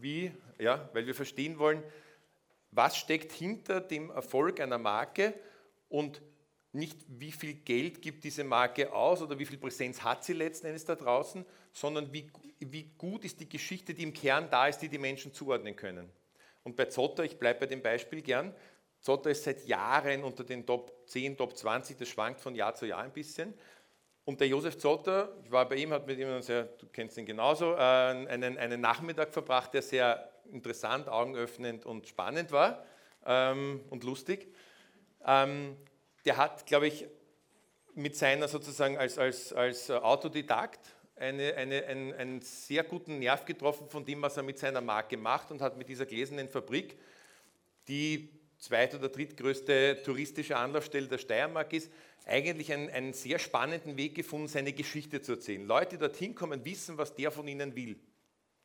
wie, 0.00 0.32
ja, 0.58 0.88
weil 0.92 1.06
wir 1.06 1.14
verstehen 1.14 1.58
wollen, 1.58 1.82
was 2.70 2.96
steckt 2.96 3.32
hinter 3.32 3.80
dem 3.80 4.10
Erfolg 4.10 4.60
einer 4.60 4.78
Marke 4.78 5.34
und 5.88 6.20
nicht 6.72 6.98
wie 7.08 7.32
viel 7.32 7.54
Geld 7.54 8.02
gibt 8.02 8.24
diese 8.24 8.44
Marke 8.44 8.92
aus 8.92 9.22
oder 9.22 9.38
wie 9.38 9.46
viel 9.46 9.58
Präsenz 9.58 10.02
hat 10.02 10.24
sie 10.24 10.34
letzten 10.34 10.66
Endes 10.66 10.84
da 10.84 10.94
draußen, 10.94 11.44
sondern 11.72 12.12
wie, 12.12 12.30
wie 12.60 12.90
gut 12.98 13.24
ist 13.24 13.40
die 13.40 13.48
Geschichte, 13.48 13.94
die 13.94 14.02
im 14.02 14.12
Kern 14.12 14.48
da 14.50 14.68
ist, 14.68 14.78
die 14.78 14.88
die 14.88 14.98
Menschen 14.98 15.32
zuordnen 15.32 15.74
können. 15.74 16.10
Und 16.64 16.76
bei 16.76 16.86
Zotter, 16.86 17.24
ich 17.24 17.38
bleibe 17.38 17.60
bei 17.60 17.66
dem 17.66 17.82
Beispiel 17.82 18.20
gern, 18.20 18.54
Zotter 19.00 19.30
ist 19.30 19.44
seit 19.44 19.66
Jahren 19.66 20.24
unter 20.24 20.44
den 20.44 20.66
Top 20.66 20.92
10, 21.06 21.36
Top 21.36 21.56
20, 21.56 21.96
das 21.96 22.08
schwankt 22.08 22.40
von 22.40 22.54
Jahr 22.54 22.74
zu 22.74 22.86
Jahr 22.86 23.02
ein 23.02 23.12
bisschen. 23.12 23.54
Und 24.26 24.40
der 24.40 24.48
Josef 24.48 24.76
Zotter, 24.76 25.32
ich 25.44 25.52
war 25.52 25.68
bei 25.68 25.76
ihm, 25.76 25.92
hat 25.92 26.04
mit 26.08 26.18
ihm, 26.18 26.42
sehr, 26.42 26.64
du 26.64 26.88
kennst 26.88 27.16
ihn 27.16 27.26
genauso, 27.26 27.74
äh, 27.74 27.78
einen, 27.78 28.58
einen 28.58 28.80
Nachmittag 28.80 29.32
verbracht, 29.32 29.72
der 29.72 29.82
sehr 29.82 30.32
interessant, 30.50 31.08
augenöffnend 31.08 31.86
und 31.86 32.08
spannend 32.08 32.50
war 32.50 32.84
ähm, 33.24 33.84
und 33.88 34.02
lustig. 34.02 34.52
Ähm, 35.24 35.76
der 36.24 36.38
hat, 36.38 36.66
glaube 36.66 36.88
ich, 36.88 37.06
mit 37.94 38.16
seiner 38.16 38.48
sozusagen 38.48 38.98
als, 38.98 39.16
als, 39.16 39.52
als 39.52 39.92
Autodidakt 39.92 40.80
eine, 41.14 41.54
eine, 41.54 41.84
einen, 41.84 42.12
einen 42.12 42.40
sehr 42.40 42.82
guten 42.82 43.20
Nerv 43.20 43.44
getroffen 43.44 43.88
von 43.88 44.04
dem, 44.04 44.22
was 44.22 44.36
er 44.36 44.42
mit 44.42 44.58
seiner 44.58 44.80
Marke 44.80 45.16
macht 45.16 45.52
und 45.52 45.62
hat 45.62 45.78
mit 45.78 45.88
dieser 45.88 46.04
gläsernen 46.04 46.48
Fabrik, 46.48 46.98
die 47.86 48.35
zweit- 48.66 48.94
oder 48.94 49.08
drittgrößte 49.08 50.02
touristische 50.04 50.56
Anlaufstelle 50.56 51.08
der 51.08 51.18
Steiermark 51.18 51.72
ist, 51.72 51.90
eigentlich 52.26 52.72
einen, 52.72 52.90
einen 52.90 53.12
sehr 53.12 53.38
spannenden 53.38 53.96
Weg 53.96 54.14
gefunden, 54.14 54.48
seine 54.48 54.72
Geschichte 54.72 55.20
zu 55.20 55.32
erzählen. 55.32 55.66
Leute, 55.66 55.96
die 55.96 55.98
dorthin 55.98 56.34
kommen, 56.34 56.64
wissen, 56.64 56.98
was 56.98 57.14
der 57.14 57.30
von 57.30 57.46
ihnen 57.46 57.74
will. 57.76 57.98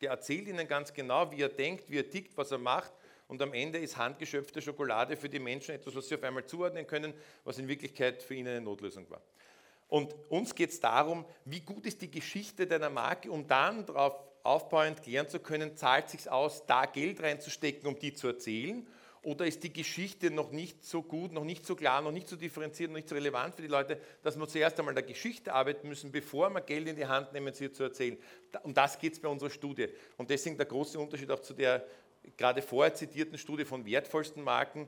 Der 0.01 0.11
erzählt 0.11 0.47
ihnen 0.47 0.67
ganz 0.67 0.93
genau, 0.93 1.31
wie 1.31 1.41
er 1.41 1.49
denkt, 1.49 1.89
wie 1.89 1.99
er 1.99 2.09
tickt, 2.09 2.35
was 2.35 2.51
er 2.51 2.57
macht 2.57 2.91
und 3.27 3.41
am 3.41 3.53
Ende 3.53 3.77
ist 3.77 3.95
handgeschöpfte 3.95 4.61
Schokolade 4.61 5.15
für 5.15 5.29
die 5.29 5.39
Menschen 5.39 5.73
etwas, 5.73 5.95
was 5.95 6.09
sie 6.09 6.15
auf 6.15 6.23
einmal 6.23 6.45
zuordnen 6.45 6.85
können, 6.85 7.13
was 7.45 7.59
in 7.59 7.67
Wirklichkeit 7.67 8.21
für 8.21 8.35
ihn 8.35 8.45
eine 8.45 8.59
Notlösung 8.59 9.09
war. 9.09 9.21
Und 9.87 10.13
uns 10.29 10.53
geht 10.53 10.71
es 10.71 10.79
darum, 10.81 11.23
wie 11.45 11.61
gut 11.61 11.85
ist 11.85 12.01
die 12.01 12.11
Geschichte 12.11 12.67
deiner 12.67 12.89
Marke, 12.89 13.31
um 13.31 13.47
dann 13.47 13.85
darauf 13.85 14.15
aufbauend 14.43 15.03
klären 15.03 15.29
zu 15.29 15.39
können, 15.39 15.77
zahlt 15.77 16.07
es 16.07 16.11
sich 16.11 16.29
aus, 16.29 16.65
da 16.65 16.85
Geld 16.85 17.21
reinzustecken, 17.21 17.87
um 17.87 17.97
die 17.97 18.13
zu 18.13 18.27
erzählen, 18.27 18.85
oder 19.23 19.45
ist 19.45 19.63
die 19.63 19.71
Geschichte 19.71 20.31
noch 20.31 20.51
nicht 20.51 20.83
so 20.83 21.03
gut, 21.03 21.31
noch 21.31 21.43
nicht 21.43 21.65
so 21.65 21.75
klar, 21.75 22.01
noch 22.01 22.11
nicht 22.11 22.27
so 22.27 22.35
differenziert, 22.35 22.89
noch 22.89 22.97
nicht 22.97 23.09
so 23.09 23.15
relevant 23.15 23.55
für 23.55 23.61
die 23.61 23.67
Leute, 23.67 23.99
dass 24.23 24.37
wir 24.37 24.47
zuerst 24.47 24.79
einmal 24.79 24.95
der 24.95 25.03
Geschichte 25.03 25.53
arbeiten 25.53 25.87
müssen, 25.87 26.11
bevor 26.11 26.49
wir 26.49 26.61
Geld 26.61 26.87
in 26.87 26.95
die 26.95 27.05
Hand 27.05 27.31
nehmen, 27.31 27.53
sie 27.53 27.71
zu 27.71 27.83
erzählen. 27.83 28.17
Um 28.63 28.73
das 28.73 28.97
geht 28.97 29.13
es 29.13 29.19
bei 29.19 29.27
unserer 29.27 29.51
Studie. 29.51 29.89
Und 30.17 30.29
deswegen 30.29 30.57
der 30.57 30.65
große 30.65 30.99
Unterschied 30.99 31.29
auch 31.29 31.41
zu 31.41 31.53
der 31.53 31.85
gerade 32.37 32.61
vorher 32.61 32.93
zitierten 32.93 33.37
Studie 33.37 33.65
von 33.65 33.85
wertvollsten 33.85 34.43
Marken, 34.43 34.87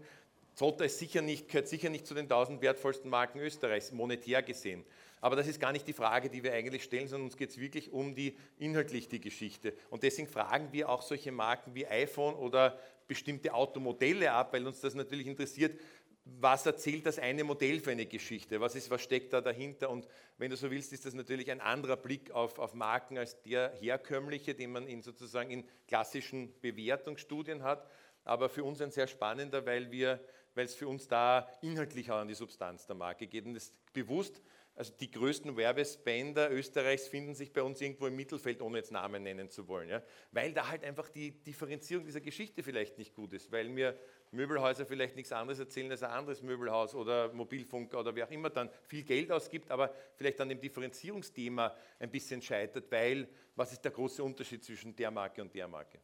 Zotter 0.55 0.85
ist 0.85 0.99
sicher 0.99 1.21
nicht, 1.21 1.47
gehört 1.47 1.67
sicher 1.67 1.89
nicht 1.89 2.05
zu 2.05 2.13
den 2.13 2.25
1000 2.25 2.61
wertvollsten 2.61 3.09
Marken 3.09 3.39
Österreichs, 3.39 3.91
monetär 3.91 4.43
gesehen. 4.43 4.85
Aber 5.19 5.35
das 5.35 5.47
ist 5.47 5.59
gar 5.59 5.71
nicht 5.71 5.87
die 5.87 5.93
Frage, 5.93 6.29
die 6.29 6.43
wir 6.43 6.53
eigentlich 6.53 6.83
stellen, 6.83 7.07
sondern 7.07 7.27
uns 7.27 7.37
geht 7.37 7.49
es 7.49 7.57
wirklich 7.57 7.91
um 7.91 8.13
die 8.13 8.37
inhaltlich 8.59 9.07
die 9.07 9.21
Geschichte. 9.21 9.73
Und 9.89 10.03
deswegen 10.03 10.27
fragen 10.27 10.67
wir 10.71 10.89
auch 10.89 11.01
solche 11.01 11.31
Marken 11.31 11.73
wie 11.73 11.87
iPhone 11.87 12.35
oder 12.35 12.77
bestimmte 13.07 13.53
Automodelle 13.53 14.31
ab, 14.31 14.53
weil 14.53 14.65
uns 14.65 14.81
das 14.81 14.95
natürlich 14.95 15.27
interessiert, 15.27 15.79
was 16.25 16.65
erzählt 16.65 17.05
das 17.05 17.19
eine 17.19 17.43
Modell 17.43 17.79
für 17.81 17.91
eine 17.91 18.05
Geschichte? 18.05 18.61
Was, 18.61 18.75
ist, 18.75 18.89
was 18.89 19.01
steckt 19.01 19.33
da 19.33 19.41
dahinter? 19.41 19.89
Und 19.89 20.07
wenn 20.37 20.49
du 20.49 20.55
so 20.55 20.71
willst, 20.71 20.93
ist 20.93 21.05
das 21.05 21.13
natürlich 21.13 21.51
ein 21.51 21.59
anderer 21.59 21.97
Blick 21.97 22.31
auf, 22.31 22.59
auf 22.59 22.73
Marken 22.73 23.17
als 23.17 23.41
der 23.41 23.73
herkömmliche, 23.79 24.55
den 24.55 24.71
man 24.71 24.87
in 24.87 25.01
sozusagen 25.01 25.51
in 25.51 25.65
klassischen 25.87 26.53
Bewertungsstudien 26.61 27.63
hat. 27.63 27.89
Aber 28.23 28.47
für 28.47 28.63
uns 28.63 28.81
ein 28.81 28.91
sehr 28.91 29.07
spannender, 29.07 29.65
weil, 29.65 29.91
wir, 29.91 30.23
weil 30.55 30.65
es 30.65 30.75
für 30.75 30.87
uns 30.87 31.09
da 31.09 31.49
inhaltlich 31.61 32.09
auch 32.09 32.19
an 32.19 32.29
die 32.29 32.35
Substanz 32.35 32.85
der 32.87 32.95
Marke 32.95 33.27
geht. 33.27 33.45
Und 33.45 33.55
ist 33.55 33.73
bewusst, 33.91 34.41
also 34.75 34.91
die 34.99 35.11
größten 35.11 35.55
Werbespender 35.55 36.51
Österreichs 36.51 37.07
finden 37.07 37.35
sich 37.35 37.53
bei 37.53 37.61
uns 37.61 37.79
irgendwo 37.79 38.07
im 38.07 38.15
Mittelfeld, 38.15 38.61
ohne 38.61 38.79
jetzt 38.79 38.91
Namen 38.91 39.21
nennen 39.21 39.49
zu 39.49 39.67
wollen. 39.67 39.89
Ja? 39.89 40.01
Weil 40.31 40.51
da 40.51 40.67
halt 40.67 40.83
einfach 40.83 41.09
die 41.09 41.31
Differenzierung 41.31 42.05
dieser 42.05 42.21
Geschichte 42.21 42.63
vielleicht 42.63 42.97
nicht 42.97 43.13
gut 43.13 43.33
ist, 43.33 43.51
weil 43.51 43.69
mir 43.69 43.97
Möbelhäuser 44.31 44.87
vielleicht 44.87 45.15
nichts 45.15 45.31
anderes 45.31 45.59
erzählen 45.59 45.91
als 45.91 46.01
ein 46.01 46.09
anderes 46.09 46.41
Möbelhaus 46.41 46.95
oder 46.95 47.31
Mobilfunker 47.33 47.99
oder 47.99 48.15
wer 48.15 48.25
auch 48.25 48.31
immer 48.31 48.49
dann 48.49 48.69
viel 48.87 49.03
Geld 49.03 49.31
ausgibt, 49.31 49.69
aber 49.69 49.93
vielleicht 50.15 50.41
an 50.41 50.49
dem 50.49 50.59
Differenzierungsthema 50.59 51.75
ein 51.99 52.09
bisschen 52.09 52.41
scheitert, 52.41 52.91
weil 52.91 53.27
was 53.55 53.71
ist 53.73 53.85
der 53.85 53.91
große 53.91 54.23
Unterschied 54.23 54.63
zwischen 54.63 54.95
der 54.95 55.11
Marke 55.11 55.43
und 55.43 55.53
der 55.53 55.67
Marke? 55.67 55.99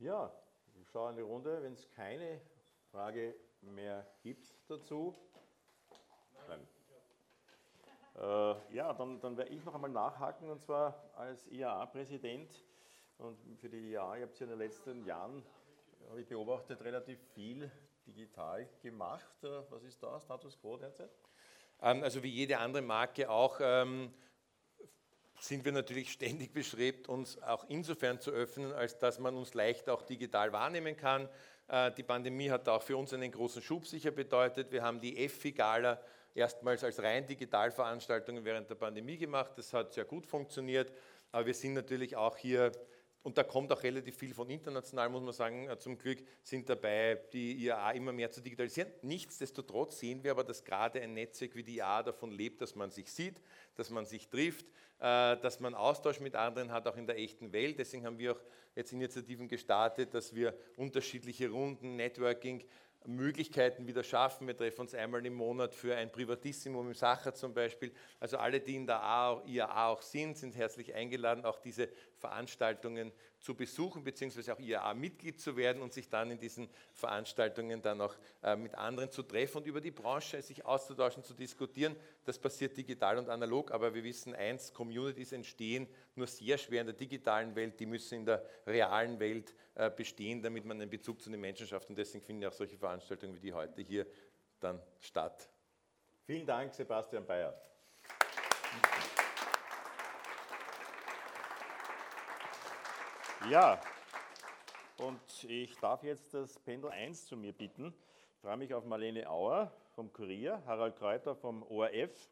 Ja, 0.00 0.32
ich 0.80 0.88
schaue 0.88 1.10
in 1.10 1.16
die 1.16 1.22
Runde, 1.22 1.62
wenn 1.62 1.74
es 1.74 1.88
keine 1.90 2.40
Frage 2.90 3.36
mehr 3.60 4.04
gibt 4.22 4.52
dazu. 4.66 5.14
Äh, 8.20 8.74
ja, 8.74 8.92
dann, 8.92 9.20
dann 9.20 9.36
werde 9.36 9.50
ich 9.50 9.64
noch 9.64 9.74
einmal 9.74 9.90
nachhaken 9.90 10.50
und 10.50 10.60
zwar 10.60 11.10
als 11.14 11.46
IAA-Präsident 11.48 12.64
und 13.18 13.38
für 13.60 13.68
die 13.68 13.92
IAA, 13.92 14.16
ihr 14.16 14.22
habt 14.24 14.34
es 14.34 14.40
ja 14.40 14.44
in 14.44 14.50
den 14.50 14.58
letzten 14.58 15.04
Jahren 15.04 15.44
habe 16.08 16.20
ich 16.20 16.26
beobachtet, 16.26 16.82
relativ 16.82 17.18
viel 17.34 17.70
digital 18.06 18.68
gemacht. 18.82 19.44
Äh, 19.44 19.60
was 19.70 19.82
ist 19.84 20.02
da 20.02 20.20
Status 20.20 20.58
quo 20.60 20.76
derzeit? 20.76 21.10
Ähm, 21.80 22.02
also 22.02 22.22
wie 22.22 22.30
jede 22.30 22.58
andere 22.58 22.82
Marke 22.82 23.28
auch 23.30 23.58
ähm, 23.60 24.12
sind 25.38 25.64
wir 25.64 25.72
natürlich 25.72 26.10
ständig 26.10 26.52
bestrebt, 26.52 27.08
uns 27.08 27.40
auch 27.42 27.66
insofern 27.68 28.20
zu 28.20 28.30
öffnen, 28.30 28.72
als 28.72 28.98
dass 28.98 29.18
man 29.18 29.36
uns 29.36 29.54
leicht 29.54 29.88
auch 29.88 30.02
digital 30.02 30.52
wahrnehmen 30.52 30.96
kann. 30.96 31.28
Äh, 31.68 31.92
die 31.92 32.02
Pandemie 32.02 32.50
hat 32.50 32.68
auch 32.68 32.82
für 32.82 32.96
uns 32.96 33.12
einen 33.12 33.30
großen 33.30 33.62
Schub 33.62 33.86
sicher 33.86 34.10
bedeutet. 34.10 34.72
Wir 34.72 34.82
haben 34.82 35.00
die 35.00 35.18
EFI-Gala 35.18 36.00
erstmals 36.34 36.84
als 36.84 37.02
rein 37.02 37.26
Digitalveranstaltung 37.26 38.44
während 38.44 38.70
der 38.70 38.76
Pandemie 38.76 39.16
gemacht. 39.16 39.52
Das 39.56 39.72
hat 39.72 39.92
sehr 39.92 40.04
gut 40.04 40.26
funktioniert. 40.26 40.92
Aber 41.32 41.46
wir 41.46 41.54
sind 41.54 41.74
natürlich 41.74 42.16
auch 42.16 42.36
hier 42.36 42.72
und 43.22 43.36
da 43.36 43.42
kommt 43.42 43.70
auch 43.72 43.82
relativ 43.82 44.16
viel 44.16 44.32
von 44.32 44.48
international, 44.48 45.08
muss 45.10 45.22
man 45.22 45.32
sagen. 45.32 45.68
Äh, 45.68 45.78
zum 45.78 45.98
Glück 45.98 46.18
sind 46.42 46.68
dabei, 46.68 47.20
die 47.32 47.64
IAA 47.64 47.92
immer 47.92 48.12
mehr 48.12 48.30
zu 48.30 48.40
digitalisieren. 48.40 48.90
Nichtsdestotrotz 49.02 49.98
sehen 49.98 50.22
wir 50.22 50.30
aber, 50.30 50.44
dass 50.44 50.64
gerade 50.64 51.00
ein 51.02 51.14
Netzwerk 51.14 51.54
wie 51.54 51.62
die 51.62 51.76
IAA 51.76 52.04
davon 52.04 52.30
lebt, 52.30 52.62
dass 52.62 52.74
man 52.74 52.90
sich 52.90 53.12
sieht, 53.12 53.40
dass 53.74 53.90
man 53.90 54.06
sich 54.06 54.28
trifft, 54.28 54.66
äh, 55.00 55.36
dass 55.36 55.60
man 55.60 55.74
Austausch 55.74 56.20
mit 56.20 56.36
anderen 56.36 56.72
hat, 56.72 56.86
auch 56.86 56.96
in 56.96 57.06
der 57.06 57.18
echten 57.18 57.52
Welt. 57.52 57.78
Deswegen 57.78 58.06
haben 58.06 58.18
wir 58.18 58.32
auch 58.32 58.40
jetzt 58.74 58.92
Initiativen 58.92 59.48
gestartet, 59.48 60.14
dass 60.14 60.34
wir 60.34 60.56
unterschiedliche 60.76 61.50
Runden, 61.50 61.96
Networking, 61.96 62.64
Möglichkeiten 63.08 63.86
wieder 63.86 64.04
schaffen. 64.04 64.46
Wir 64.46 64.56
treffen 64.56 64.82
uns 64.82 64.94
einmal 64.94 65.24
im 65.24 65.34
Monat 65.34 65.74
für 65.74 65.96
ein 65.96 66.12
Privatissimum 66.12 66.88
im 66.88 66.94
Sacher 66.94 67.34
zum 67.34 67.54
Beispiel. 67.54 67.90
Also 68.20 68.36
alle, 68.36 68.60
die 68.60 68.76
in 68.76 68.86
der 68.86 69.42
IAA 69.46 69.88
auch 69.88 70.02
sind, 70.02 70.36
sind 70.36 70.54
herzlich 70.54 70.94
eingeladen, 70.94 71.46
auch 71.46 71.58
diese 71.58 71.88
Veranstaltungen 72.18 73.10
zu 73.40 73.54
besuchen, 73.54 74.04
beziehungsweise 74.04 74.52
auch 74.52 74.58
IAA-Mitglied 74.58 75.40
zu 75.40 75.56
werden 75.56 75.80
und 75.80 75.92
sich 75.92 76.08
dann 76.10 76.30
in 76.30 76.38
diesen 76.38 76.68
Veranstaltungen 76.92 77.80
dann 77.80 78.00
auch 78.00 78.14
äh, 78.42 78.56
mit 78.56 78.74
anderen 78.74 79.10
zu 79.10 79.22
treffen 79.22 79.58
und 79.58 79.66
über 79.66 79.80
die 79.80 79.90
Branche 79.90 80.42
sich 80.42 80.66
auszutauschen, 80.66 81.22
zu 81.22 81.34
diskutieren. 81.34 81.96
Das 82.24 82.38
passiert 82.38 82.76
digital 82.76 83.16
und 83.16 83.30
analog, 83.30 83.70
aber 83.70 83.94
wir 83.94 84.04
wissen 84.04 84.34
eins, 84.34 84.74
Communities 84.74 85.32
entstehen 85.32 85.88
nur 86.14 86.26
sehr 86.26 86.58
schwer 86.58 86.82
in 86.82 86.88
der 86.88 86.96
digitalen 86.96 87.54
Welt, 87.54 87.78
die 87.80 87.86
müssen 87.86 88.18
in 88.18 88.26
der 88.26 88.44
realen 88.66 89.18
Welt 89.18 89.54
bestehen, 89.96 90.42
damit 90.42 90.64
man 90.64 90.80
einen 90.80 90.90
Bezug 90.90 91.20
zu 91.22 91.30
den 91.30 91.40
Menschen 91.40 91.66
schafft 91.66 91.88
und 91.88 91.96
deswegen 91.96 92.24
finden 92.24 92.44
auch 92.46 92.52
solche 92.52 92.76
Veranstaltungen 92.76 93.34
wie 93.36 93.40
die 93.40 93.52
heute 93.52 93.80
hier 93.82 94.06
dann 94.58 94.82
statt. 94.98 95.48
Vielen 96.24 96.46
Dank, 96.46 96.74
Sebastian 96.74 97.24
Bayer. 97.24 97.54
Ja, 103.48 103.80
und 104.98 105.44
ich 105.44 105.76
darf 105.76 106.02
jetzt 106.02 106.34
das 106.34 106.58
Pendel 106.58 106.90
1 106.90 107.26
zu 107.26 107.36
mir 107.36 107.52
bitten. 107.52 107.94
Ich 108.34 108.40
freue 108.40 108.56
mich 108.56 108.74
auf 108.74 108.84
Marlene 108.84 109.30
Auer 109.30 109.72
vom 109.94 110.12
Kurier, 110.12 110.60
Harald 110.66 110.96
Kräuter 110.96 111.36
vom 111.36 111.62
ORF, 111.62 112.28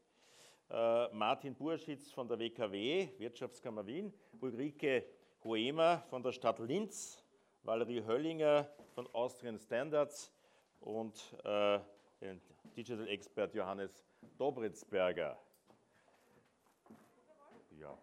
äh, 0.68 1.08
Martin 1.14 1.54
Burschitz 1.54 2.10
von 2.10 2.26
der 2.26 2.38
WKW, 2.38 3.08
Wirtschaftskammer 3.18 3.86
Wien, 3.86 4.12
Ulrike 4.40 5.04
Hoemer 5.44 6.02
von 6.10 6.22
der 6.24 6.32
Stadt 6.32 6.58
Linz, 6.58 7.24
Valerie 7.66 8.04
Höllinger 8.04 8.68
von 8.94 9.12
Austrian 9.12 9.58
Standards 9.58 10.32
und 10.78 11.34
äh, 11.42 11.80
den 12.20 12.40
Digital 12.76 13.08
Expert 13.08 13.54
Johannes 13.54 14.06
Dobritzberger. 14.38 15.36
Ja, 17.80 17.98